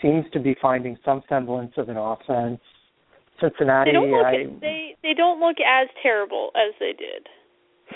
seems 0.00 0.24
to 0.32 0.40
be 0.40 0.54
finding 0.62 0.96
some 1.04 1.22
semblance 1.28 1.72
of 1.76 1.88
an 1.90 1.96
offense. 1.98 2.60
Cincinnati, 3.40 3.90
They 3.90 3.92
don't 3.92 4.10
look 4.10 4.24
I 4.26 4.32
they 4.32 4.44
they 5.02 5.14
don't 5.14 5.40
look 5.40 5.56
as 5.60 5.88
terrible 6.02 6.50
as 6.56 6.74
they 6.80 6.92
did. 6.92 7.26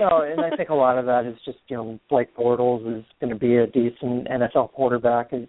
no, 0.00 0.22
and 0.22 0.40
I 0.40 0.57
think 0.57 0.70
a 0.70 0.74
lot 0.74 0.98
of 0.98 1.07
that 1.07 1.26
is 1.26 1.36
just 1.44 1.59
you 1.68 1.76
know 1.76 2.00
Blake 2.09 2.34
Bortles 2.36 2.98
is 2.98 3.05
going 3.20 3.32
to 3.32 3.38
be 3.38 3.57
a 3.57 3.66
decent 3.66 4.28
NFL 4.28 4.72
quarterback 4.72 5.32
at 5.32 5.48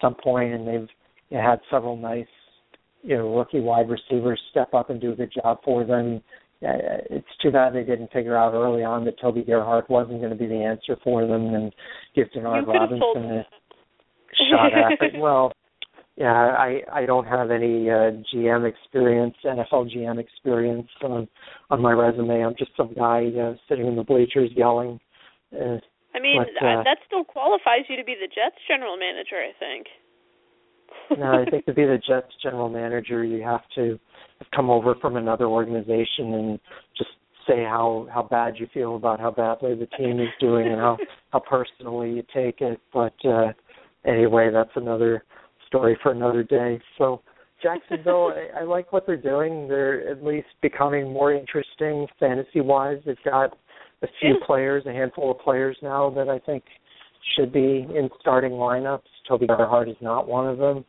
some 0.00 0.14
point, 0.14 0.54
and 0.54 0.66
they've 0.66 0.88
you 1.30 1.36
know, 1.38 1.42
had 1.42 1.60
several 1.70 1.96
nice 1.96 2.26
you 3.02 3.16
know 3.16 3.36
rookie 3.36 3.60
wide 3.60 3.88
receivers 3.88 4.40
step 4.50 4.74
up 4.74 4.90
and 4.90 5.00
do 5.00 5.12
a 5.12 5.16
good 5.16 5.32
job 5.32 5.58
for 5.64 5.84
them. 5.84 6.22
It's 6.62 7.26
too 7.42 7.50
bad 7.50 7.74
they 7.74 7.84
didn't 7.84 8.12
figure 8.12 8.36
out 8.36 8.54
early 8.54 8.82
on 8.82 9.04
that 9.04 9.20
Toby 9.20 9.42
Gerhart 9.42 9.90
wasn't 9.90 10.20
going 10.20 10.30
to 10.30 10.38
be 10.38 10.46
the 10.46 10.64
answer 10.64 10.96
for 11.04 11.26
them 11.26 11.54
and 11.54 11.72
give 12.14 12.28
Denard 12.34 12.66
Robinson 12.66 13.30
a 13.30 13.46
shot 14.50 14.72
at 14.72 14.92
it. 15.00 15.12
Well, 15.20 15.52
yeah, 16.16 16.32
I 16.32 16.80
I 16.92 17.06
don't 17.06 17.26
have 17.26 17.50
any 17.50 17.90
uh, 17.90 18.12
GM 18.32 18.68
experience, 18.68 19.34
NFL 19.44 19.94
GM 19.94 20.18
experience 20.18 20.88
on 21.02 21.28
on 21.70 21.82
my 21.82 21.92
resume. 21.92 22.42
I'm 22.42 22.54
just 22.58 22.70
some 22.76 22.94
guy 22.94 23.26
uh, 23.38 23.54
sitting 23.68 23.86
in 23.86 23.96
the 23.96 24.04
bleachers 24.04 24.50
yelling. 24.56 24.98
Uh, 25.52 25.76
I 26.14 26.20
mean, 26.20 26.38
but, 26.38 26.66
uh, 26.66 26.82
that 26.84 26.98
still 27.06 27.24
qualifies 27.24 27.84
you 27.88 27.96
to 27.96 28.04
be 28.04 28.14
the 28.14 28.28
Jets 28.28 28.56
general 28.66 28.96
manager, 28.96 29.36
I 29.36 29.52
think. 29.58 29.86
no, 31.18 31.42
I 31.42 31.44
think 31.50 31.66
to 31.66 31.74
be 31.74 31.84
the 31.84 31.98
Jets 31.98 32.32
general 32.42 32.70
manager, 32.70 33.22
you 33.22 33.42
have 33.42 33.62
to 33.74 33.98
come 34.54 34.70
over 34.70 34.94
from 34.94 35.16
another 35.16 35.46
organization 35.46 36.32
and 36.32 36.60
just 36.96 37.10
say 37.46 37.62
how 37.62 38.08
how 38.12 38.22
bad 38.22 38.54
you 38.56 38.66
feel 38.72 38.96
about 38.96 39.20
how 39.20 39.30
badly 39.30 39.74
the 39.74 39.86
team 39.98 40.18
is 40.20 40.28
doing 40.40 40.66
and 40.66 40.80
how 40.80 40.96
how 41.30 41.40
personally 41.40 42.10
you 42.10 42.22
take 42.34 42.60
it. 42.60 42.80
But 42.92 43.14
uh 43.24 43.52
anyway, 44.04 44.50
that's 44.52 44.70
another 44.74 45.24
story 45.66 45.98
for 46.02 46.12
another 46.12 46.42
day. 46.42 46.80
So 46.98 47.22
Jacksonville, 47.62 48.32
I, 48.56 48.60
I 48.60 48.64
like 48.64 48.92
what 48.92 49.06
they're 49.06 49.16
doing. 49.16 49.68
They're 49.68 50.08
at 50.10 50.24
least 50.24 50.48
becoming 50.62 51.12
more 51.12 51.32
interesting 51.32 52.06
fantasy 52.18 52.60
wise. 52.60 52.98
They've 53.04 53.16
got 53.24 53.56
a 54.02 54.06
few 54.20 54.36
players, 54.46 54.84
a 54.86 54.92
handful 54.92 55.30
of 55.30 55.38
players 55.40 55.76
now 55.82 56.10
that 56.10 56.28
I 56.28 56.38
think 56.38 56.64
should 57.36 57.52
be 57.52 57.86
in 57.94 58.08
starting 58.20 58.52
lineups. 58.52 59.00
Toby 59.28 59.46
Gerhart 59.46 59.88
is 59.88 59.96
not 60.00 60.28
one 60.28 60.46
of 60.46 60.58
them, 60.58 60.84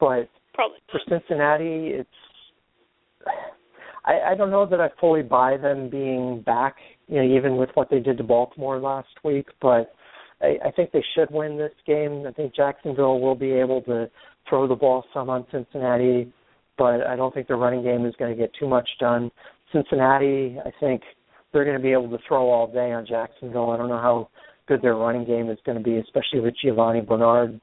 but 0.00 0.28
Probably 0.54 0.78
for 0.90 1.00
Cincinnati, 1.08 1.88
it's 1.88 2.08
I, 4.04 4.32
I 4.32 4.34
don't 4.36 4.50
know 4.50 4.66
that 4.66 4.80
I 4.80 4.88
fully 5.00 5.22
buy 5.22 5.56
them 5.56 5.90
being 5.90 6.42
back, 6.42 6.76
you 7.08 7.16
know, 7.16 7.36
even 7.36 7.56
with 7.56 7.70
what 7.74 7.90
they 7.90 7.98
did 7.98 8.18
to 8.18 8.24
Baltimore 8.24 8.78
last 8.78 9.08
week, 9.24 9.48
but 9.60 9.94
I, 10.44 10.68
I 10.68 10.70
think 10.70 10.92
they 10.92 11.04
should 11.14 11.30
win 11.30 11.56
this 11.56 11.72
game. 11.86 12.24
I 12.26 12.32
think 12.32 12.54
Jacksonville 12.54 13.20
will 13.20 13.34
be 13.34 13.52
able 13.52 13.82
to 13.82 14.10
throw 14.48 14.68
the 14.68 14.74
ball 14.74 15.04
some 15.14 15.30
on 15.30 15.46
Cincinnati, 15.50 16.32
but 16.76 17.06
I 17.06 17.16
don't 17.16 17.32
think 17.32 17.48
the 17.48 17.56
running 17.56 17.82
game 17.82 18.04
is 18.06 18.14
going 18.18 18.30
to 18.30 18.36
get 18.36 18.52
too 18.58 18.68
much 18.68 18.88
done. 19.00 19.30
Cincinnati, 19.72 20.58
I 20.64 20.70
think 20.80 21.02
they're 21.52 21.64
going 21.64 21.76
to 21.76 21.82
be 21.82 21.92
able 21.92 22.10
to 22.10 22.18
throw 22.28 22.50
all 22.50 22.66
day 22.66 22.92
on 22.92 23.06
Jacksonville. 23.06 23.70
I 23.70 23.76
don't 23.76 23.88
know 23.88 23.98
how 24.00 24.28
good 24.66 24.82
their 24.82 24.96
running 24.96 25.24
game 25.24 25.50
is 25.50 25.58
going 25.64 25.78
to 25.78 25.84
be, 25.84 25.96
especially 25.96 26.40
with 26.40 26.54
Giovani 26.62 27.00
Bernard 27.00 27.60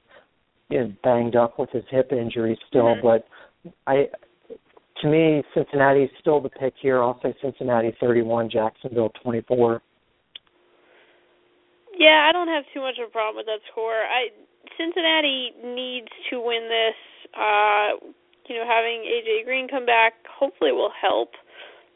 know, 0.70 0.92
banged 1.02 1.36
up 1.36 1.58
with 1.58 1.70
his 1.70 1.84
hip 1.90 2.12
injury 2.12 2.58
still. 2.68 2.94
Mm-hmm. 2.96 3.06
But 3.06 3.26
I, 3.86 4.08
to 5.00 5.08
me, 5.08 5.42
Cincinnati 5.54 6.04
is 6.04 6.10
still 6.20 6.40
the 6.40 6.48
pick 6.48 6.74
here. 6.80 7.02
I'll 7.02 7.20
say 7.22 7.34
Cincinnati 7.42 7.94
31, 8.00 8.50
Jacksonville 8.50 9.12
24. 9.22 9.82
Yeah, 11.98 12.26
I 12.28 12.32
don't 12.32 12.48
have 12.48 12.64
too 12.74 12.80
much 12.80 12.98
of 13.00 13.08
a 13.08 13.12
problem 13.12 13.36
with 13.36 13.46
that 13.46 13.64
score. 13.72 14.04
I 14.04 14.30
Cincinnati 14.78 15.52
needs 15.64 16.12
to 16.30 16.40
win 16.40 16.68
this. 16.68 16.98
Uh, 17.34 18.00
you 18.48 18.56
know, 18.56 18.66
having 18.68 19.04
AJ 19.06 19.44
Green 19.44 19.68
come 19.68 19.86
back 19.86 20.14
hopefully 20.28 20.72
will 20.72 20.92
help. 20.92 21.32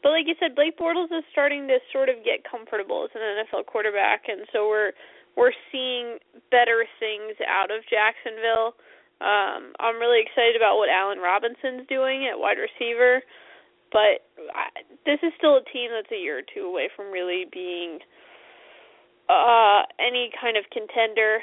But 0.03 0.11
like 0.11 0.27
you 0.27 0.35
said, 0.39 0.55
Blake 0.55 0.77
Bortles 0.77 1.11
is 1.11 1.25
starting 1.31 1.67
to 1.67 1.79
sort 1.93 2.09
of 2.09 2.23
get 2.23 2.45
comfortable 2.45 3.05
as 3.05 3.11
an 3.15 3.21
NFL 3.45 3.65
quarterback, 3.67 4.29
and 4.29 4.45
so 4.53 4.67
we're 4.69 4.93
we're 5.37 5.53
seeing 5.71 6.17
better 6.51 6.85
things 6.99 7.37
out 7.45 7.69
of 7.71 7.85
Jacksonville. 7.89 8.73
Um, 9.21 9.73
I'm 9.81 9.97
really 9.97 10.21
excited 10.21 10.55
about 10.55 10.77
what 10.77 10.89
Allen 10.89 11.19
Robinson's 11.19 11.87
doing 11.89 12.29
at 12.29 12.37
wide 12.37 12.57
receiver, 12.61 13.21
but 13.91 14.25
I, 14.53 14.69
this 15.05 15.19
is 15.23 15.33
still 15.37 15.57
a 15.57 15.65
team 15.73 15.89
that's 15.93 16.11
a 16.13 16.21
year 16.21 16.39
or 16.39 16.47
two 16.53 16.69
away 16.69 16.89
from 16.95 17.11
really 17.11 17.45
being 17.51 17.97
uh 17.97 18.05
any 19.99 20.31
kind 20.39 20.57
of 20.57 20.63
contender. 20.71 21.39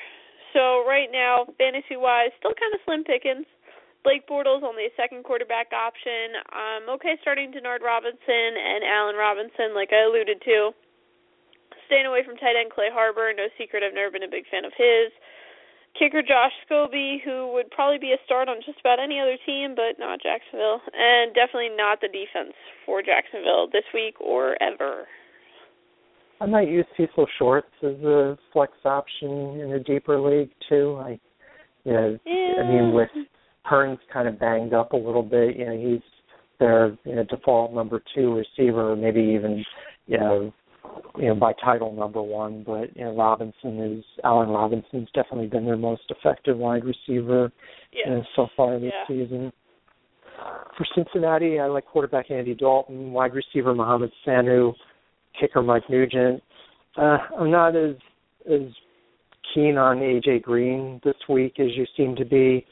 So 0.53 0.87
right 0.87 1.11
now, 1.11 1.47
fantasy 1.59 1.99
wise, 1.99 2.31
still 2.39 2.55
kind 2.55 2.73
of 2.73 2.81
slim 2.85 3.05
pickings. 3.05 3.47
Blake 4.05 4.29
Bortles 4.29 4.63
only 4.63 4.85
a 4.85 4.95
second 5.01 5.25
quarterback 5.25 5.73
option. 5.73 6.37
Um, 6.53 6.83
okay, 7.01 7.17
starting 7.25 7.51
Denard 7.51 7.81
Robinson 7.81 8.53
and 8.53 8.85
Allen 8.85 9.17
Robinson, 9.17 9.73
like 9.75 9.91
I 9.97 10.05
alluded 10.05 10.45
to. 10.45 10.71
Staying 11.89 12.07
away 12.07 12.21
from 12.25 12.37
tight 12.37 12.57
end 12.57 12.71
Clay 12.71 12.93
Harbor. 12.93 13.33
No 13.33 13.49
secret, 13.57 13.83
I've 13.83 13.97
never 13.97 14.13
been 14.13 14.23
a 14.23 14.31
big 14.31 14.45
fan 14.53 14.65
of 14.65 14.73
his. 14.77 15.09
Kicker 15.99 16.23
Josh 16.23 16.53
Scobee, 16.67 17.23
who 17.25 17.53
would 17.55 17.71
probably 17.71 17.99
be 17.99 18.13
a 18.13 18.21
start 18.27 18.49
on 18.49 18.59
just 18.67 18.81
about 18.81 18.99
any 18.99 19.21
other 19.21 19.39
team, 19.47 19.75
but 19.75 19.97
not 19.99 20.21
Jacksonville, 20.21 20.83
and 20.93 21.33
definitely 21.35 21.71
not 21.71 22.01
the 22.01 22.09
defense 22.09 22.53
for 22.85 23.01
Jacksonville 23.01 23.69
this 23.71 23.87
week 23.95 24.21
or 24.21 24.61
ever. 24.61 25.07
I 26.41 26.47
might 26.47 26.69
use 26.69 26.87
Cecil 26.97 27.27
Shorts 27.39 27.69
as 27.83 27.97
a 28.05 28.37
flex 28.53 28.73
option 28.85 29.61
in 29.61 29.73
a 29.73 29.81
deeper 29.81 30.21
league 30.21 30.51
too. 30.69 30.99
I, 31.01 31.19
you 31.85 31.93
know, 31.93 32.19
yeah. 32.27 32.63
I 32.63 32.69
mean 32.69 32.93
with 32.93 33.09
Hurns 33.71 33.99
kind 34.13 34.29
of 34.29 34.39
banged 34.39 34.75
up 34.75 34.93
a 34.93 34.97
little 34.97 35.23
bit. 35.23 35.57
You 35.57 35.67
know, 35.67 35.77
he's 35.77 36.03
their 36.59 36.97
you 37.05 37.17
know, 37.17 37.25
default 37.25 37.73
number 37.73 38.03
two 38.15 38.35
receiver, 38.35 38.95
maybe 38.97 39.21
even 39.21 39.65
you 40.07 40.19
know, 40.19 40.53
you 41.17 41.29
know 41.29 41.35
by 41.35 41.53
title 41.65 41.93
number 41.95 42.23
one. 42.23 42.63
But 42.67 42.97
you 42.97 43.05
know, 43.05 43.17
Robinson 43.17 43.81
is 43.81 44.05
Allen 44.25 44.49
Robinson's 44.49 45.09
definitely 45.15 45.47
been 45.47 45.65
their 45.65 45.77
most 45.77 46.03
effective 46.11 46.59
wide 46.59 46.85
receiver 46.85 47.53
Yeah. 47.93 48.09
you 48.09 48.11
know, 48.17 48.23
so 48.37 48.49
far 48.57 48.79
this 48.79 48.93
Yeah. 48.93 49.07
season. 49.07 49.53
For 50.77 50.85
Cincinnati, 50.95 51.61
I 51.61 51.67
like 51.67 51.87
quarterback 51.87 52.31
Andy 52.31 52.55
Dalton, 52.55 53.13
wide 53.13 53.35
receiver 53.35 53.73
Mohamed 53.73 54.11
Sanu, 54.27 54.75
kicker 55.39 55.63
Mike 55.63 55.89
Nugent. 55.89 56.43
Uh, 56.97 57.19
I'm 57.39 57.51
not 57.51 57.77
as 57.77 57.97
as 58.51 58.63
keen 59.55 59.77
on 59.77 59.99
AJ 59.99 60.43
Green 60.43 61.01
this 61.05 61.17
week 61.29 61.59
as 61.59 61.69
you 61.75 61.87
seem 61.97 62.17
to 62.17 62.25
be. 62.25 62.67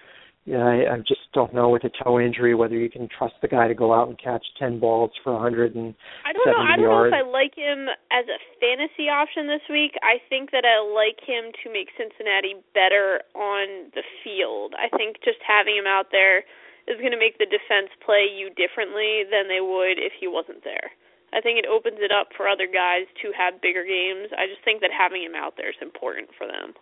Yeah, 0.45 0.67
I, 0.67 0.95
I 0.95 0.99
just 1.07 1.31
don't 1.33 1.55
know 1.55 1.71
with 1.71 1.85
a 1.85 1.91
toe 2.03 2.19
injury 2.19 2.57
whether 2.57 2.75
you 2.75 2.91
can 2.91 3.07
trust 3.07 3.35
the 3.43 3.47
guy 3.47 3.69
to 3.69 3.79
go 3.79 3.95
out 3.95 4.09
and 4.09 4.19
catch 4.19 4.43
ten 4.59 4.81
balls 4.81 5.13
for 5.23 5.33
170 5.35 5.95
I 6.27 6.33
don't 6.35 6.51
know. 6.51 6.59
I 6.59 6.75
don't 6.75 6.83
yards. 6.83 7.15
know 7.15 7.19
if 7.19 7.23
I 7.23 7.31
like 7.31 7.55
him 7.55 7.87
as 8.11 8.27
a 8.27 8.43
fantasy 8.59 9.07
option 9.07 9.47
this 9.47 9.63
week. 9.71 9.95
I 10.03 10.19
think 10.27 10.51
that 10.51 10.67
I 10.67 10.83
like 10.83 11.23
him 11.23 11.55
to 11.63 11.71
make 11.71 11.95
Cincinnati 11.95 12.59
better 12.75 13.23
on 13.39 13.95
the 13.95 14.03
field. 14.27 14.75
I 14.75 14.91
think 14.99 15.23
just 15.23 15.39
having 15.47 15.79
him 15.79 15.87
out 15.87 16.11
there 16.11 16.43
is 16.91 16.99
going 16.99 17.15
to 17.15 17.23
make 17.23 17.39
the 17.39 17.47
defense 17.47 17.95
play 18.03 18.27
you 18.27 18.51
differently 18.59 19.23
than 19.31 19.47
they 19.47 19.63
would 19.63 20.03
if 20.03 20.11
he 20.19 20.27
wasn't 20.27 20.67
there. 20.67 20.91
I 21.33 21.41
think 21.41 21.59
it 21.59 21.67
opens 21.67 21.99
it 22.01 22.13
up 22.13 22.29
for 22.37 22.49
other 22.49 22.67
guys 22.67 23.09
to 23.23 23.33
have 23.37 23.63
bigger 23.63 23.85
games. 23.85 24.29
I 24.37 24.47
just 24.47 24.65
think 24.65 24.81
that 24.81 24.91
having 24.93 25.23
him 25.23 25.35
out 25.35 25.55
there 25.57 25.71
is 25.71 25.81
important 25.81 26.29
for 26.37 26.47
them. 26.47 26.75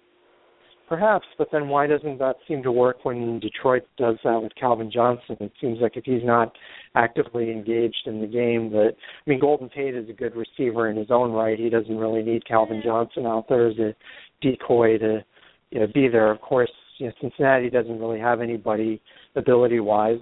Perhaps, 0.90 1.26
but 1.38 1.46
then 1.52 1.68
why 1.68 1.86
doesn't 1.86 2.18
that 2.18 2.34
seem 2.48 2.64
to 2.64 2.72
work 2.72 3.04
when 3.04 3.38
Detroit 3.38 3.86
does 3.96 4.16
that 4.24 4.42
with 4.42 4.52
Calvin 4.56 4.90
Johnson? 4.90 5.36
It 5.38 5.52
seems 5.60 5.78
like 5.80 5.96
if 5.96 6.04
he's 6.04 6.24
not 6.24 6.52
actively 6.96 7.52
engaged 7.52 8.02
in 8.06 8.20
the 8.20 8.26
game, 8.26 8.72
that 8.72 8.94
I 8.96 9.30
mean, 9.30 9.38
Golden 9.38 9.68
Tate 9.68 9.94
is 9.94 10.08
a 10.10 10.12
good 10.12 10.34
receiver 10.34 10.90
in 10.90 10.96
his 10.96 11.12
own 11.12 11.30
right. 11.30 11.56
He 11.56 11.70
doesn't 11.70 11.96
really 11.96 12.24
need 12.24 12.44
Calvin 12.44 12.82
Johnson 12.84 13.24
out 13.24 13.48
there 13.48 13.68
as 13.68 13.78
a 13.78 13.94
decoy 14.42 14.98
to 14.98 15.24
you 15.70 15.78
know 15.78 15.86
be 15.94 16.08
there. 16.08 16.28
Of 16.32 16.40
course, 16.40 16.72
you 16.98 17.06
know, 17.06 17.12
Cincinnati 17.20 17.70
doesn't 17.70 18.00
really 18.00 18.18
have 18.18 18.40
anybody 18.40 19.00
ability 19.36 19.78
wise. 19.78 20.18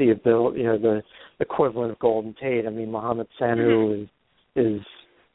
The 0.00 0.12
ability, 0.12 0.60
you 0.60 0.64
know, 0.64 0.78
the 0.78 1.02
equivalent 1.40 1.92
of 1.92 1.98
Golden 1.98 2.34
Tate. 2.40 2.66
I 2.66 2.70
mean, 2.70 2.90
Mohamed 2.90 3.26
Sanu 3.38 4.02
is 4.02 4.08
is 4.56 4.80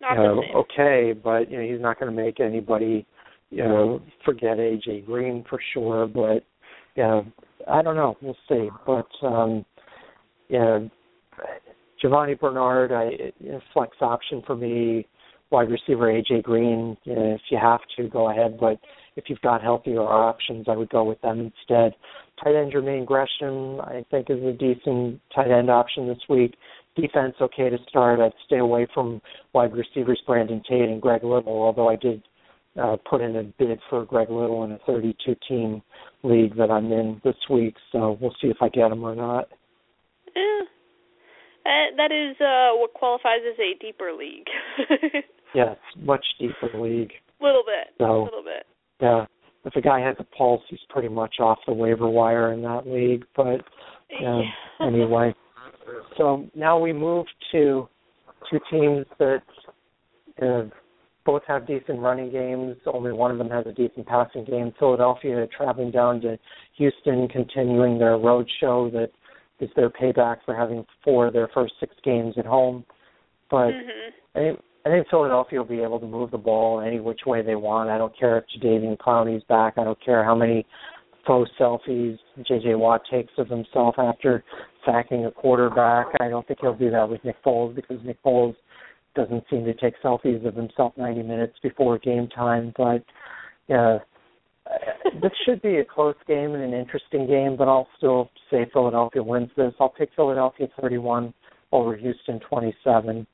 Not 0.01 0.13
you 0.13 0.17
know, 0.17 0.43
okay, 0.55 1.13
but 1.13 1.51
you 1.51 1.57
know 1.57 1.71
he's 1.71 1.81
not 1.81 1.99
going 1.99 2.13
to 2.13 2.23
make 2.23 2.39
anybody 2.39 3.05
you 3.51 3.63
know 3.63 4.01
forget 4.25 4.57
AJ 4.57 5.05
Green 5.05 5.45
for 5.47 5.59
sure. 5.71 6.07
But 6.07 6.43
yeah, 6.95 7.21
I 7.71 7.83
don't 7.83 7.95
know. 7.95 8.17
We'll 8.23 8.35
see. 8.49 8.69
But 8.87 9.07
um, 9.21 9.63
yeah, 10.49 10.79
Giovani 12.03 12.33
Bernard, 12.39 12.91
I 12.91 13.11
you 13.39 13.51
know, 13.51 13.61
flex 13.71 13.95
option 14.01 14.41
for 14.47 14.55
me. 14.55 15.07
Wide 15.51 15.69
receiver 15.69 16.11
AJ 16.11 16.41
Green. 16.41 16.97
You 17.03 17.15
know, 17.15 17.35
if 17.35 17.41
you 17.51 17.59
have 17.61 17.81
to, 17.97 18.09
go 18.09 18.31
ahead. 18.31 18.57
But 18.59 18.79
if 19.15 19.25
you've 19.27 19.41
got 19.41 19.61
healthier 19.61 20.01
options, 20.01 20.65
I 20.67 20.75
would 20.75 20.89
go 20.89 21.03
with 21.03 21.21
them 21.21 21.39
instead. 21.39 21.95
Tight 22.43 22.55
end 22.55 22.73
Jermaine 22.73 23.05
Gresham, 23.05 23.79
I 23.81 24.05
think, 24.11 24.29
is 24.29 24.43
a 24.43 24.51
decent 24.51 25.21
tight 25.33 25.51
end 25.51 25.69
option 25.69 26.07
this 26.07 26.19
week. 26.29 26.55
Defense 26.95 27.35
okay 27.41 27.69
to 27.69 27.77
start. 27.89 28.19
I'd 28.19 28.33
stay 28.45 28.57
away 28.57 28.87
from 28.93 29.21
wide 29.53 29.73
receivers 29.73 30.21
Brandon 30.25 30.61
Tate 30.67 30.89
and 30.89 31.01
Greg 31.01 31.23
Little, 31.23 31.61
although 31.61 31.89
I 31.89 31.95
did 31.95 32.21
uh, 32.81 32.97
put 33.09 33.21
in 33.21 33.35
a 33.35 33.43
bid 33.43 33.79
for 33.89 34.05
Greg 34.05 34.29
Little 34.29 34.63
in 34.63 34.71
a 34.71 34.79
32 34.85 35.35
team 35.47 35.81
league 36.23 36.55
that 36.57 36.71
I'm 36.71 36.91
in 36.91 37.21
this 37.23 37.35
week, 37.49 37.75
so 37.91 38.17
we'll 38.19 38.35
see 38.41 38.47
if 38.47 38.57
I 38.61 38.69
get 38.69 38.91
him 38.91 39.03
or 39.03 39.15
not. 39.15 39.47
Yeah. 40.35 40.61
That 41.63 41.85
that 41.97 42.11
is 42.11 42.35
uh 42.41 42.77
what 42.77 42.93
qualifies 42.93 43.41
as 43.49 43.57
a 43.57 43.77
deeper 43.79 44.11
league. 44.13 44.45
yes, 45.55 45.77
much 45.99 46.23
deeper 46.39 46.69
league. 46.79 47.11
A 47.41 47.43
little 47.43 47.63
bit. 47.65 47.93
So, 47.97 48.05
a 48.05 48.23
little 48.23 48.43
bit. 48.43 48.54
Yeah. 48.99 49.25
If 49.65 49.75
a 49.75 49.81
guy 49.81 49.99
has 49.99 50.15
a 50.19 50.23
pulse, 50.23 50.61
he's 50.69 50.79
pretty 50.89 51.07
much 51.07 51.35
off 51.39 51.57
the 51.65 51.73
waiver 51.73 52.07
wire 52.07 52.53
in 52.53 52.61
that 52.61 52.85
league. 52.85 53.25
But 53.35 53.61
yeah, 54.21 54.41
anyway. 54.81 55.33
So 56.17 56.47
now 56.55 56.79
we 56.79 56.93
move 56.93 57.25
to 57.51 57.87
two 58.49 58.59
teams 58.69 59.05
that 59.19 59.41
uh, 60.41 60.63
both 61.25 61.41
have 61.47 61.67
decent 61.67 61.99
running 61.99 62.31
games. 62.31 62.77
Only 62.85 63.11
one 63.11 63.31
of 63.31 63.37
them 63.37 63.49
has 63.49 63.65
a 63.65 63.71
decent 63.71 64.05
passing 64.05 64.45
game. 64.45 64.71
Philadelphia 64.77 65.47
traveling 65.55 65.91
down 65.91 66.21
to 66.21 66.37
Houston, 66.77 67.27
continuing 67.27 67.97
their 67.97 68.17
road 68.17 68.47
show 68.59 68.89
that 68.91 69.11
is 69.59 69.69
their 69.75 69.89
payback 69.89 70.37
for 70.45 70.55
having 70.55 70.85
four 71.03 71.27
of 71.27 71.33
their 71.33 71.49
first 71.53 71.73
six 71.79 71.95
games 72.03 72.35
at 72.37 72.45
home. 72.45 72.85
But 73.49 73.71
mm-hmm. 73.71 74.37
I, 74.37 74.39
think, 74.39 74.59
I 74.85 74.89
think 74.89 75.07
Philadelphia 75.09 75.59
will 75.59 75.65
be 75.65 75.81
able 75.81 75.99
to 75.99 76.05
move 76.05 76.29
the 76.29 76.37
ball 76.37 76.79
any 76.79 76.99
which 76.99 77.21
way 77.25 77.41
they 77.41 77.55
want. 77.55 77.89
I 77.89 77.97
don't 77.97 78.17
care 78.17 78.37
if 78.37 78.43
Jadeveon 78.61 78.97
Clowney's 78.97 79.43
back. 79.45 79.73
I 79.77 79.83
don't 79.83 80.03
care 80.03 80.23
how 80.23 80.35
many 80.35 80.65
faux 81.25 81.49
selfies 81.59 82.19
J.J. 82.47 82.75
Watt 82.75 83.01
takes 83.09 83.33
of 83.39 83.49
himself 83.49 83.95
after 83.97 84.43
sacking 84.85 85.25
a 85.25 85.31
quarterback. 85.31 86.05
I 86.19 86.29
don't 86.29 86.47
think 86.47 86.59
he'll 86.61 86.75
do 86.75 86.91
that 86.91 87.09
with 87.09 87.23
Nick 87.23 87.43
Foles 87.43 87.73
because 87.75 87.97
Nick 88.05 88.21
Foles 88.21 88.55
doesn't 89.15 89.43
seem 89.49 89.65
to 89.65 89.73
take 89.73 89.95
selfies 90.03 90.45
of 90.45 90.55
himself 90.55 90.93
90 90.97 91.23
minutes 91.23 91.55
before 91.63 91.97
game 91.97 92.27
time. 92.27 92.71
But 92.77 93.03
yeah, 93.67 93.97
this 95.19 95.31
should 95.45 95.63
be 95.63 95.77
a 95.77 95.85
close 95.85 96.15
game 96.27 96.53
and 96.53 96.63
an 96.63 96.73
interesting 96.73 97.25
game. 97.25 97.55
But 97.57 97.67
I'll 97.69 97.87
still 97.97 98.29
say 98.51 98.67
Philadelphia 98.71 99.23
wins 99.23 99.49
this. 99.57 99.73
I'll 99.79 99.93
take 99.97 100.09
Philadelphia 100.15 100.67
31 100.79 101.33
over 101.71 101.95
Houston 101.95 102.39
27. 102.41 103.25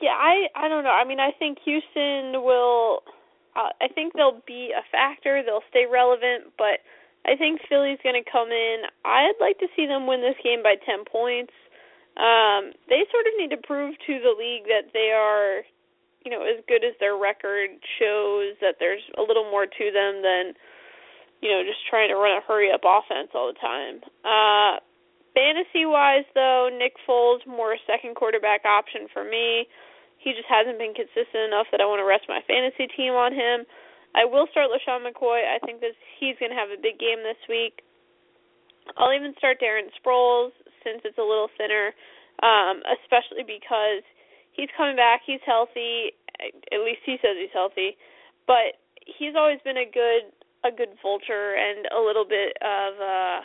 Yeah, 0.00 0.16
I 0.16 0.48
I 0.54 0.68
don't 0.68 0.84
know. 0.84 0.90
I 0.90 1.04
mean, 1.04 1.20
I 1.20 1.30
think 1.38 1.58
Houston 1.64 2.42
will. 2.44 3.02
Uh, 3.56 3.72
I 3.80 3.88
think 3.88 4.12
they'll 4.12 4.42
be 4.46 4.72
a 4.76 4.84
factor. 4.92 5.42
They'll 5.42 5.64
stay 5.70 5.86
relevant, 5.90 6.52
but 6.58 6.84
I 7.24 7.36
think 7.36 7.60
Philly's 7.68 7.98
going 8.04 8.20
to 8.22 8.30
come 8.30 8.50
in. 8.52 8.84
I'd 9.04 9.40
like 9.40 9.58
to 9.60 9.68
see 9.74 9.86
them 9.86 10.06
win 10.06 10.20
this 10.20 10.36
game 10.44 10.62
by 10.62 10.76
10 10.84 11.06
points 11.10 11.52
um, 12.16 12.72
they 12.88 13.04
sort 13.12 13.28
of 13.28 13.36
need 13.36 13.52
to 13.52 13.60
prove 13.60 13.94
to 14.08 14.14
the 14.24 14.32
league 14.32 14.64
that 14.72 14.88
they 14.96 15.12
are, 15.12 15.60
you 16.24 16.32
know, 16.32 16.40
as 16.40 16.64
good 16.64 16.80
as 16.80 16.96
their 16.98 17.16
record 17.16 17.76
shows. 18.00 18.56
That 18.64 18.80
there's 18.80 19.04
a 19.20 19.22
little 19.22 19.44
more 19.52 19.66
to 19.68 19.86
them 19.92 20.24
than, 20.24 20.56
you 21.44 21.52
know, 21.52 21.60
just 21.60 21.84
trying 21.88 22.08
to 22.08 22.16
run 22.16 22.40
a 22.40 22.40
hurry 22.40 22.72
up 22.72 22.88
offense 22.88 23.36
all 23.36 23.52
the 23.52 23.60
time. 23.60 24.00
Uh, 24.24 24.80
fantasy 25.36 25.84
wise, 25.84 26.24
though, 26.32 26.72
Nick 26.72 26.96
Foles 27.04 27.44
more 27.44 27.76
second 27.84 28.16
quarterback 28.16 28.64
option 28.64 29.04
for 29.12 29.20
me. 29.20 29.68
He 30.16 30.32
just 30.32 30.48
hasn't 30.48 30.80
been 30.80 30.96
consistent 30.96 31.52
enough 31.52 31.68
that 31.70 31.84
I 31.84 31.86
want 31.86 32.00
to 32.00 32.08
rest 32.08 32.24
my 32.24 32.40
fantasy 32.48 32.88
team 32.96 33.12
on 33.12 33.36
him. 33.36 33.68
I 34.16 34.24
will 34.24 34.48
start 34.48 34.72
LeSean 34.72 35.04
McCoy. 35.04 35.44
I 35.44 35.60
think 35.60 35.84
this 35.84 35.92
he's 36.16 36.40
going 36.40 36.48
to 36.48 36.56
have 36.56 36.72
a 36.72 36.80
big 36.80 36.96
game 36.96 37.20
this 37.20 37.38
week. 37.52 37.84
I'll 38.96 39.12
even 39.12 39.36
start 39.36 39.60
Darren 39.60 39.92
Sproles 40.00 40.56
since 40.80 41.04
it's 41.04 41.20
a 41.20 41.26
little 41.26 41.52
thinner, 41.60 41.92
um, 42.40 42.80
especially 43.02 43.44
because 43.44 44.00
he's 44.56 44.72
coming 44.72 44.96
back, 44.96 45.20
he's 45.26 45.42
healthy, 45.44 46.16
at 46.40 46.80
least 46.80 47.04
he 47.04 47.20
says 47.20 47.36
he's 47.36 47.52
healthy, 47.52 48.00
but 48.48 48.80
he's 49.04 49.36
always 49.36 49.60
been 49.62 49.76
a 49.76 49.88
good 49.88 50.32
a 50.64 50.72
good 50.72 50.96
vulture 51.02 51.54
and 51.54 51.86
a 51.94 52.00
little 52.00 52.24
bit 52.24 52.56
of 52.64 52.98
uh 52.98 53.38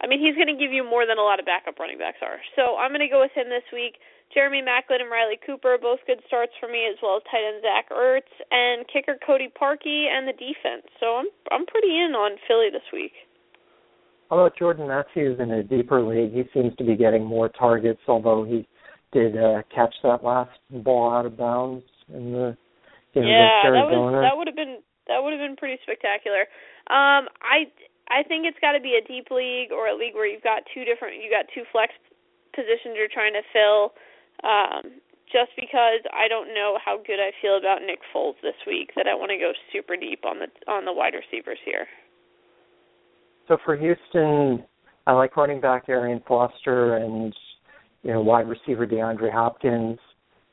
I 0.00 0.08
mean, 0.08 0.18
he's 0.18 0.34
going 0.34 0.48
to 0.48 0.56
give 0.56 0.72
you 0.72 0.82
more 0.82 1.04
than 1.04 1.20
a 1.20 1.24
lot 1.24 1.38
of 1.38 1.44
backup 1.44 1.78
running 1.78 2.00
backs 2.00 2.24
are. 2.24 2.40
So 2.56 2.80
I'm 2.80 2.90
going 2.90 3.04
to 3.04 3.12
go 3.12 3.20
with 3.20 3.36
him 3.36 3.52
this 3.52 3.66
week. 3.72 4.00
Jeremy 4.32 4.62
Maclin 4.62 5.02
and 5.02 5.10
Riley 5.10 5.38
Cooper, 5.44 5.76
both 5.80 5.98
good 6.06 6.22
starts 6.26 6.52
for 6.60 6.68
me, 6.68 6.86
as 6.86 6.96
well 7.02 7.18
as 7.18 7.22
tight 7.26 7.42
end 7.42 7.62
Zach 7.62 7.90
Ertz 7.90 8.30
and 8.50 8.86
kicker 8.86 9.18
Cody 9.26 9.50
Parkey 9.50 10.06
and 10.06 10.26
the 10.26 10.32
defense. 10.32 10.86
So 11.00 11.18
I'm 11.18 11.26
I'm 11.50 11.66
pretty 11.66 11.90
in 11.90 12.14
on 12.14 12.38
Philly 12.46 12.70
this 12.70 12.86
week. 12.92 13.12
How 14.30 14.38
about 14.38 14.56
Jordan 14.56 14.86
Matthews 14.86 15.40
in 15.40 15.50
a 15.50 15.64
deeper 15.64 16.00
league? 16.00 16.32
He 16.32 16.44
seems 16.54 16.76
to 16.76 16.84
be 16.84 16.94
getting 16.94 17.26
more 17.26 17.48
targets, 17.48 18.00
although 18.06 18.44
he 18.44 18.68
did 19.12 19.36
uh, 19.36 19.62
catch 19.74 19.94
that 20.04 20.22
last 20.22 20.54
ball 20.70 21.10
out 21.12 21.26
of 21.26 21.36
bounds 21.36 21.84
in 22.14 22.30
the 22.30 22.56
game 23.12 23.26
yeah, 23.26 23.66
against 23.66 23.66
Arizona. 23.66 23.90
that 23.90 23.98
was 23.98 24.22
that 24.22 24.36
would 24.38 24.46
have 24.46 24.56
been 24.56 24.78
that 25.08 25.18
would 25.18 25.32
have 25.34 25.42
been 25.42 25.56
pretty 25.56 25.82
spectacular. 25.82 26.46
Um, 26.86 27.26
I 27.42 27.66
I 28.10 28.22
think 28.26 28.44
it's 28.44 28.58
got 28.60 28.72
to 28.72 28.82
be 28.82 28.98
a 28.98 29.06
deep 29.06 29.30
league 29.30 29.70
or 29.70 29.88
a 29.88 29.96
league 29.96 30.14
where 30.14 30.26
you've 30.26 30.42
got 30.42 30.66
two 30.74 30.84
different 30.84 31.22
you 31.22 31.30
got 31.30 31.46
two 31.54 31.62
flex 31.70 31.94
positions 32.54 32.98
you're 32.98 33.10
trying 33.10 33.32
to 33.32 33.44
fill. 33.54 33.94
Um, 34.42 35.00
just 35.32 35.54
because 35.54 36.02
I 36.12 36.26
don't 36.26 36.52
know 36.54 36.78
how 36.84 36.98
good 36.98 37.22
I 37.22 37.30
feel 37.40 37.56
about 37.56 37.82
Nick 37.86 38.00
Foles 38.14 38.34
this 38.42 38.58
week 38.66 38.90
that 38.96 39.06
I 39.06 39.14
want 39.14 39.30
to 39.30 39.38
go 39.38 39.52
super 39.72 39.96
deep 39.96 40.24
on 40.24 40.38
the 40.38 40.48
on 40.70 40.84
the 40.84 40.92
wide 40.92 41.14
receivers 41.14 41.58
here. 41.64 41.86
So 43.48 43.56
for 43.64 43.76
Houston, 43.76 44.64
I 45.06 45.12
like 45.12 45.36
running 45.36 45.60
back 45.60 45.88
Arian 45.88 46.22
Foster 46.26 46.96
and 46.96 47.34
you 48.02 48.12
know 48.12 48.20
wide 48.20 48.48
receiver 48.48 48.86
DeAndre 48.86 49.32
Hopkins, 49.32 49.98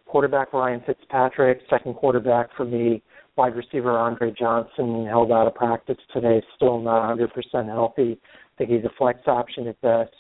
quarterback 0.06 0.54
Ryan 0.54 0.82
Fitzpatrick, 0.86 1.62
second 1.70 1.96
quarterback 1.96 2.50
for 2.56 2.66
me, 2.66 3.02
wide 3.38 3.56
receiver 3.56 3.98
Andre 3.98 4.32
Johnson 4.32 5.06
held 5.06 5.32
out 5.32 5.48
of 5.48 5.56
practice 5.56 5.98
today, 6.14 6.42
still 6.56 6.82
not 6.82 7.18
100% 7.18 7.68
healthy. 7.68 8.20
I 8.24 8.58
think 8.58 8.72
he's 8.72 8.86
a 8.86 8.94
flex 8.98 9.20
option 9.28 9.68
at 9.68 9.80
best. 9.82 10.14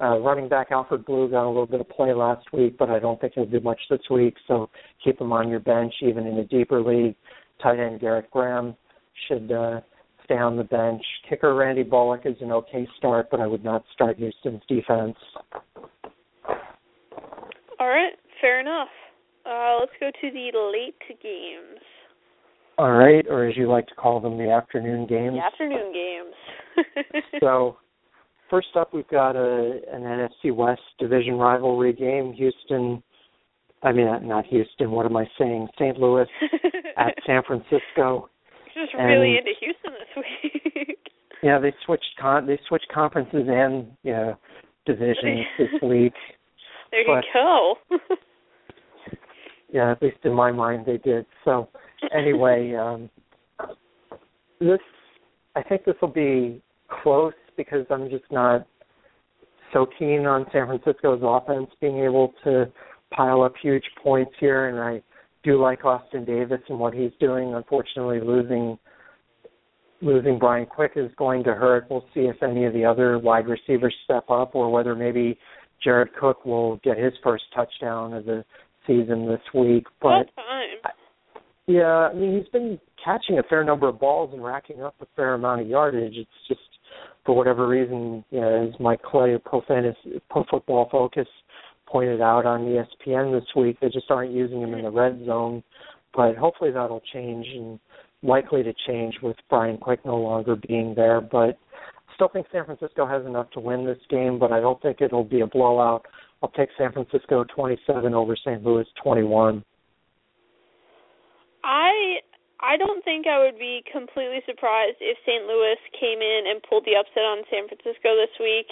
Uh, 0.00 0.18
running 0.18 0.48
back 0.48 0.68
Alfred 0.70 1.04
Blue 1.04 1.30
got 1.30 1.46
a 1.46 1.48
little 1.48 1.66
bit 1.66 1.80
of 1.80 1.88
play 1.88 2.12
last 2.12 2.46
week, 2.52 2.76
but 2.78 2.90
I 2.90 2.98
don't 2.98 3.20
think 3.20 3.34
he'll 3.34 3.46
do 3.46 3.60
much 3.60 3.80
this 3.88 4.00
week. 4.10 4.34
So 4.48 4.68
keep 5.04 5.20
him 5.20 5.32
on 5.32 5.48
your 5.48 5.60
bench, 5.60 5.94
even 6.02 6.26
in 6.26 6.38
a 6.38 6.44
deeper 6.44 6.82
league. 6.82 7.14
Tight 7.62 7.78
end 7.78 8.00
Garrett 8.00 8.30
Graham 8.30 8.74
should 9.28 9.52
uh, 9.52 9.80
stay 10.24 10.36
on 10.36 10.56
the 10.56 10.64
bench. 10.64 11.02
Kicker 11.28 11.54
Randy 11.54 11.84
Bullock 11.84 12.22
is 12.24 12.36
an 12.40 12.50
okay 12.50 12.88
start, 12.98 13.28
but 13.30 13.40
I 13.40 13.46
would 13.46 13.62
not 13.62 13.84
start 13.92 14.18
Houston's 14.18 14.62
defense. 14.68 15.16
All 17.78 17.88
right, 17.88 18.14
fair 18.40 18.60
enough. 18.60 18.88
Uh, 19.44 19.78
let's 19.80 19.92
go 20.00 20.10
to 20.10 20.30
the 20.32 20.72
late 20.72 21.20
games. 21.22 21.80
All 22.82 22.90
right, 22.90 23.24
or 23.30 23.46
as 23.46 23.56
you 23.56 23.68
like 23.68 23.86
to 23.86 23.94
call 23.94 24.18
them, 24.18 24.36
the 24.38 24.50
afternoon 24.50 25.06
games. 25.06 25.36
The 25.36 25.44
afternoon 25.44 25.92
games. 25.92 27.22
so, 27.40 27.76
first 28.50 28.70
up, 28.74 28.92
we've 28.92 29.06
got 29.06 29.36
a 29.36 29.78
an 29.92 30.02
NFC 30.02 30.52
West 30.52 30.80
division 30.98 31.34
rivalry 31.34 31.92
game. 31.92 32.32
Houston, 32.32 33.00
I 33.84 33.92
mean 33.92 34.08
not 34.26 34.46
Houston. 34.46 34.90
What 34.90 35.06
am 35.06 35.16
I 35.16 35.26
saying? 35.38 35.68
St. 35.76 35.96
Louis 35.96 36.26
at 36.98 37.14
San 37.24 37.42
Francisco. 37.46 38.28
Just 38.74 38.94
and, 38.98 39.06
really 39.06 39.36
into 39.36 39.52
Houston 39.60 39.92
this 39.92 40.24
week. 40.42 40.98
yeah, 41.44 41.60
they 41.60 41.72
switched 41.86 42.16
con 42.20 42.48
they 42.48 42.58
switched 42.66 42.88
conferences 42.92 43.46
and 43.46 43.92
you 44.02 44.12
know 44.12 44.36
divisions 44.86 45.46
this 45.56 45.68
week. 45.84 46.14
There 46.90 47.04
but, 47.06 47.22
you 47.32 47.32
go. 47.32 47.74
yeah, 49.72 49.92
at 49.92 50.02
least 50.02 50.18
in 50.24 50.32
my 50.32 50.50
mind 50.50 50.84
they 50.84 50.98
did. 50.98 51.26
So 51.44 51.68
anyway, 52.16 52.74
um 52.74 53.10
this 54.60 54.80
I 55.54 55.62
think 55.62 55.84
this 55.84 55.96
will 56.00 56.08
be 56.08 56.62
close 57.02 57.34
because 57.56 57.86
I'm 57.90 58.08
just 58.10 58.24
not 58.30 58.66
so 59.72 59.86
keen 59.98 60.26
on 60.26 60.46
San 60.52 60.66
Francisco's 60.66 61.20
offense 61.22 61.68
being 61.80 61.98
able 61.98 62.32
to 62.44 62.70
pile 63.10 63.42
up 63.42 63.54
huge 63.62 63.84
points 64.02 64.32
here 64.38 64.68
and 64.68 64.78
I 64.78 65.02
do 65.44 65.60
like 65.60 65.84
Austin 65.84 66.24
Davis 66.24 66.60
and 66.68 66.78
what 66.78 66.94
he's 66.94 67.10
doing. 67.20 67.54
Unfortunately, 67.54 68.20
losing 68.20 68.78
losing 70.00 70.38
Brian 70.38 70.66
Quick 70.66 70.92
is 70.96 71.10
going 71.16 71.44
to 71.44 71.54
hurt. 71.54 71.86
We'll 71.88 72.04
see 72.12 72.22
if 72.22 72.42
any 72.42 72.64
of 72.64 72.72
the 72.72 72.84
other 72.84 73.18
wide 73.18 73.46
receivers 73.46 73.94
step 74.04 74.28
up, 74.30 74.54
or 74.54 74.70
whether 74.70 74.94
maybe 74.94 75.38
Jared 75.82 76.14
Cook 76.18 76.44
will 76.44 76.76
get 76.78 76.98
his 76.98 77.12
first 77.22 77.44
touchdown 77.54 78.12
of 78.12 78.24
the 78.24 78.44
season 78.86 79.28
this 79.28 79.40
week. 79.54 79.86
But 80.00 80.28
yeah, 81.66 82.08
I 82.10 82.14
mean 82.14 82.38
he's 82.38 82.48
been 82.48 82.78
catching 83.04 83.38
a 83.38 83.42
fair 83.44 83.64
number 83.64 83.88
of 83.88 84.00
balls 84.00 84.30
and 84.32 84.44
racking 84.44 84.82
up 84.82 84.94
a 85.00 85.06
fair 85.16 85.34
amount 85.34 85.60
of 85.60 85.68
yardage. 85.68 86.14
It's 86.16 86.30
just 86.48 86.60
for 87.24 87.36
whatever 87.36 87.68
reason, 87.68 88.24
you 88.30 88.40
know, 88.40 88.68
as 88.68 88.80
Mike 88.80 89.02
Clay, 89.02 89.36
Pro 89.44 89.62
Fantasy, 89.62 90.20
Pro 90.28 90.44
Football 90.50 90.88
Focus 90.90 91.28
pointed 91.86 92.20
out 92.20 92.46
on 92.46 92.62
ESPN 92.62 93.38
this 93.38 93.48
week. 93.54 93.78
They 93.80 93.88
just 93.88 94.10
aren't 94.10 94.32
using 94.32 94.60
him 94.60 94.74
in 94.74 94.82
the 94.82 94.90
red 94.90 95.24
zone, 95.26 95.62
but 96.14 96.36
hopefully 96.36 96.70
that'll 96.70 97.02
change 97.12 97.46
and 97.54 97.78
likely 98.22 98.62
to 98.62 98.72
change 98.86 99.16
with 99.22 99.36
Brian 99.50 99.76
Quick 99.76 100.04
no 100.04 100.16
longer 100.16 100.56
being 100.68 100.94
there. 100.94 101.20
But 101.20 101.58
I 102.08 102.14
still 102.14 102.28
think 102.28 102.46
San 102.50 102.64
Francisco 102.64 103.06
has 103.06 103.24
enough 103.26 103.50
to 103.50 103.60
win 103.60 103.84
this 103.84 103.98
game, 104.08 104.38
but 104.38 104.52
I 104.52 104.60
don't 104.60 104.80
think 104.80 105.00
it'll 105.00 105.24
be 105.24 105.40
a 105.40 105.46
blowout. 105.46 106.06
I'll 106.42 106.50
take 106.50 106.70
San 106.76 106.92
Francisco 106.92 107.44
27 107.54 108.14
over 108.14 108.36
St. 108.36 108.64
Louis 108.64 108.86
21. 109.02 109.64
I 111.64 112.22
I 112.62 112.78
don't 112.78 113.02
think 113.02 113.26
I 113.26 113.42
would 113.42 113.58
be 113.58 113.82
completely 113.90 114.38
surprised 114.46 115.02
if 115.02 115.18
St. 115.26 115.46
Louis 115.50 115.78
came 115.98 116.22
in 116.22 116.46
and 116.46 116.62
pulled 116.62 116.86
the 116.86 116.94
upset 116.94 117.26
on 117.26 117.42
San 117.50 117.66
Francisco 117.66 118.14
this 118.14 118.30
week. 118.38 118.70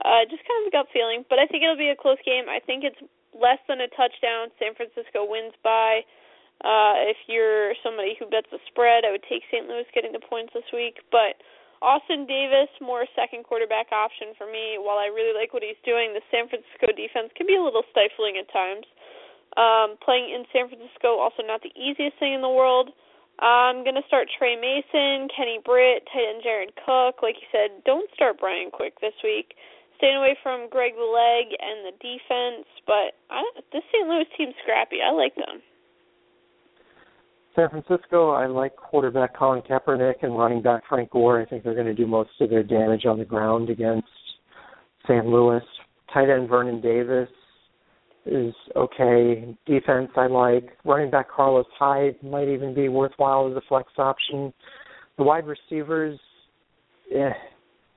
Uh, 0.00 0.24
just 0.24 0.40
kind 0.48 0.64
of 0.64 0.70
a 0.70 0.72
gut 0.72 0.88
feeling, 0.94 1.28
but 1.28 1.36
I 1.36 1.44
think 1.44 1.60
it'll 1.60 1.76
be 1.76 1.92
a 1.92 1.98
close 1.98 2.22
game. 2.24 2.48
I 2.48 2.62
think 2.62 2.88
it's 2.88 2.98
less 3.36 3.60
than 3.68 3.84
a 3.84 3.90
touchdown. 3.92 4.48
San 4.56 4.72
Francisco 4.72 5.28
wins 5.28 5.52
by. 5.60 6.06
Uh, 6.64 7.06
if 7.06 7.18
you're 7.30 7.74
somebody 7.84 8.16
who 8.18 8.26
bets 8.26 8.50
the 8.50 8.58
spread, 8.66 9.04
I 9.04 9.12
would 9.12 9.26
take 9.28 9.46
St. 9.52 9.68
Louis 9.68 9.86
getting 9.94 10.16
the 10.16 10.22
points 10.22 10.54
this 10.54 10.66
week. 10.72 11.02
But 11.12 11.38
Austin 11.82 12.26
Davis, 12.26 12.70
more 12.82 13.06
second 13.14 13.46
quarterback 13.46 13.94
option 13.94 14.34
for 14.34 14.50
me. 14.50 14.78
While 14.80 14.98
I 14.98 15.06
really 15.06 15.34
like 15.34 15.54
what 15.54 15.62
he's 15.62 15.78
doing, 15.86 16.10
the 16.10 16.24
San 16.34 16.50
Francisco 16.50 16.90
defense 16.90 17.30
can 17.38 17.46
be 17.46 17.54
a 17.54 17.62
little 17.62 17.86
stifling 17.94 18.38
at 18.38 18.50
times. 18.50 18.86
Um, 19.56 19.96
playing 20.04 20.30
in 20.30 20.44
San 20.52 20.68
Francisco, 20.68 21.18
also 21.18 21.42
not 21.42 21.62
the 21.62 21.72
easiest 21.74 22.18
thing 22.20 22.34
in 22.34 22.42
the 22.42 22.52
world. 22.52 22.90
I'm 23.38 23.82
going 23.86 23.94
to 23.94 24.06
start 24.06 24.26
Tre 24.36 24.58
Mason, 24.58 25.30
Kenny 25.30 25.62
Britt, 25.64 26.06
tight 26.12 26.26
end 26.26 26.42
Jared 26.42 26.74
Cook. 26.84 27.22
Like 27.22 27.38
you 27.38 27.48
said, 27.50 27.82
don't 27.86 28.10
start 28.14 28.38
Brian 28.38 28.70
Quick 28.70 29.00
this 29.00 29.14
week. 29.22 29.54
Staying 29.96 30.16
away 30.18 30.36
from 30.42 30.68
Greg 30.70 30.94
the 30.94 31.06
Leg 31.06 31.54
and 31.58 31.86
the 31.86 31.94
defense, 31.98 32.66
but 32.86 33.18
I, 33.30 33.42
this 33.72 33.82
St. 33.90 34.06
Louis 34.06 34.26
team's 34.36 34.54
scrappy. 34.62 34.98
I 35.02 35.10
like 35.10 35.34
them. 35.34 35.62
San 37.54 37.68
Francisco, 37.70 38.30
I 38.30 38.46
like 38.46 38.76
quarterback 38.76 39.36
Colin 39.36 39.62
Kaepernick 39.62 40.22
and 40.22 40.38
running 40.38 40.62
back 40.62 40.84
Frank 40.88 41.10
Gore. 41.10 41.40
I 41.40 41.44
think 41.44 41.64
they're 41.64 41.74
going 41.74 41.86
to 41.86 41.94
do 41.94 42.06
most 42.06 42.30
of 42.40 42.50
their 42.50 42.62
damage 42.62 43.06
on 43.06 43.18
the 43.18 43.24
ground 43.24 43.70
against 43.70 44.06
St. 45.04 45.26
Louis. 45.26 45.62
Tight 46.12 46.30
end 46.30 46.48
Vernon 46.48 46.80
Davis 46.80 47.28
is 48.26 48.54
okay. 48.76 49.56
Defense 49.66 50.10
I 50.16 50.26
like. 50.26 50.76
Running 50.84 51.10
back 51.10 51.30
Carlos 51.30 51.66
Hyde 51.78 52.16
might 52.22 52.48
even 52.48 52.74
be 52.74 52.88
worthwhile 52.88 53.50
as 53.50 53.56
a 53.56 53.62
flex 53.68 53.90
option. 53.98 54.52
The 55.16 55.24
wide 55.24 55.46
receivers, 55.46 56.18
eh, 57.14 57.32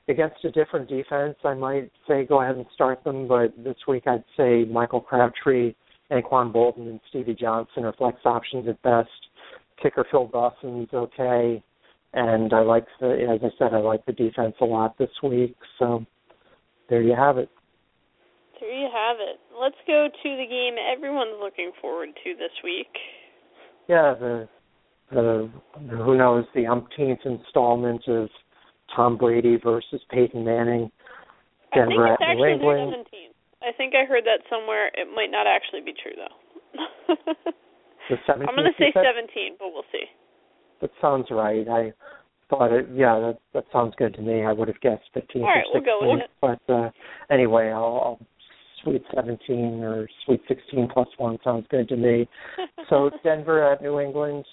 against 0.08 0.44
a 0.44 0.52
different 0.52 0.90
defense, 0.90 1.36
I 1.44 1.54
might 1.54 1.92
say 2.08 2.26
go 2.26 2.42
ahead 2.42 2.56
and 2.56 2.66
start 2.74 3.04
them. 3.04 3.28
But 3.28 3.54
this 3.64 3.78
week 3.88 4.04
I'd 4.08 4.24
say 4.38 4.66
Michael 4.66 5.02
Crabtree, 5.02 5.74
Anquan 6.12 6.54
Boldin, 6.54 6.90
and 6.90 7.00
Stevie 7.10 7.36
Johnson 7.36 7.86
are 7.86 7.94
flex 7.94 8.18
options 8.26 8.68
at 8.68 8.82
best. 8.82 9.10
Kicker 9.82 10.06
Phil 10.12 10.28
Dawson's 10.28 10.90
okay, 10.94 11.64
and 12.14 12.54
I 12.54 12.62
like 12.62 12.86
the 13.00 13.28
as 13.34 13.40
I 13.44 13.50
said 13.58 13.74
I 13.74 13.80
like 13.80 14.06
the 14.06 14.14
defense 14.14 14.56
a 14.62 14.66
lot 14.66 14.98
this 14.98 15.10
week. 15.24 15.56
So 15.80 16.06
there 16.90 17.02
you 17.02 17.16
have 17.16 17.38
it. 17.38 17.50
There 18.62 18.72
you 18.72 18.88
have 18.94 19.18
it. 19.20 19.40
Let's 19.60 19.76
go 19.88 20.08
to 20.08 20.30
the 20.38 20.46
game 20.48 20.76
everyone's 20.80 21.36
looking 21.42 21.72
forward 21.82 22.10
to 22.24 22.34
this 22.36 22.54
week. 22.64 22.94
Yeah, 23.90 24.14
the 24.18 24.48
the 25.12 25.50
who 25.90 26.18
knows 26.18 26.46
the 26.56 26.68
umpteenth 26.68 27.20
installment 27.26 28.08
of 28.08 28.30
Tom 28.96 29.18
Brady 29.18 29.58
versus 29.62 30.00
Peyton 30.10 30.46
Manning. 30.46 30.90
Denver 31.74 32.06
I 32.06 32.16
think 32.16 32.20
it's 32.20 32.22
at 32.22 32.30
actually 32.30 32.48
New 32.48 32.54
England. 32.54 33.06
17th. 33.12 33.68
I 33.68 33.72
think 33.76 33.94
I 33.96 34.06
heard 34.06 34.24
that 34.26 34.40
somewhere. 34.50 34.88
It 34.94 35.08
might 35.14 35.32
not 35.32 35.48
actually 35.48 35.82
be 35.82 35.94
true 36.02 36.14
though. 36.16 37.16
The 38.10 38.16
17th. 38.28 38.50
I'm 38.50 38.56
going 38.56 38.66
to 38.66 38.78
say 38.78 38.92
17, 38.92 39.56
but 39.58 39.68
we'll 39.72 39.84
see. 39.92 40.04
That 40.82 40.90
sounds 41.00 41.28
right. 41.30 41.66
I 41.70 41.94
thought 42.50 42.74
it. 42.74 42.88
Yeah, 42.94 43.20
that 43.20 43.38
that 43.54 43.66
sounds 43.72 43.94
good 43.98 44.14
to 44.16 44.22
me. 44.22 44.44
I 44.44 44.52
would 44.52 44.68
have 44.68 44.82
guessed 44.82 45.04
15 45.14 45.42
All 45.42 45.48
right, 45.48 45.64
or 45.74 45.80
we'll 45.80 45.84
go 45.84 46.00
with 46.02 46.24
it. 46.24 46.30
but 46.42 46.74
uh, 46.74 46.90
anyway, 47.30 47.70
I'll, 47.70 48.18
I'll 48.20 48.20
sweet 48.84 49.04
17 49.14 49.84
or 49.84 50.08
sweet 50.26 50.42
16 50.48 50.90
plus 50.94 51.08
one 51.18 51.38
sounds 51.44 51.66
good 51.70 51.88
to 51.90 51.96
me. 51.98 52.28
So 52.90 53.10
Denver 53.24 53.72
at 53.72 53.82
New 53.82 54.00
England. 54.02 54.44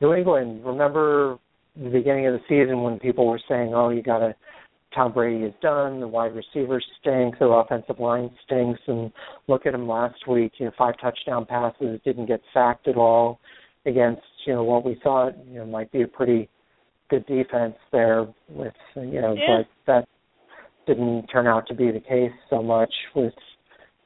New 0.00 0.14
England. 0.14 0.64
Remember 0.64 1.38
the 1.76 1.90
beginning 1.90 2.26
of 2.26 2.34
the 2.34 2.40
season 2.48 2.82
when 2.82 2.98
people 2.98 3.26
were 3.26 3.40
saying, 3.48 3.72
"Oh, 3.74 3.90
you 3.90 4.02
got 4.02 4.18
to 4.18 4.34
Tom 4.94 5.12
Brady 5.12 5.44
is 5.44 5.54
done. 5.62 6.00
The 6.00 6.08
wide 6.08 6.34
receivers 6.34 6.84
stink. 7.00 7.38
The 7.38 7.46
offensive 7.46 7.98
line 8.00 8.30
stinks." 8.44 8.80
And 8.86 9.12
look 9.46 9.66
at 9.66 9.74
him 9.74 9.86
last 9.86 10.26
week. 10.26 10.52
You 10.58 10.66
know, 10.66 10.72
five 10.76 10.94
touchdown 11.00 11.46
passes, 11.46 12.00
didn't 12.04 12.26
get 12.26 12.40
sacked 12.52 12.88
at 12.88 12.96
all 12.96 13.40
against 13.86 14.22
you 14.46 14.54
know 14.54 14.64
what 14.64 14.84
we 14.84 14.98
thought 15.02 15.34
you 15.48 15.58
know 15.58 15.66
might 15.66 15.90
be 15.92 16.02
a 16.02 16.08
pretty 16.08 16.48
good 17.10 17.24
defense 17.26 17.74
there. 17.92 18.26
With 18.48 18.74
you 18.96 19.20
know, 19.20 19.34
Yeah. 19.34 19.58
but 19.58 19.66
that 19.86 20.08
didn't 20.86 21.26
turn 21.28 21.46
out 21.46 21.66
to 21.68 21.74
be 21.74 21.90
the 21.90 22.00
case 22.00 22.32
so 22.50 22.62
much. 22.62 22.92
With 23.14 23.32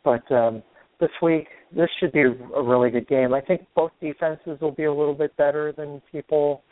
but 0.04 0.30
um, 0.32 0.62
this 1.00 1.10
week, 1.22 1.48
this 1.74 1.88
should 1.98 2.12
be 2.12 2.22
a 2.22 2.62
really 2.62 2.90
good 2.90 3.08
game. 3.08 3.34
I 3.34 3.40
think 3.40 3.66
both 3.74 3.90
defenses 4.00 4.58
will 4.60 4.72
be 4.72 4.84
a 4.84 4.92
little 4.92 5.14
bit 5.14 5.36
better 5.36 5.72
than 5.76 6.00
people 6.10 6.62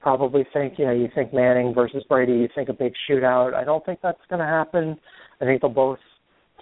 probably 0.00 0.46
think. 0.52 0.74
You 0.78 0.86
know, 0.86 0.92
you 0.92 1.08
think 1.14 1.34
Manning 1.34 1.74
versus 1.74 2.04
Brady, 2.08 2.32
you 2.32 2.48
think 2.54 2.68
a 2.68 2.72
big 2.72 2.92
shootout. 3.08 3.54
I 3.54 3.64
don't 3.64 3.84
think 3.84 4.00
that's 4.02 4.20
going 4.28 4.40
to 4.40 4.46
happen. 4.46 4.96
I 5.40 5.44
think 5.44 5.60
they'll 5.60 5.70
both 5.70 5.98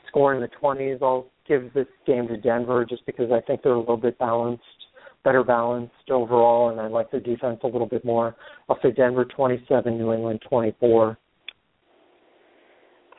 score 0.08 0.34
in 0.34 0.40
the 0.40 0.48
20s. 0.62 1.02
I'll 1.02 1.26
give 1.46 1.72
this 1.74 1.86
game 2.06 2.28
to 2.28 2.36
Denver 2.36 2.84
just 2.84 3.04
because 3.04 3.30
I 3.32 3.40
think 3.40 3.62
they're 3.62 3.72
a 3.72 3.78
little 3.78 3.96
bit 3.96 4.18
balanced, 4.18 4.62
better 5.24 5.42
balanced 5.42 6.10
overall, 6.10 6.70
and 6.70 6.80
I 6.80 6.86
like 6.86 7.10
their 7.10 7.20
defense 7.20 7.60
a 7.64 7.66
little 7.66 7.86
bit 7.86 8.04
more. 8.04 8.36
I'll 8.68 8.78
say 8.82 8.90
Denver 8.90 9.24
27, 9.24 9.98
New 9.98 10.12
England 10.12 10.40
24. 10.48 11.18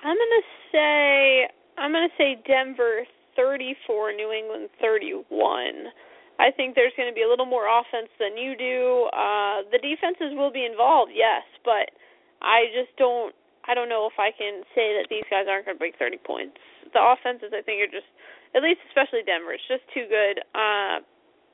I'm 0.03 0.17
to 0.19 0.41
say 0.71 1.47
I'm 1.77 1.93
to 1.93 2.09
say 2.17 2.37
Denver 2.45 3.07
34, 3.35 4.13
New 4.13 4.31
England 4.31 4.69
31. 4.81 5.89
I 6.39 6.51
think 6.51 6.75
there's 6.75 6.93
going 6.97 7.09
to 7.09 7.15
be 7.15 7.23
a 7.23 7.29
little 7.29 7.47
more 7.47 7.65
offense 7.71 8.11
than 8.19 8.35
you 8.37 8.53
do. 8.57 9.07
Uh 9.15 9.63
the 9.71 9.79
defenses 9.79 10.35
will 10.35 10.51
be 10.51 10.65
involved, 10.67 11.11
yes, 11.15 11.43
but 11.63 11.95
I 12.43 12.67
just 12.75 12.91
don't 12.99 13.33
I 13.63 13.73
don't 13.73 13.87
know 13.87 14.05
if 14.11 14.19
I 14.19 14.35
can 14.35 14.67
say 14.75 14.91
that 14.99 15.07
these 15.07 15.23
guys 15.31 15.47
aren't 15.47 15.65
going 15.65 15.79
to 15.79 15.79
break 15.79 15.95
30 15.95 16.19
points. 16.27 16.59
The 16.91 16.99
offenses 16.99 17.55
I 17.55 17.63
think 17.63 17.79
are 17.79 17.87
just 17.91 18.09
at 18.53 18.61
least 18.61 18.83
especially 18.91 19.23
Denver, 19.23 19.55
it's 19.55 19.65
just 19.71 19.87
too 19.95 20.05
good. 20.11 20.43
Uh 20.51 20.99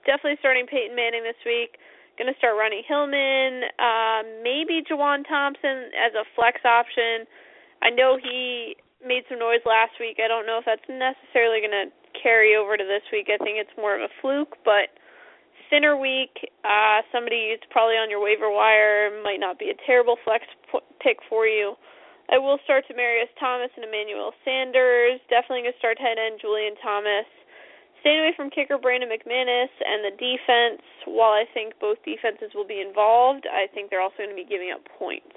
definitely 0.09 0.41
starting 0.41 0.65
Peyton 0.65 0.95
Manning 0.97 1.21
this 1.21 1.37
week. 1.45 1.77
Going 2.17 2.27
to 2.31 2.35
start 2.41 2.57
Ronnie 2.57 2.83
Hillman, 2.87 3.69
uh 3.77 4.25
maybe 4.41 4.81
Juwan 4.81 5.21
Thompson 5.27 5.93
as 5.93 6.17
a 6.17 6.25
flex 6.33 6.65
option. 6.65 7.29
I 7.81 7.89
know 7.89 8.17
he 8.21 8.75
made 9.05 9.23
some 9.29 9.39
noise 9.39 9.63
last 9.65 9.95
week. 9.99 10.19
I 10.19 10.27
don't 10.27 10.45
know 10.45 10.59
if 10.59 10.65
that's 10.67 10.83
necessarily 10.89 11.63
going 11.63 11.75
to 11.75 11.87
carry 12.17 12.55
over 12.55 12.75
to 12.75 12.83
this 12.83 13.03
week. 13.11 13.31
I 13.31 13.39
think 13.39 13.55
it's 13.55 13.73
more 13.79 13.95
of 13.95 14.03
a 14.03 14.11
fluke, 14.21 14.59
but 14.65 14.91
thinner 15.69 15.95
week, 15.95 16.49
uh 16.65 17.05
somebody 17.13 17.53
who's 17.53 17.63
probably 17.69 17.95
on 17.95 18.09
your 18.09 18.19
waiver 18.19 18.49
wire 18.49 19.13
might 19.23 19.39
not 19.39 19.61
be 19.61 19.69
a 19.69 19.77
terrible 19.85 20.17
flex 20.25 20.43
p- 20.71 20.83
pick 20.99 21.21
for 21.29 21.45
you. 21.45 21.77
I 22.29 22.37
will 22.37 22.57
start 22.63 22.85
Demaryius 22.85 23.33
Thomas 23.39 23.69
and 23.77 23.85
Emmanuel 23.85 24.33
Sanders. 24.45 25.21
Definitely 25.29 25.65
going 25.65 25.73
to 25.73 25.81
start 25.81 25.97
head 25.97 26.21
end 26.21 26.37
Julius 26.41 26.77
Thomas. 26.81 27.25
Staying 28.01 28.21
away 28.21 28.33
from 28.37 28.49
kicker 28.53 28.77
Brandon 28.77 29.09
McManus 29.09 29.73
and 29.81 30.05
the 30.05 30.13
defense. 30.13 30.81
While 31.05 31.33
I 31.33 31.45
think 31.53 31.73
both 31.81 31.97
defenses 32.05 32.53
will 32.53 32.69
be 32.69 32.85
involved, 32.85 33.49
I 33.49 33.65
think 33.73 33.89
they're 33.89 34.01
also 34.01 34.21
going 34.21 34.29
to 34.29 34.37
be 34.37 34.45
giving 34.45 34.69
up 34.69 34.85
points. 34.97 35.35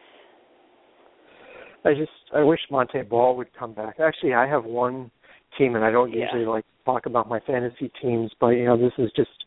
I 1.85 1.95
just 1.95 2.11
I 2.35 2.43
wish 2.43 2.61
Montee 2.71 3.03
Ball 3.03 3.37
would 3.37 3.53
come 3.59 3.73
back. 3.73 3.97
Actually, 4.01 4.35
I 4.35 4.47
have 4.47 4.65
one 4.65 5.11
team, 5.59 5.75
and 5.77 5.85
I 5.85 5.91
don't 5.91 6.13
Yeah. 6.13 6.25
usually 6.25 6.47
like 6.47 6.65
talk 6.85 7.07
about 7.07 7.29
my 7.29 7.41
fantasy 7.41 7.91
teams, 8.01 8.33
but 8.41 8.49
you 8.49 8.65
know 8.65 8.77
this 8.77 8.93
is 8.99 9.11
just 9.13 9.45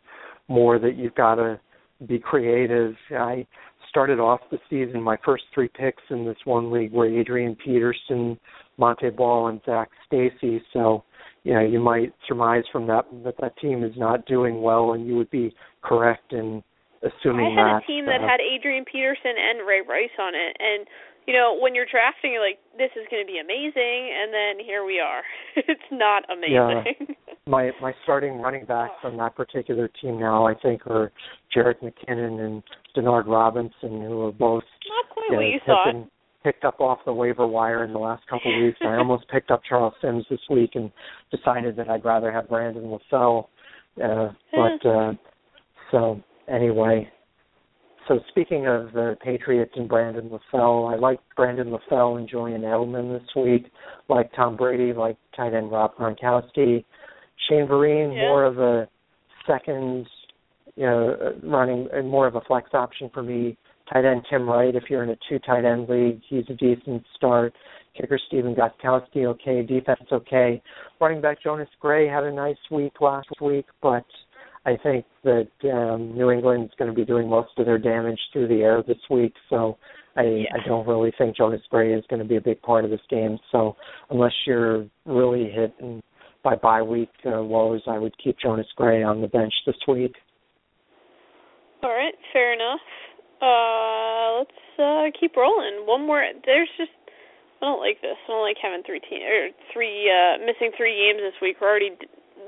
more 0.48 0.78
that 0.80 0.96
you've 0.96 1.16
got 1.16 1.36
to 1.36 1.60
be 2.06 2.20
creative. 2.20 2.96
I 3.12 3.46
started 3.90 4.20
off 4.20 4.42
the 4.52 4.60
season 4.70 5.02
my 5.02 5.18
first 5.24 5.46
three 5.54 5.70
picks 5.70 6.04
in 6.10 6.26
this 6.26 6.38
one 6.46 6.72
league 6.72 6.92
were 6.92 7.06
Adrian 7.06 7.56
Peterson, 7.56 8.38
Montee 8.78 9.10
Ball, 9.10 9.48
and 9.48 9.62
Zac 9.66 9.90
Stacy. 10.06 10.62
So 10.74 11.04
you 11.44 11.54
know 11.54 11.62
you 11.62 11.80
might 11.80 12.14
surmise 12.28 12.64
from 12.72 12.88
that 12.88 13.06
that 13.24 13.36
that 13.40 13.58
team 13.58 13.84
is 13.84 13.94
not 13.98 14.26
doing 14.26 14.62
well, 14.62 14.94
and 14.94 15.08
you 15.08 15.16
would 15.16 15.32
be 15.32 15.56
correct 15.82 16.34
in 16.34 16.62
assuming 17.04 17.56
that. 17.56 17.62
I 17.62 17.68
had 17.68 17.76
that. 17.78 17.84
a 17.84 17.88
team 17.88 18.06
that 18.08 18.22
uh, 18.22 18.28
had 18.28 18.40
Adrian 18.42 18.84
Peterson 18.86 19.34
and 19.38 19.66
Ray 19.68 19.82
Rice 19.88 20.16
on 20.20 20.34
it, 20.36 20.58
and 20.60 20.88
you 21.28 21.34
know 21.34 21.58
when 21.60 21.76
you're 21.76 21.90
drafting, 21.90 22.34
you're 22.34 22.46
like, 22.46 22.60
this 22.78 22.92
is 22.96 23.06
going 23.10 23.26
to 23.26 23.28
be 23.32 23.40
amazing, 23.40 24.12
and 24.14 24.34
then 24.34 24.66
here 24.66 24.86
we 24.86 25.00
are. 25.00 25.22
it's 25.56 25.90
not 25.92 26.24
amazing. 26.30 27.08
Yeah. 27.08 27.16
my 27.48 27.72
my 27.82 27.94
starting 28.04 28.40
running 28.40 28.66
backs 28.66 28.96
on 29.04 29.18
that 29.18 29.36
particular 29.36 29.90
team 30.02 30.20
now, 30.20 30.48
I 30.48 30.54
think, 30.56 30.86
are 30.88 31.12
Jerick 31.56 31.82
McKinnon 31.82 32.40
and 32.40 32.64
Denard 32.96 33.28
Robinson, 33.28 34.02
who 34.02 34.22
are 34.28 34.32
both 34.32 34.64
not 34.90 35.10
quite 35.14 35.26
you 35.30 35.32
know, 35.32 35.38
what 35.38 35.48
you 35.48 35.60
thought. 35.66 35.86
been 35.86 36.10
picked 36.44 36.64
up 36.64 36.80
off 36.80 37.00
the 37.06 37.14
waiver 37.14 37.48
wire 37.48 37.84
in 37.84 37.92
the 37.92 38.00
last 38.00 38.24
couple 38.28 38.56
of 38.56 38.64
weeks. 38.64 38.78
I 38.82 38.98
almost 38.98 39.28
picked 39.30 39.50
up 39.50 39.62
Charles 39.68 39.96
Sims 40.00 40.26
this 40.30 40.40
week 40.50 40.72
and 40.76 40.92
decided 41.32 41.76
that 41.78 41.90
I'd 41.90 42.06
rather 42.06 42.32
have 42.32 42.48
Brandon 42.48 42.84
LaFell. 42.84 43.48
Uh, 44.04 44.28
but 44.52 44.88
uh, 44.88 45.14
so 45.90 46.22
anyway, 46.48 47.10
so 48.08 48.20
speaking 48.30 48.68
of 48.68 48.92
the 48.94 49.18
Patriots 49.24 49.74
and 49.76 49.88
Brandon 49.90 50.30
LaFell, 50.30 50.94
I 50.94 50.98
like 50.98 51.20
Brandon 51.36 51.70
LaFell 51.70 52.18
and 52.18 52.30
Julian 52.30 52.62
Edelman 52.62 53.20
this 53.20 53.28
week, 53.36 53.72
like 54.10 54.32
Tom 54.34 54.56
Brady, 54.56 54.94
like 54.94 55.18
tight 55.36 55.54
end 55.54 55.72
Rob 55.72 55.96
Gronkowski. 55.96 56.84
Shane 57.50 57.68
Vereen, 57.68 58.14
Yeah. 58.16 58.30
more 58.30 58.46
of 58.46 58.60
a 58.60 58.88
second, 59.46 60.08
you 60.76 60.86
know, 60.86 61.10
uh, 61.12 61.48
running 61.48 61.90
and 61.94 62.10
more 62.10 62.28
of 62.28 62.36
a 62.36 62.42
flex 62.42 62.74
option 62.74 63.10
for 63.10 63.24
me. 63.24 63.58
Tight 63.92 64.06
end 64.06 64.26
Tim 64.30 64.50
Wright, 64.50 64.76
if 64.76 64.90
you're 64.90 65.04
in 65.04 65.10
a 65.10 65.18
two 65.30 65.40
tight 65.40 65.66
end 65.66 65.88
league, 65.90 66.22
he's 66.28 66.50
a 66.50 66.54
decent 66.54 67.04
start. 67.16 67.54
Kicker 67.96 68.18
Stephen 68.28 68.56
Gostkowski 68.56 69.26
okay, 69.26 69.62
defense 69.64 70.08
okay. 70.12 70.62
Running 71.00 71.22
back 71.22 71.42
Jonas 71.42 71.70
Gray 71.80 72.08
had 72.08 72.24
a 72.24 72.32
nice 72.32 72.58
week 72.70 73.00
last 73.00 73.30
week, 73.42 73.68
but 73.82 74.06
I 74.66 74.78
think 74.82 75.06
that 75.24 75.48
um, 75.72 76.16
New 76.16 76.32
England's 76.32 76.74
going 76.78 76.90
to 76.90 76.96
be 76.96 77.06
doing 77.06 77.30
most 77.30 77.52
of 77.58 77.66
their 77.66 77.78
damage 77.78 78.20
through 78.34 78.48
the 78.48 78.62
air 78.64 78.84
this 78.86 78.98
week. 79.10 79.34
So 79.50 79.78
I, 80.16 80.24
yeah. 80.24 80.46
I 80.54 80.68
don't 80.68 80.88
really 80.88 81.14
think 81.18 81.38
Jonas 81.38 81.62
Gray 81.70 81.94
is 81.94 82.04
going 82.10 82.22
to 82.22 82.28
be 82.28 82.38
a 82.38 82.42
big 82.42 82.62
part 82.62 82.84
of 82.84 82.90
this 82.90 83.02
game. 83.10 83.38
So 83.52 83.76
unless 84.10 84.34
you're 84.48 84.86
really 85.06 85.52
hit 85.52 85.74
by 86.44 86.56
bye 86.56 86.82
week 86.82 87.10
uh, 87.26 87.44
woes, 87.44 87.82
I 87.88 88.00
would 88.00 88.16
keep 88.22 88.38
Jonas 88.40 88.68
Gray 88.76 89.04
on 89.04 89.22
the 89.22 89.28
bench 89.28 89.54
this 89.66 89.76
week. 89.88 90.16
All 91.84 91.92
right, 91.92 92.16
fair 92.34 92.54
enough. 92.54 92.82
Uh, 93.42 94.40
let's 94.40 94.80
uh, 94.80 95.20
keep 95.20 95.36
rolling. 95.36 95.86
One 95.86 96.08
more. 96.08 96.24
There's 96.46 96.70
just 96.78 96.92
I 97.62 97.66
don't 97.66 97.80
like 97.80 98.02
this. 98.02 98.18
I 98.26 98.32
don't 98.32 98.42
like 98.42 98.58
having 98.62 98.84
three 98.84 99.00
team 99.00 99.22
or 99.22 99.50
three 99.74 100.10
uh, 100.10 100.40
missing 100.40 100.72
three 100.76 100.96
games 100.98 101.22
this 101.22 101.40
week. 101.42 101.58
We're 101.62 101.70
already 101.70 101.92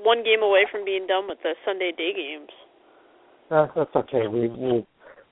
one 0.03 0.23
game 0.23 0.41
away 0.41 0.65
from 0.71 0.85
being 0.85 1.07
done 1.07 1.27
with 1.27 1.39
the 1.43 1.53
Sunday 1.65 1.91
day 1.95 2.13
games. 2.13 2.49
Uh, 3.49 3.67
that's 3.75 3.95
okay. 3.95 4.27
We 4.27 4.47
we 4.49 4.85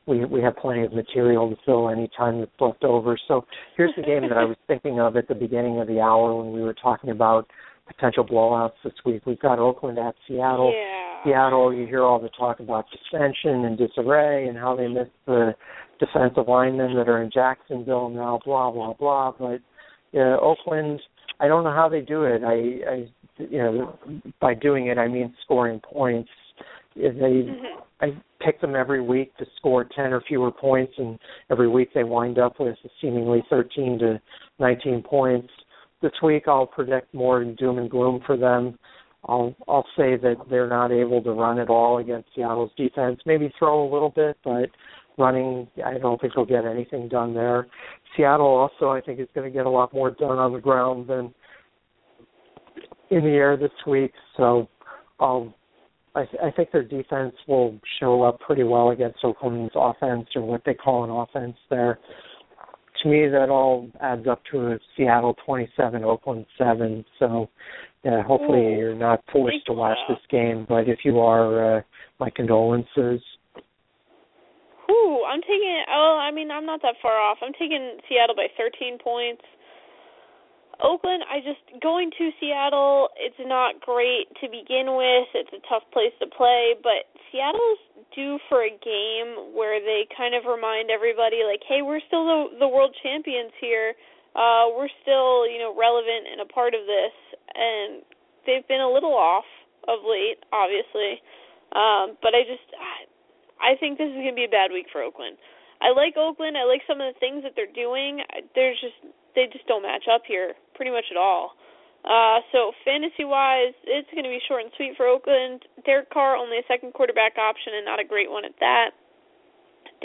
we 0.05 0.25
we 0.25 0.41
have 0.41 0.55
plenty 0.57 0.83
of 0.83 0.93
material 0.93 1.49
to 1.49 1.55
fill 1.65 1.89
any 1.89 2.09
time 2.17 2.39
that's 2.39 2.51
left 2.59 2.83
over. 2.83 3.17
So 3.27 3.45
here's 3.75 3.93
the 3.95 4.03
game 4.03 4.21
that 4.29 4.37
I 4.37 4.45
was 4.45 4.57
thinking 4.67 4.99
of 4.99 5.17
at 5.17 5.27
the 5.27 5.35
beginning 5.35 5.79
of 5.79 5.87
the 5.87 5.99
hour 5.99 6.35
when 6.35 6.53
we 6.53 6.61
were 6.61 6.73
talking 6.73 7.09
about 7.09 7.47
potential 7.87 8.25
blowouts 8.25 8.73
this 8.83 8.93
week. 9.05 9.25
We've 9.25 9.39
got 9.39 9.59
Oakland 9.59 9.99
at 9.99 10.15
Seattle. 10.27 10.73
Yeah. 10.73 11.23
Seattle, 11.23 11.73
you 11.73 11.85
hear 11.87 12.03
all 12.03 12.19
the 12.19 12.29
talk 12.29 12.59
about 12.59 12.85
dissension 12.91 13.65
and 13.65 13.77
disarray 13.77 14.47
and 14.47 14.57
how 14.57 14.75
they 14.75 14.87
miss 14.87 15.07
the 15.25 15.55
defensive 15.99 16.47
linemen 16.47 16.95
that 16.95 17.09
are 17.09 17.21
in 17.21 17.31
Jacksonville 17.31 18.09
now, 18.09 18.39
blah 18.45 18.71
blah 18.71 18.93
blah. 18.93 19.33
But 19.37 19.61
uh, 20.17 20.37
Oakland, 20.39 21.01
I 21.39 21.47
don't 21.47 21.63
know 21.63 21.73
how 21.73 21.89
they 21.89 22.01
do 22.01 22.23
it. 22.23 22.43
I, 22.43 22.91
I, 22.91 23.09
you 23.37 23.57
know, 23.57 23.99
by 24.39 24.53
doing 24.53 24.87
it 24.87 24.97
I 24.97 25.07
mean 25.07 25.33
scoring 25.43 25.79
points. 25.79 26.29
They, 26.95 27.01
mm-hmm. 27.01 27.81
I 28.01 28.07
pick 28.39 28.61
them 28.61 28.75
every 28.75 29.01
week 29.01 29.35
to 29.37 29.45
score 29.57 29.85
ten 29.95 30.13
or 30.13 30.21
fewer 30.21 30.51
points, 30.51 30.93
and 30.97 31.19
every 31.51 31.67
week 31.67 31.89
they 31.93 32.03
wind 32.03 32.39
up 32.39 32.59
with 32.59 32.77
seemingly 33.01 33.43
thirteen 33.49 33.99
to 33.99 34.21
nineteen 34.59 35.01
points. 35.01 35.49
This 36.01 36.13
week 36.23 36.43
I'll 36.47 36.67
predict 36.67 37.13
more 37.13 37.43
doom 37.43 37.79
and 37.79 37.89
gloom 37.89 38.21
for 38.25 38.37
them. 38.37 38.77
I'll 39.27 39.55
I'll 39.67 39.87
say 39.97 40.15
that 40.17 40.35
they're 40.49 40.69
not 40.69 40.91
able 40.91 41.21
to 41.23 41.31
run 41.31 41.59
at 41.59 41.69
all 41.69 41.97
against 41.97 42.29
Seattle's 42.35 42.71
defense. 42.77 43.19
Maybe 43.25 43.51
throw 43.57 43.83
a 43.83 43.91
little 43.91 44.11
bit, 44.11 44.37
but 44.43 44.69
running, 45.17 45.67
I 45.83 45.97
don't 45.97 46.19
think 46.19 46.33
they'll 46.35 46.45
get 46.45 46.65
anything 46.65 47.07
done 47.07 47.33
there. 47.33 47.67
Seattle 48.15 48.45
also, 48.47 48.89
I 48.89 49.01
think, 49.01 49.19
is 49.19 49.27
going 49.33 49.49
to 49.49 49.55
get 49.55 49.65
a 49.65 49.69
lot 49.69 49.93
more 49.93 50.11
done 50.11 50.37
on 50.37 50.53
the 50.53 50.59
ground 50.59 51.09
than 51.09 51.33
in 53.09 53.23
the 53.23 53.31
air 53.31 53.57
this 53.57 53.71
week. 53.87 54.11
So, 54.37 54.67
I'll, 55.19 55.53
I, 56.15 56.21
I 56.43 56.51
think 56.51 56.71
their 56.71 56.83
defense 56.83 57.35
will 57.47 57.79
show 57.99 58.23
up 58.23 58.39
pretty 58.39 58.63
well 58.63 58.89
against 58.89 59.19
Oakland's 59.23 59.73
offense 59.75 60.27
or 60.35 60.41
what 60.41 60.61
they 60.65 60.73
call 60.73 61.03
an 61.03 61.09
offense 61.09 61.57
there. 61.69 61.99
To 63.03 63.09
me, 63.09 63.27
that 63.27 63.49
all 63.49 63.89
adds 64.01 64.27
up 64.27 64.41
to 64.51 64.71
a 64.71 64.79
Seattle 64.95 65.35
27, 65.45 66.03
Oakland 66.03 66.45
7. 66.57 67.05
So, 67.19 67.49
yeah, 68.03 68.23
hopefully 68.23 68.75
you're 68.77 68.95
not 68.95 69.23
forced 69.31 69.65
to 69.67 69.73
watch 69.73 69.97
this 70.07 70.17
game, 70.29 70.65
but 70.67 70.87
if 70.87 70.99
you 71.03 71.19
are, 71.19 71.77
uh, 71.77 71.81
my 72.19 72.29
condolences. 72.29 73.21
Ooh, 74.91 75.23
I'm 75.25 75.41
taking. 75.41 75.83
Oh, 75.89 76.17
I 76.21 76.31
mean, 76.31 76.51
I'm 76.51 76.65
not 76.65 76.81
that 76.81 76.95
far 77.01 77.17
off. 77.17 77.37
I'm 77.41 77.53
taking 77.53 77.97
Seattle 78.07 78.35
by 78.35 78.47
13 78.57 78.99
points. 78.99 79.41
Oakland, 80.83 81.23
I 81.31 81.39
just 81.39 81.63
going 81.81 82.11
to 82.19 82.31
Seattle. 82.39 83.07
It's 83.15 83.39
not 83.39 83.79
great 83.79 84.27
to 84.43 84.51
begin 84.51 84.91
with. 84.99 85.27
It's 85.31 85.53
a 85.55 85.63
tough 85.71 85.87
place 85.95 86.11
to 86.19 86.27
play, 86.27 86.75
but 86.83 87.07
Seattle's 87.31 87.79
due 88.13 88.39
for 88.49 88.67
a 88.67 88.73
game 88.83 89.55
where 89.55 89.79
they 89.79 90.03
kind 90.11 90.35
of 90.35 90.43
remind 90.43 90.91
everybody, 90.91 91.47
like, 91.47 91.63
hey, 91.63 91.81
we're 91.81 92.03
still 92.07 92.25
the 92.27 92.67
the 92.67 92.67
world 92.67 92.91
champions 93.01 93.55
here. 93.61 93.95
Uh, 94.35 94.67
we're 94.75 94.91
still, 95.01 95.47
you 95.47 95.59
know, 95.63 95.71
relevant 95.71 96.27
and 96.27 96.43
a 96.43 96.49
part 96.51 96.75
of 96.75 96.83
this, 96.83 97.15
and 97.55 98.03
they've 98.45 98.67
been 98.67 98.83
a 98.83 98.91
little 98.91 99.15
off 99.15 99.47
of 99.87 100.03
late, 100.03 100.43
obviously. 100.51 101.23
Um, 101.71 102.19
but 102.19 102.35
I 102.35 102.43
just, 102.43 102.67
I 103.65 103.73
think 103.81 103.97
this 103.97 104.13
is 104.13 104.21
going 104.21 104.37
to 104.37 104.37
be 104.37 104.45
a 104.45 104.53
bad 104.53 104.69
week 104.69 104.85
for 104.93 105.01
Oakland. 105.01 105.41
I 105.81 105.89
like 105.89 106.13
Oakland. 106.13 106.53
I 106.53 106.69
like 106.69 106.85
some 106.85 107.01
of 107.01 107.09
the 107.09 107.17
things 107.17 107.41
that 107.41 107.57
they're 107.57 107.71
doing. 107.73 108.21
There's 108.53 108.77
just 108.77 108.95
they 109.33 109.49
just 109.51 109.65
don't 109.65 109.83
match 109.83 110.05
up 110.05 110.23
here 110.23 110.53
pretty 110.77 110.93
much 110.93 111.09
at 111.09 111.17
all. 111.17 111.57
Uh, 112.05 112.39
so 112.53 112.71
fantasy 112.85 113.25
wise, 113.25 113.73
it's 113.89 114.07
going 114.13 114.23
to 114.23 114.29
be 114.29 114.39
short 114.45 114.61
and 114.61 114.71
sweet 114.77 114.93
for 114.93 115.09
Oakland. 115.09 115.65
Derek 115.89 116.13
Carr 116.13 116.37
only 116.37 116.61
a 116.61 116.69
second 116.69 116.93
quarterback 116.93 117.33
option 117.41 117.73
and 117.73 117.83
not 117.83 117.97
a 117.97 118.05
great 118.05 118.29
one 118.29 118.45
at 118.45 118.53
that. 118.61 118.93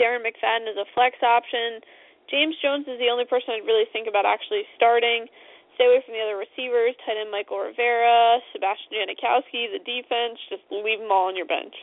Darren 0.01 0.25
McFadden 0.25 0.65
is 0.65 0.81
a 0.81 0.89
flex 0.97 1.21
option. 1.21 1.77
James 2.25 2.57
Jones 2.57 2.89
is 2.89 2.97
the 2.97 3.13
only 3.13 3.29
person 3.29 3.53
I'd 3.53 3.69
really 3.69 3.85
think 3.93 4.09
about 4.09 4.25
actually 4.25 4.65
starting. 4.73 5.29
Stay 5.77 5.85
away 5.85 6.01
from 6.01 6.17
the 6.17 6.25
other 6.25 6.41
receivers, 6.41 6.97
tight 7.05 7.21
end 7.21 7.29
Mychal 7.29 7.69
Rivera, 7.69 8.41
Sebastian 8.49 8.97
Janikowski, 8.97 9.69
the 9.69 9.83
defense. 9.85 10.41
Just 10.49 10.65
leave 10.73 10.99
them 10.99 11.13
all 11.13 11.29
on 11.29 11.37
your 11.37 11.47
bench. 11.47 11.75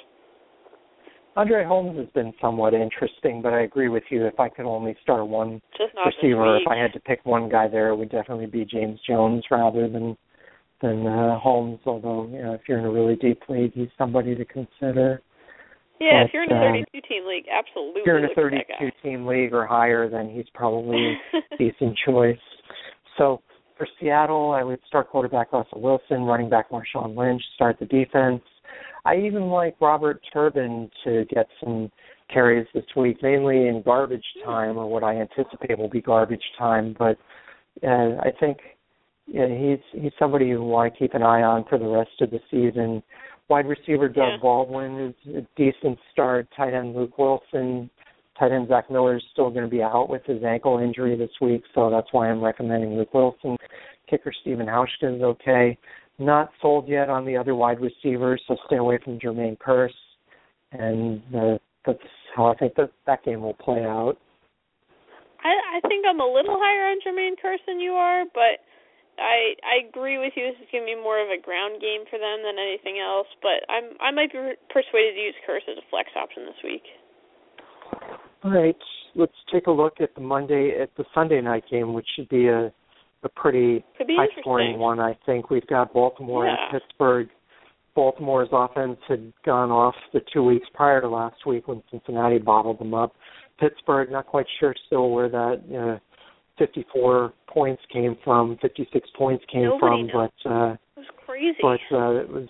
Andre 1.39 1.65
Holmes 1.65 1.97
has 1.97 2.09
been 2.17 2.35
somewhat 2.41 2.75
interesting, 2.75 3.41
but 3.41 3.53
I 3.53 3.61
agree 3.61 3.89
with 3.89 4.03
you. 4.11 4.27
If 4.27 4.41
I 4.41 4.49
could 4.49 4.67
only 4.67 4.97
start 5.05 5.25
one 5.29 5.63
receiver, 6.05 6.57
if 6.57 6.67
I 6.69 6.77
had 6.77 6.93
to 6.95 7.01
pick 7.01 7.25
one 7.25 7.49
guy 7.49 7.69
there, 7.69 7.91
it 7.91 7.97
would 7.97 8.11
definitely 8.11 8.47
be 8.47 8.65
James 8.65 8.99
Jones 9.09 9.45
rather 9.49 9.89
than 9.89 10.17
than 10.83 11.07
uh, 11.07 11.39
Holmes. 11.39 11.79
Although, 11.87 12.27
you 12.33 12.43
know, 12.43 12.55
if 12.55 12.63
you're 12.67 12.81
in 12.81 12.87
a 12.87 12.91
really 12.91 13.15
deep 13.15 13.41
league, 13.49 13.71
he's 13.73 13.87
somebody 13.97 14.35
to 14.35 14.45
consider. 14.45 15.23
Yeah, 16.01 16.25
but, 16.25 16.27
if 16.27 16.31
you're 16.35 16.43
in 16.43 16.51
a 16.51 16.85
32 16.91 17.01
team 17.09 17.29
league, 17.29 17.45
absolutely. 17.57 18.01
If 18.01 18.07
you're 18.07 18.19
in 18.19 18.25
a 18.25 18.35
32 18.35 18.91
team 19.01 19.25
league 19.25 19.55
or 19.55 19.65
higher, 19.65 20.11
then 20.11 20.31
he's 20.31 20.47
probably 20.55 21.17
a 21.35 21.57
decent 21.57 21.97
choice. 22.05 22.37
So 23.17 23.43
for 23.77 23.87
Seattle, 24.01 24.51
I 24.51 24.65
would 24.65 24.81
start 24.89 25.09
quarterback 25.09 25.53
Russell 25.53 25.81
Wilson, 25.81 26.23
running 26.23 26.51
back 26.51 26.71
Marshawn 26.73 27.17
Lynch, 27.17 27.43
start 27.55 27.79
the 27.79 27.87
defense. 27.87 28.43
I 29.05 29.17
even 29.17 29.45
like 29.45 29.77
Robert 29.81 30.21
Turbin 30.33 30.91
to 31.05 31.25
get 31.27 31.47
some 31.63 31.91
carries 32.33 32.67
this 32.75 32.85
week, 32.97 33.23
mainly 33.23 33.69
in 33.69 33.83
garbage 33.85 34.25
time 34.45 34.77
or 34.77 34.87
what 34.87 35.03
I 35.03 35.17
anticipate 35.21 35.79
will 35.79 35.89
be 35.89 36.01
garbage 36.01 36.43
time. 36.59 36.95
But 36.99 37.17
uh, 37.83 38.17
I 38.21 38.31
think 38.39 38.59
yeah, 39.27 39.47
he's 39.49 40.03
he's 40.03 40.13
somebody 40.19 40.51
who 40.51 40.77
I 40.77 40.91
keep 40.91 41.15
an 41.15 41.23
eye 41.23 41.43
on 41.43 41.65
for 41.69 41.79
the 41.79 41.87
rest 41.87 42.21
of 42.21 42.31
the 42.31 42.41
season. 42.51 43.03
Wide 43.49 43.67
receiver 43.67 44.09
Doug 44.09 44.33
yeah. 44.33 44.37
Baldwin 44.43 45.15
is 45.27 45.37
a 45.37 45.47
decent 45.57 45.99
start. 46.13 46.49
Tight 46.57 46.75
end 46.75 46.95
Luke 46.95 47.17
Wilson. 47.19 47.91
Tight 48.39 48.53
end 48.53 48.69
Zach 48.69 48.91
Miller 48.91 49.17
is 49.17 49.23
still 49.33 49.51
going 49.51 49.65
to 49.65 49.71
be 49.71 49.83
out 49.83 50.09
with 50.09 50.25
his 50.25 50.43
ankle 50.45 50.79
injury 50.79 51.17
this 51.17 51.31
week, 51.41 51.63
so 51.75 51.91
that's 51.91 52.09
why 52.13 52.31
I'm 52.31 52.43
recommending 52.43 52.97
Luke 52.97 53.13
Wilson. 53.13 53.57
Kicker 54.09 54.33
Stephen 54.41 54.67
Hauschka 54.67 55.17
is 55.17 55.23
okay. 55.23 55.77
Not 56.19 56.51
sold 56.61 56.89
yet 56.89 57.09
on 57.09 57.25
the 57.25 57.37
other 57.37 57.55
wide 57.55 57.81
receivers, 57.81 58.43
so 58.49 58.57
stay 58.67 58.77
away 58.77 58.99
from 59.03 59.19
Jermaine 59.19 59.57
Kearse. 59.59 59.91
And 60.73 61.23
uh, 61.35 61.59
that's 61.87 61.99
how 62.35 62.47
I 62.47 62.55
think 62.57 62.75
that 62.75 62.91
that 63.07 63.25
game 63.25 63.41
will 63.41 63.55
play 63.55 63.85
out. 63.85 64.17
I, 65.45 65.79
I 65.79 65.89
think 65.89 66.05
I'm 66.09 66.21
a 66.21 66.27
little 66.27 66.59
higher 66.59 66.91
on 66.91 66.99
Jermaine 67.07 67.39
Kearse 67.43 67.63
than 67.67 67.79
you 67.79 67.93
are, 67.93 68.25
but 68.35 68.67
I 69.19 69.55
I 69.63 69.87
agree 69.89 70.19
with 70.19 70.33
you. 70.37 70.47
This 70.47 70.63
is 70.63 70.69
going 70.71 70.87
to 70.87 70.95
be 70.95 71.01
more 71.01 71.23
of 71.23 71.29
a 71.31 71.41
ground 71.41 71.81
game 71.81 72.07
for 72.11 72.19
them 72.19 72.43
than 72.43 72.59
anything 72.59 72.99
else. 73.03 73.27
But 73.43 73.67
I'm 73.71 73.95
I 74.01 74.11
might 74.11 74.33
be 74.33 74.39
persuaded 74.71 75.15
to 75.15 75.21
use 75.21 75.39
Kearse 75.47 75.67
as 75.71 75.79
a 75.79 75.87
flex 75.91 76.11
option 76.17 76.47
this 76.47 76.61
week. 76.63 76.87
All 78.45 78.51
right, 78.51 78.79
let's 79.15 79.35
take 79.53 79.67
a 79.67 79.71
look 79.71 80.01
at 80.01 80.15
the 80.15 80.21
Monday 80.21 80.79
at 80.81 80.91
the 80.97 81.05
Sunday 81.15 81.41
night 81.41 81.65
game, 81.71 81.93
which 81.93 82.07
should 82.15 82.29
be 82.29 82.49
a 82.49 82.73
a 83.23 83.29
pretty 83.29 83.85
high 83.99 84.27
scoring 84.41 84.79
one. 84.79 85.01
I 85.01 85.17
think 85.27 85.51
we've 85.51 85.67
got 85.67 85.93
Baltimore 85.93 86.47
yeah. 86.47 86.55
and 86.71 86.81
Pittsburgh. 86.81 87.29
Baltimore's 87.95 88.49
offense 88.53 88.99
had 89.09 89.33
gone 89.45 89.71
off 89.71 89.95
the 90.13 90.21
two 90.33 90.45
weeks 90.45 90.67
prior 90.73 91.01
to 91.01 91.09
last 91.09 91.45
week 91.47 91.67
when 91.67 91.83
Cincinnati 91.91 92.39
bottled 92.39 92.79
them 92.79 92.95
up. 92.95 93.15
Pittsburgh, 93.59 94.13
not 94.13 94.27
quite 94.27 94.47
sure 94.61 94.73
still 94.87 95.11
where 95.11 95.29
that 95.29 95.99
uh, 95.99 95.99
54 96.59 97.33
points 97.49 97.83
came 97.93 98.17
from, 98.23 98.57
56 98.63 99.09
points 99.17 99.45
came 99.53 99.65
Nobody 99.65 100.09
from, 100.13 100.21
knows. 100.23 100.31
but 100.45 100.51
uh, 100.51 100.73
it 100.73 100.79
was 100.97 101.07
crazy. 101.27 101.59
but 101.61 101.81
uh, 101.97 102.11
it 102.13 102.29
was 102.29 102.49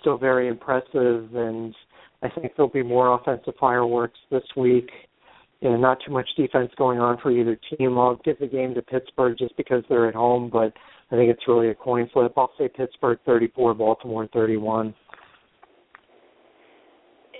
still 0.00 0.16
very 0.16 0.46
impressive, 0.46 1.34
and 1.34 1.74
I 2.22 2.28
think 2.28 2.52
there'll 2.56 2.70
be 2.70 2.84
more 2.84 3.14
offensive 3.14 3.54
fireworks 3.58 4.18
this 4.30 4.44
week 4.56 4.90
you 5.60 5.70
know, 5.70 5.76
not 5.76 5.98
too 6.04 6.12
much 6.12 6.28
defense 6.36 6.70
going 6.76 6.98
on 6.98 7.18
for 7.22 7.30
either 7.30 7.58
team. 7.76 7.98
I'll 7.98 8.20
give 8.24 8.38
the 8.38 8.46
game 8.46 8.74
to 8.74 8.82
Pittsburgh 8.82 9.36
just 9.38 9.56
because 9.56 9.82
they're 9.88 10.08
at 10.08 10.14
home, 10.14 10.50
but 10.50 10.72
I 11.10 11.16
think 11.16 11.30
it's 11.30 11.46
really 11.48 11.68
a 11.68 11.74
coin 11.74 12.08
flip. 12.12 12.32
I'll 12.36 12.52
say 12.58 12.68
Pittsburgh 12.68 13.18
34, 13.24 13.74
Baltimore 13.74 14.28
31. 14.32 14.94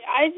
I 0.06 0.28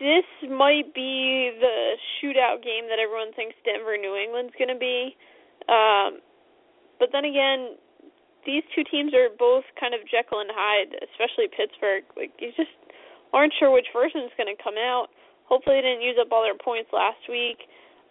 this 0.00 0.50
might 0.50 0.92
be 0.94 1.52
the 1.60 1.94
shootout 2.18 2.64
game 2.64 2.90
that 2.90 2.98
everyone 2.98 3.32
thinks 3.34 3.54
Denver 3.64 3.96
New 3.96 4.16
England's 4.16 4.52
going 4.58 4.72
to 4.72 4.78
be. 4.78 5.16
Um 5.68 6.20
but 6.98 7.10
then 7.12 7.24
again, 7.24 7.78
these 8.46 8.62
two 8.74 8.82
teams 8.90 9.14
are 9.14 9.30
both 9.38 9.64
kind 9.78 9.94
of 9.94 10.00
Jekyll 10.06 10.40
and 10.40 10.50
Hyde, 10.52 10.94
especially 11.10 11.46
Pittsburgh. 11.50 12.04
Like 12.16 12.30
you 12.38 12.50
just 12.56 12.74
aren't 13.32 13.52
sure 13.58 13.70
which 13.70 13.86
version 13.92 14.22
is 14.22 14.34
going 14.36 14.50
to 14.54 14.62
come 14.62 14.76
out. 14.76 15.08
Hopefully, 15.46 15.80
they 15.80 15.94
didn't 15.94 16.06
use 16.06 16.16
up 16.20 16.32
all 16.32 16.42
their 16.42 16.58
points 16.58 16.90
last 16.92 17.20
week. 17.28 17.58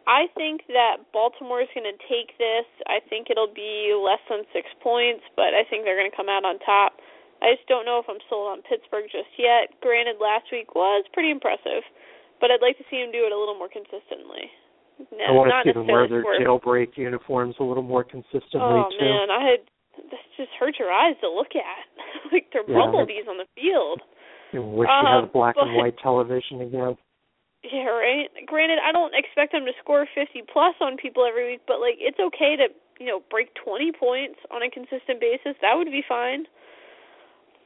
I 0.10 0.26
think 0.34 0.66
that 0.74 1.14
Baltimore 1.14 1.62
is 1.62 1.70
going 1.78 1.86
to 1.86 1.98
take 2.10 2.34
this. 2.42 2.66
I 2.90 2.98
think 3.06 3.30
it'll 3.30 3.54
be 3.54 3.94
less 3.94 4.22
than 4.30 4.42
six 4.50 4.66
points, 4.82 5.22
but 5.38 5.54
I 5.54 5.62
think 5.70 5.86
they're 5.86 5.98
going 5.98 6.10
to 6.10 6.18
come 6.18 6.30
out 6.30 6.42
on 6.42 6.58
top. 6.66 6.98
I 7.42 7.58
just 7.58 7.66
don't 7.70 7.86
know 7.86 8.02
if 8.02 8.10
I'm 8.10 8.22
sold 8.30 8.54
on 8.54 8.66
Pittsburgh 8.66 9.10
just 9.10 9.30
yet. 9.38 9.74
Granted, 9.82 10.22
last 10.22 10.50
week 10.54 10.74
was 10.74 11.06
pretty 11.14 11.30
impressive, 11.30 11.86
but 12.42 12.50
I'd 12.50 12.62
like 12.62 12.78
to 12.78 12.86
see 12.90 13.02
him 13.02 13.14
do 13.14 13.26
it 13.26 13.34
a 13.34 13.38
little 13.38 13.58
more 13.58 13.70
consistently. 13.70 14.50
No, 15.10 15.26
I 15.26 15.32
want 15.34 15.50
to 15.50 15.58
see 15.66 15.74
them 15.74 15.90
wear 15.90 16.06
their 16.06 16.22
jailbreak 16.38 16.94
uniforms 16.98 17.56
a 17.58 17.66
little 17.66 17.86
more 17.86 18.04
consistently 18.06 18.78
oh, 18.78 18.86
too. 18.94 19.02
Oh 19.02 19.26
man, 19.26 19.28
I 19.34 19.42
had 19.42 19.62
this 19.98 20.22
just 20.38 20.54
hurts 20.60 20.78
your 20.78 20.92
eyes 20.92 21.16
to 21.22 21.30
look 21.30 21.58
at. 21.58 21.86
like 22.34 22.46
they're 22.54 22.66
yeah, 22.68 22.78
bumblebees 22.78 23.26
on 23.30 23.38
the 23.38 23.50
field. 23.58 24.02
You 24.54 24.62
wish 24.62 24.90
um, 24.90 25.06
you 25.06 25.10
had 25.10 25.24
um, 25.26 25.30
black 25.34 25.56
but, 25.56 25.68
and 25.68 25.78
white 25.78 25.98
television 26.02 26.62
again. 26.62 26.98
Yeah, 27.64 27.94
right. 27.94 28.26
Granted, 28.48 28.80
I 28.82 28.92
don't 28.92 29.14
expect 29.14 29.54
them 29.54 29.66
to 29.66 29.74
score 29.82 30.08
50 30.16 30.50
plus 30.52 30.74
on 30.82 30.98
people 30.98 31.26
every 31.26 31.46
week, 31.46 31.62
but 31.70 31.78
like 31.78 32.02
it's 32.02 32.18
okay 32.18 32.58
to 32.58 32.74
you 32.98 33.06
know 33.06 33.22
break 33.30 33.54
20 33.62 33.94
points 33.94 34.42
on 34.50 34.66
a 34.66 34.70
consistent 34.70 35.22
basis. 35.22 35.54
That 35.62 35.78
would 35.78 35.90
be 35.94 36.02
fine. 36.08 36.50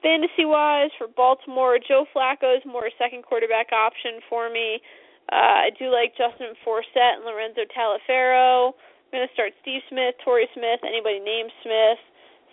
Fantasy 0.03 0.43
wise, 0.45 0.91
for 0.99 1.07
Baltimore, 1.07 1.79
Joe 1.79 2.05
Flacco 2.13 2.53
is 2.53 2.61
more 2.67 2.85
a 2.85 2.93
second 2.99 3.23
quarterback 3.23 3.71
option 3.71 4.19
for 4.29 4.51
me. 4.51 4.83
Uh, 5.31 5.65
I 5.65 5.69
do 5.79 5.89
like 5.89 6.13
Justin 6.13 6.53
Forsett 6.61 7.17
and 7.17 7.25
Lorenzo 7.25 7.65
Taliaferro. 7.73 8.77
I'm 8.77 9.09
going 9.09 9.25
to 9.25 9.33
start 9.33 9.57
Steve 9.65 9.81
Smith, 9.89 10.13
Torrey 10.21 10.45
Smith, 10.53 10.85
anybody 10.85 11.17
named 11.17 11.49
Smith. 11.65 11.97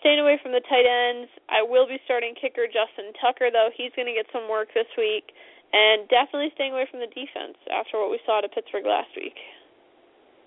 Staying 0.01 0.25
away 0.25 0.41
from 0.41 0.57
the 0.57 0.65
tight 0.65 0.89
ends. 0.89 1.29
I 1.53 1.61
will 1.61 1.85
be 1.85 2.01
starting 2.09 2.33
kicker 2.33 2.65
Justin 2.65 3.13
Tucker, 3.21 3.53
though. 3.53 3.69
He's 3.77 3.93
going 3.93 4.09
to 4.09 4.17
get 4.17 4.33
some 4.33 4.49
work 4.49 4.73
this 4.73 4.89
week 4.97 5.37
and 5.73 6.09
definitely 6.09 6.53
staying 6.55 6.73
away 6.73 6.87
from 6.91 7.01
the 7.01 7.11
defense 7.11 7.57
after 7.73 7.99
what 7.99 8.11
we 8.11 8.21
saw 8.25 8.41
to 8.41 8.49
Pittsburgh 8.49 8.87
last 8.87 9.11
week. 9.17 9.37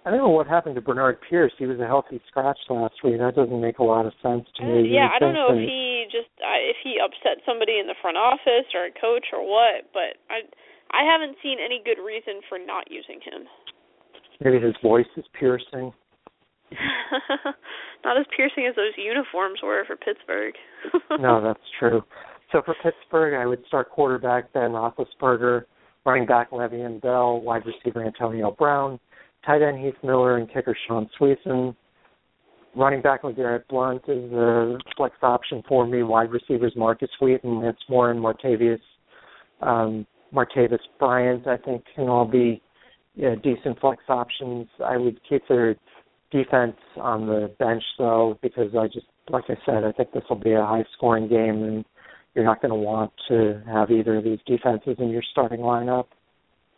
I 0.05 0.13
don't 0.13 0.21
know 0.21 0.30
what 0.30 0.45
happened 0.45 0.76
to 0.76 0.86
Bernard 0.86 1.17
Pierce. 1.28 1.51
He 1.57 1.65
was 1.65 1.80
a 1.82 1.89
healthy 1.89 2.21
scratch 2.30 2.59
last 2.69 2.93
week. 3.03 3.17
That 3.17 3.34
doesn't 3.34 3.59
make 3.59 3.80
a 3.80 3.84
lot 3.84 4.05
of 4.05 4.13
sense 4.21 4.45
to 4.57 4.63
me. 4.63 4.86
Uh, 4.86 5.01
yeah, 5.01 5.09
I 5.09 5.17
don't 5.17 5.34
know 5.34 5.49
if 5.49 5.57
he 5.57 6.05
just 6.13 6.30
uh, 6.45 6.61
if 6.61 6.78
he 6.86 7.01
upset 7.01 7.41
somebody 7.41 7.82
in 7.82 7.89
the 7.89 7.97
front 8.05 8.15
office 8.15 8.69
or 8.78 8.86
a 8.86 8.93
coach 8.93 9.34
or 9.34 9.41
what, 9.41 9.89
but 9.97 10.21
I 10.30 10.45
I 10.93 11.01
haven't 11.09 11.41
seen 11.41 11.57
any 11.57 11.82
good 11.82 11.97
reason 11.97 12.45
for 12.45 12.61
not 12.61 12.86
using 12.93 13.17
him. 13.17 13.49
Maybe 14.45 14.61
his 14.61 14.76
voice 14.84 15.09
is 15.17 15.26
piercing. 15.34 15.91
not 18.05 18.17
as 18.17 18.26
piercing 18.36 18.67
as 18.69 18.76
those 18.76 18.93
uniforms 18.97 19.59
were 19.63 19.86
for 19.86 19.95
Pittsburgh. 19.95 20.53
no, 21.19 21.41
that's 21.41 21.65
true. 21.80 22.03
So 22.52 22.62
for 22.64 22.76
Pittsburgh, 22.84 23.34
I 23.34 23.46
would 23.46 23.64
start 23.68 23.89
quarterback 23.89 24.54
Ben 24.54 24.72
Roethlisberger, 24.72 25.66
running 26.06 26.26
back 26.26 26.52
Le'Veon 26.52 27.02
Bell, 27.02 27.41
wide 27.41 27.64
receiver 27.66 28.06
Antonio 28.06 28.52
Brown, 28.52 29.00
tight 29.46 29.62
end 29.62 29.84
Heath 29.84 29.96
Miller, 30.04 30.38
and 30.38 30.52
kicker 30.52 30.78
Shaun 30.88 31.10
Suisham. 31.20 31.76
Running 32.76 33.02
back 33.02 33.24
LeGarrette 33.24 33.68
Blount 33.70 34.04
is 34.08 34.32
a 34.34 34.78
flex 34.98 35.16
option 35.22 35.64
for 35.68 35.88
me. 35.88 36.04
Wide 36.04 36.30
receivers 36.32 36.74
Markus 36.76 37.10
Wheaton, 37.22 37.62
Lance 37.62 37.80
Moore, 37.89 38.12
and 38.12 38.20
Martavis 38.20 38.80
um, 39.62 40.06
Martavis 40.34 40.80
Bryant. 41.00 41.48
I 41.48 41.58
think 41.58 41.84
can 41.96 42.10
all 42.10 42.26
be 42.26 42.62
yeah, 43.16 43.36
decent 43.41 43.80
flex 43.80 44.04
options. 44.10 44.68
I 44.84 44.98
would 44.98 45.20
keep 45.28 45.48
their 45.48 45.76
defense 46.32 46.76
on 46.98 47.28
the 47.28 47.54
bench 47.60 47.84
though, 47.98 48.38
because 48.41 48.76
I 48.78 48.88
just 48.88 49.06
like 49.30 49.46
I 49.48 49.56
said, 49.66 49.84
I 49.84 49.91
think 49.91 50.12
this 50.12 50.24
will 50.30 50.36
be 50.36 50.52
a 50.52 50.62
high 50.62 50.84
scoring 50.98 51.28
game 51.28 51.64
and 51.64 51.86
you're 52.36 52.45
not 52.45 52.61
going 52.61 52.69
to 52.69 52.75
want 52.75 53.11
to 53.29 53.61
have 53.65 53.89
either 53.89 54.17
of 54.17 54.23
these 54.23 54.39
defenses 54.45 54.97
in 54.99 55.09
your 55.09 55.23
starting 55.31 55.61
lineup. 55.61 56.05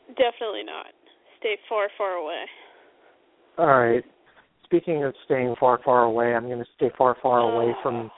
Definitely 0.10 0.64
not. 0.64 0.88
Stay 1.40 1.58
far, 1.68 1.88
far 1.98 2.14
away. 2.14 2.46
All 3.58 3.68
right. 3.68 4.04
Speaking 4.64 5.04
of 5.04 5.14
staying 5.26 5.56
far, 5.60 5.80
far 5.84 6.04
away, 6.04 6.36
I'm 6.36 6.46
going 6.46 6.60
to 6.60 6.66
stay 6.76 6.92
far, 6.98 7.18
far 7.22 7.42
uh, 7.42 7.54
away 7.54 7.74
from 7.82 8.12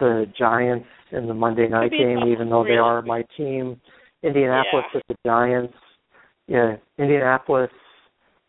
the 0.00 0.26
Giants 0.38 0.86
in 1.12 1.26
the 1.26 1.34
Monday 1.34 1.68
night 1.68 1.90
game, 1.90 2.20
even 2.28 2.48
though 2.48 2.62
really? 2.62 2.76
they 2.76 2.78
are 2.78 3.02
my 3.02 3.24
team. 3.36 3.80
Indianapolis 4.22 4.84
yeah. 4.92 5.00
with 5.00 5.02
the 5.08 5.16
Giants. 5.26 5.74
Yeah, 6.46 6.76
Indianapolis. 6.98 7.70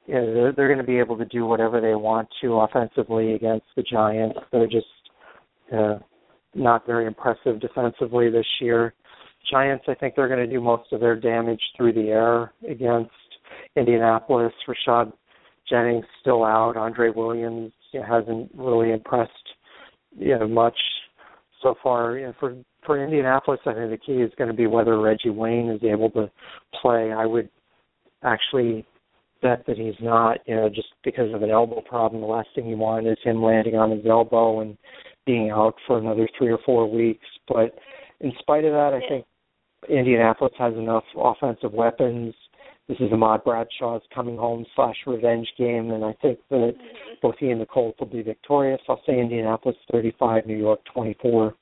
Yeah, 0.07 0.21
they're, 0.21 0.53
they're 0.53 0.67
going 0.67 0.79
to 0.79 0.83
be 0.83 0.97
able 0.97 1.17
to 1.17 1.25
do 1.25 1.45
whatever 1.45 1.81
they 1.81 1.95
want 1.95 2.29
to 2.41 2.53
offensively 2.53 3.33
against 3.33 3.65
the 3.75 3.83
Giants. 3.83 4.39
They're 4.51 4.67
just 4.67 4.85
uh, 5.75 5.99
not 6.55 6.85
very 6.85 7.05
impressive 7.05 7.59
defensively 7.59 8.29
this 8.29 8.45
year. 8.59 8.93
Giants, 9.49 9.85
I 9.87 9.93
think 9.93 10.15
they're 10.15 10.27
going 10.27 10.45
to 10.45 10.53
do 10.53 10.61
most 10.61 10.91
of 10.91 10.99
their 10.99 11.15
damage 11.15 11.61
through 11.75 11.93
the 11.93 12.09
air 12.09 12.53
against 12.69 13.11
Indianapolis. 13.75 14.53
Rashad 14.67 15.13
Jennings 15.69 16.05
still 16.21 16.43
out. 16.43 16.77
Andre 16.77 17.09
Williams 17.09 17.71
hasn't 18.07 18.51
really 18.55 18.91
impressed 18.91 19.31
you 20.17 20.37
know 20.37 20.47
much 20.47 20.77
so 21.61 21.75
far. 21.81 22.17
You 22.17 22.27
know, 22.27 22.33
for 22.39 22.55
for 22.85 23.03
Indianapolis, 23.03 23.59
I 23.65 23.73
think 23.73 23.91
the 23.91 23.97
key 23.97 24.21
is 24.21 24.31
going 24.37 24.49
to 24.49 24.55
be 24.55 24.67
whether 24.67 24.99
Reggie 24.99 25.29
Wayne 25.29 25.69
is 25.69 25.83
able 25.83 26.09
to 26.11 26.31
play. 26.81 27.11
I 27.11 27.25
would 27.25 27.49
actually 28.23 28.85
bet 29.41 29.65
that 29.67 29.77
he's 29.77 29.95
not, 30.01 30.39
you 30.45 30.55
know, 30.55 30.69
just 30.69 30.89
because 31.03 31.33
of 31.33 31.43
an 31.43 31.49
elbow 31.49 31.81
problem. 31.81 32.21
The 32.21 32.27
last 32.27 32.49
thing 32.55 32.67
you 32.67 32.77
want 32.77 33.07
is 33.07 33.17
him 33.23 33.41
landing 33.41 33.75
on 33.75 33.91
his 33.91 34.05
elbow 34.05 34.61
and 34.61 34.77
being 35.29 35.51
out 35.51 35.75
for 35.85 35.99
another 35.99 36.27
three 36.35 36.49
or 36.49 36.57
four 36.65 36.89
weeks. 36.89 37.25
But 37.47 37.77
in 38.19 38.33
spite 38.39 38.65
of 38.65 38.73
that, 38.73 38.93
I 38.97 39.07
think 39.07 39.25
Indianapolis 39.87 40.53
has 40.57 40.73
enough 40.73 41.03
offensive 41.15 41.71
weapons. 41.71 42.33
This 42.87 42.97
is 42.99 43.13
Ahmad 43.13 43.43
Bradshaw's 43.43 44.01
coming 44.13 44.37
home 44.37 44.65
slash 44.75 44.95
revenge 45.05 45.47
game, 45.55 45.91
and 45.91 46.03
I 46.03 46.13
think 46.19 46.39
that 46.49 46.73
mm-hmm. 46.73 47.13
both 47.21 47.35
he 47.37 47.51
and 47.51 47.61
the 47.61 47.67
Colts 47.67 47.99
will 47.99 48.07
be 48.07 48.23
victorious. 48.23 48.81
I'll 48.89 49.03
say 49.05 49.19
Indianapolis 49.19 49.77
35, 49.91 50.47
New 50.47 50.57
York 50.57 50.79
24. 50.91 51.53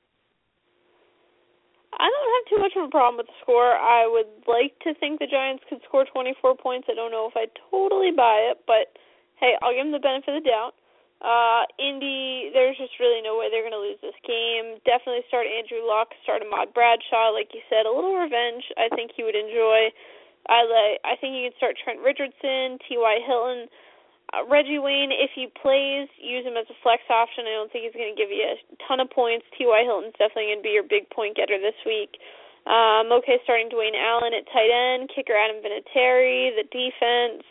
I 1.92 2.08
don't 2.08 2.32
have 2.32 2.48
too 2.48 2.62
much 2.62 2.72
of 2.74 2.88
a 2.88 2.90
problem 2.90 3.18
with 3.18 3.26
the 3.26 3.36
score. 3.42 3.76
I 3.76 4.08
would 4.08 4.48
like 4.48 4.78
to 4.84 4.98
think 4.98 5.18
the 5.20 5.26
Giants 5.26 5.62
could 5.68 5.80
score 5.86 6.06
24 6.10 6.56
points. 6.56 6.88
I 6.90 6.94
don't 6.94 7.10
know 7.10 7.28
if 7.28 7.36
I 7.36 7.52
totally 7.70 8.12
buy 8.16 8.48
it, 8.48 8.64
but 8.66 8.96
hey, 9.36 9.52
I'll 9.60 9.74
give 9.74 9.84
them 9.84 9.92
the 9.92 9.98
benefit 9.98 10.34
of 10.34 10.42
the 10.42 10.48
doubt. 10.48 10.72
Uh, 11.18 11.66
Indy, 11.82 12.54
there's 12.54 12.78
just 12.78 12.94
really 13.02 13.18
no 13.18 13.34
way 13.34 13.50
they're 13.50 13.66
going 13.66 13.74
to 13.74 13.82
lose 13.82 13.98
this 13.98 14.14
game. 14.22 14.78
Definitely 14.86 15.26
start 15.26 15.50
Andrew 15.50 15.82
Luck, 15.82 16.14
start 16.22 16.46
Ahmad 16.46 16.70
Bradshaw, 16.70 17.34
like 17.34 17.50
you 17.50 17.62
said, 17.66 17.90
a 17.90 17.92
little 17.92 18.14
revenge. 18.14 18.62
I 18.78 18.86
think 18.94 19.10
he 19.18 19.26
would 19.26 19.34
enjoy. 19.34 19.90
I 20.46 20.62
like. 20.62 20.96
I 21.02 21.18
think 21.18 21.34
you 21.34 21.50
could 21.50 21.58
start 21.58 21.74
Trent 21.74 21.98
Richardson, 22.00 22.78
T.Y. 22.86 23.14
Hilton, 23.26 23.66
uh, 24.30 24.46
Reggie 24.46 24.78
Wayne. 24.78 25.10
If 25.10 25.34
he 25.34 25.50
plays, 25.50 26.06
use 26.22 26.46
him 26.46 26.54
as 26.54 26.70
a 26.70 26.78
flex 26.86 27.02
option. 27.10 27.50
I 27.50 27.58
don't 27.58 27.70
think 27.74 27.90
he's 27.90 27.98
going 27.98 28.14
to 28.14 28.18
give 28.18 28.30
you 28.30 28.46
a 28.46 28.56
ton 28.86 29.02
of 29.02 29.10
points. 29.10 29.44
T.Y. 29.58 29.82
Hilton's 29.82 30.14
definitely 30.22 30.54
going 30.54 30.62
to 30.62 30.68
be 30.70 30.78
your 30.78 30.86
big 30.86 31.10
point 31.10 31.34
getter 31.34 31.58
this 31.58 31.76
week. 31.82 32.14
Um, 32.70 33.10
okay, 33.10 33.42
starting 33.42 33.68
Dwayne 33.74 33.98
Allen 33.98 34.38
at 34.38 34.46
tight 34.54 34.70
end, 34.70 35.10
kicker 35.10 35.34
Adam 35.34 35.58
Vinatieri, 35.58 36.54
the 36.54 36.68
defense, 36.70 37.42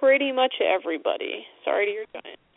pretty 0.00 0.32
much 0.32 0.54
everybody. 0.62 1.44
Sorry 1.64 1.86
to 1.86 1.92
your 1.92 2.08
Giants. 2.16 2.51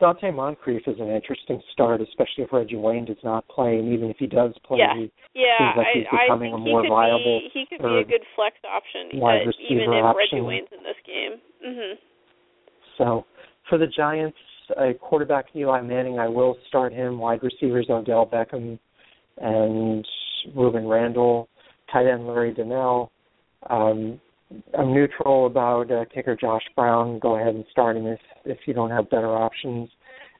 Donte 0.00 0.34
Moncrief 0.34 0.82
is 0.86 0.96
an 1.00 1.08
interesting 1.08 1.60
start, 1.72 2.02
especially 2.02 2.44
if 2.44 2.52
Reggie 2.52 2.76
Wayne 2.76 3.06
does 3.06 3.16
not 3.24 3.48
play, 3.48 3.78
and 3.78 3.92
even 3.92 4.10
if 4.10 4.16
he 4.18 4.26
does 4.26 4.52
play, 4.66 4.78
yeah, 4.78 4.94
he 4.94 5.10
yeah, 5.34 5.58
seems 5.58 5.76
like 5.76 5.86
he's 5.94 6.04
becoming 6.10 6.52
a 6.52 6.58
more 6.58 6.86
viable. 6.86 7.40
Be, 7.40 7.48
he 7.52 7.64
could 7.66 7.82
be 7.82 7.96
a 7.96 8.04
good 8.04 8.24
flex 8.34 8.56
option, 8.70 9.18
wide 9.18 9.48
uh, 9.48 9.52
even 9.70 9.84
if 9.84 10.04
option. 10.04 10.16
Reggie 10.16 10.40
Wayne's 10.42 10.68
in 10.76 10.82
this 10.82 10.96
game. 11.06 11.40
Mhm. 11.64 11.94
So, 12.98 13.24
for 13.68 13.78
the 13.78 13.86
Giants, 13.86 14.36
a 14.76 14.92
quarterback 14.94 15.46
Eli 15.54 15.80
Manning, 15.80 16.18
I 16.18 16.28
will 16.28 16.58
start 16.68 16.92
him. 16.92 17.18
Wide 17.18 17.42
receivers 17.42 17.86
Odell 17.88 18.26
Beckham 18.26 18.78
and 19.38 20.06
Rueben 20.54 20.88
Randle, 20.88 21.48
tight 21.90 22.06
end 22.06 22.26
Larry 22.26 22.52
Donnell. 22.52 23.10
Um, 23.70 24.20
I'm 24.78 24.94
neutral 24.94 25.46
about 25.46 25.90
uh, 25.90 26.04
kicker 26.12 26.36
Josh 26.36 26.62
Brown. 26.74 27.18
Go 27.18 27.36
ahead 27.36 27.54
and 27.54 27.64
start 27.70 27.96
him 27.96 28.06
if 28.06 28.20
if 28.44 28.58
you 28.66 28.74
don't 28.74 28.90
have 28.90 29.10
better 29.10 29.34
options, 29.34 29.88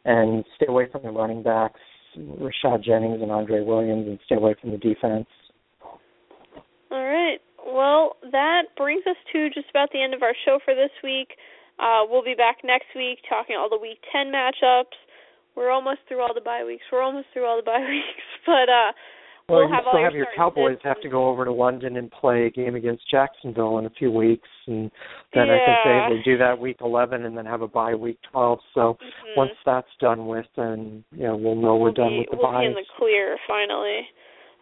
and 0.05 0.45
stay 0.57 0.67
away 0.69 0.89
from 0.91 1.03
the 1.03 1.11
running 1.11 1.43
backs, 1.43 1.81
Rashad 2.17 2.85
Jennings 2.85 3.21
and 3.21 3.33
Andre 3.33 3.63
Williams, 3.63 4.07
and 4.07 4.19
stay 4.27 4.37
away 4.37 4.55
from 4.61 4.71
the 4.71 4.79
defense. 4.79 5.27
All 6.91 7.05
right. 7.05 7.39
Well, 7.67 8.17
that 8.31 8.63
brings 8.77 9.03
us 9.07 9.17
to 9.33 9.51
just 9.51 9.69
about 9.71 9.91
the 9.93 10.01
end 10.01 10.15
of 10.15 10.23
our 10.23 10.35
show 10.45 10.61
for 10.65 10.75
this 10.75 10.95
week. 11.03 11.35
Uh, 11.79 12.07
we'll 12.09 12.25
be 12.25 12.35
back 12.35 12.59
next 12.65 12.95
week 12.95 13.19
talking 13.29 13.57
all 13.57 13.69
the 13.69 13.79
Week 13.79 13.99
10 14.13 14.33
matchups. 14.33 14.97
We're 15.57 15.71
almost 15.71 16.01
through 16.07 16.21
all 16.21 16.33
the 16.33 16.41
bye 16.41 16.65
weeks. 16.65 16.85
We're 16.93 17.03
almost 17.03 17.27
through 17.33 17.45
all 17.45 17.57
the 17.57 17.67
bye 17.67 17.81
weeks, 17.89 18.29
but 18.47 18.69
uh, 18.71 18.93
Well, 19.49 19.61
we'll 19.61 19.69
you 19.69 19.75
have 19.75 19.85
still 19.87 20.03
have 20.03 20.15
your 20.15 20.27
Cowboys 20.35 20.79
have 20.83 21.01
to 21.03 21.09
go 21.09 21.29
over 21.29 21.45
to 21.45 21.53
London 21.53 21.97
and 21.97 22.11
play 22.11 22.47
a 22.47 22.51
game 22.51 22.75
against 22.75 23.09
Jacksonville 23.09 23.79
in 23.79 23.87
a 23.87 23.91
few 23.91 24.11
weeks, 24.11 24.49
and 24.67 24.91
then 25.35 25.51
I 25.51 25.63
think 25.63 25.79
they, 25.87 26.17
they 26.17 26.23
do 26.25 26.37
that 26.39 26.59
week 26.59 26.79
11 26.81 27.25
and 27.25 27.39
then 27.39 27.47
have 27.47 27.63
a 27.63 27.69
bye 27.69 27.95
week 27.95 28.19
12. 28.33 28.59
So 28.75 28.99
Mhm. 28.99 29.37
once 29.37 29.53
that's 29.65 29.95
done 30.01 30.27
with, 30.27 30.47
then 30.57 31.05
you 31.13 31.31
know 31.31 31.37
we'll 31.37 31.55
know 31.55 31.77
we're 31.77 31.95
we'll 31.95 31.95
done 31.95 32.11
be, 32.11 32.19
with 32.19 32.31
the 32.31 32.37
we'll 32.39 32.51
bye. 32.51 32.63
be 32.63 32.67
in 32.67 32.75
the 32.75 32.85
clear 32.99 33.39
finally. 33.47 34.11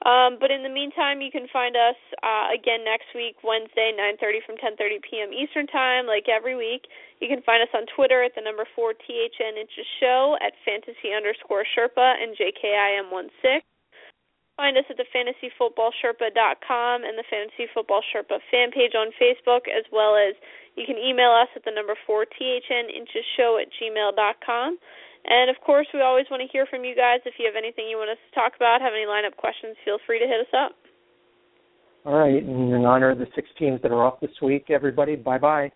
Um, 0.04 0.36
but 0.38 0.50
in 0.50 0.62
the 0.62 0.68
meantime, 0.68 1.22
you 1.22 1.30
can 1.30 1.48
find 1.48 1.76
us 1.76 1.96
uh, 2.22 2.52
again 2.52 2.84
next 2.84 3.08
week, 3.14 3.36
Wednesday, 3.42 3.90
9:30 3.96 4.44
from 4.44 4.56
10:30 4.58 5.00
p.m. 5.00 5.32
Eastern 5.32 5.66
Time, 5.66 6.06
like 6.06 6.28
every 6.28 6.56
week. 6.56 6.84
You 7.20 7.28
can 7.28 7.40
find 7.40 7.62
us 7.62 7.72
on 7.72 7.86
Twitter 7.96 8.22
at 8.22 8.34
the 8.34 8.42
number 8.42 8.66
four 8.76 8.92
THN 8.92 9.56
Inches 9.56 9.86
Show 10.00 10.36
at 10.44 10.52
fantasy 10.62 11.14
underscore 11.16 11.64
Sherpa 11.64 12.20
and 12.20 12.36
JKIM16. 12.36 13.62
Find 14.56 14.78
us 14.78 14.86
at 14.88 14.96
the 14.96 15.06
fantasyfootballsherpa.com 15.10 16.96
and 17.02 17.18
the 17.18 17.26
Fantasy 17.26 17.66
Football 17.74 18.02
Sherpa 18.06 18.38
fan 18.50 18.70
page 18.70 18.94
on 18.94 19.10
Facebook, 19.18 19.66
as 19.66 19.82
well 19.90 20.14
as 20.14 20.38
you 20.76 20.86
can 20.86 20.94
email 20.94 21.34
us 21.34 21.48
at 21.56 21.64
the 21.64 21.74
number 21.74 21.98
four 22.06 22.24
THN 22.24 22.86
Inches 22.86 23.26
Show 23.36 23.58
at 23.58 23.66
gmail.com. 23.74 24.78
And 25.26 25.50
of 25.50 25.56
course, 25.64 25.88
we 25.92 26.02
always 26.02 26.26
want 26.30 26.42
to 26.42 26.48
hear 26.52 26.66
from 26.66 26.84
you 26.84 26.94
guys. 26.94 27.18
If 27.26 27.34
you 27.38 27.46
have 27.46 27.58
anything 27.58 27.88
you 27.88 27.96
want 27.96 28.10
us 28.10 28.22
to 28.30 28.34
talk 28.34 28.54
about, 28.54 28.80
have 28.80 28.92
any 28.94 29.06
lineup 29.06 29.34
questions, 29.36 29.74
feel 29.84 29.98
free 30.06 30.20
to 30.20 30.26
hit 30.26 30.40
us 30.40 30.52
up. 30.54 30.72
All 32.04 32.14
right, 32.14 32.42
and 32.42 32.72
in 32.72 32.84
honor 32.84 33.10
of 33.10 33.18
the 33.18 33.26
six 33.34 33.48
teams 33.58 33.80
that 33.82 33.90
are 33.90 34.04
off 34.04 34.20
this 34.20 34.38
week, 34.42 34.66
everybody, 34.68 35.16
bye 35.16 35.38
bye. 35.38 35.72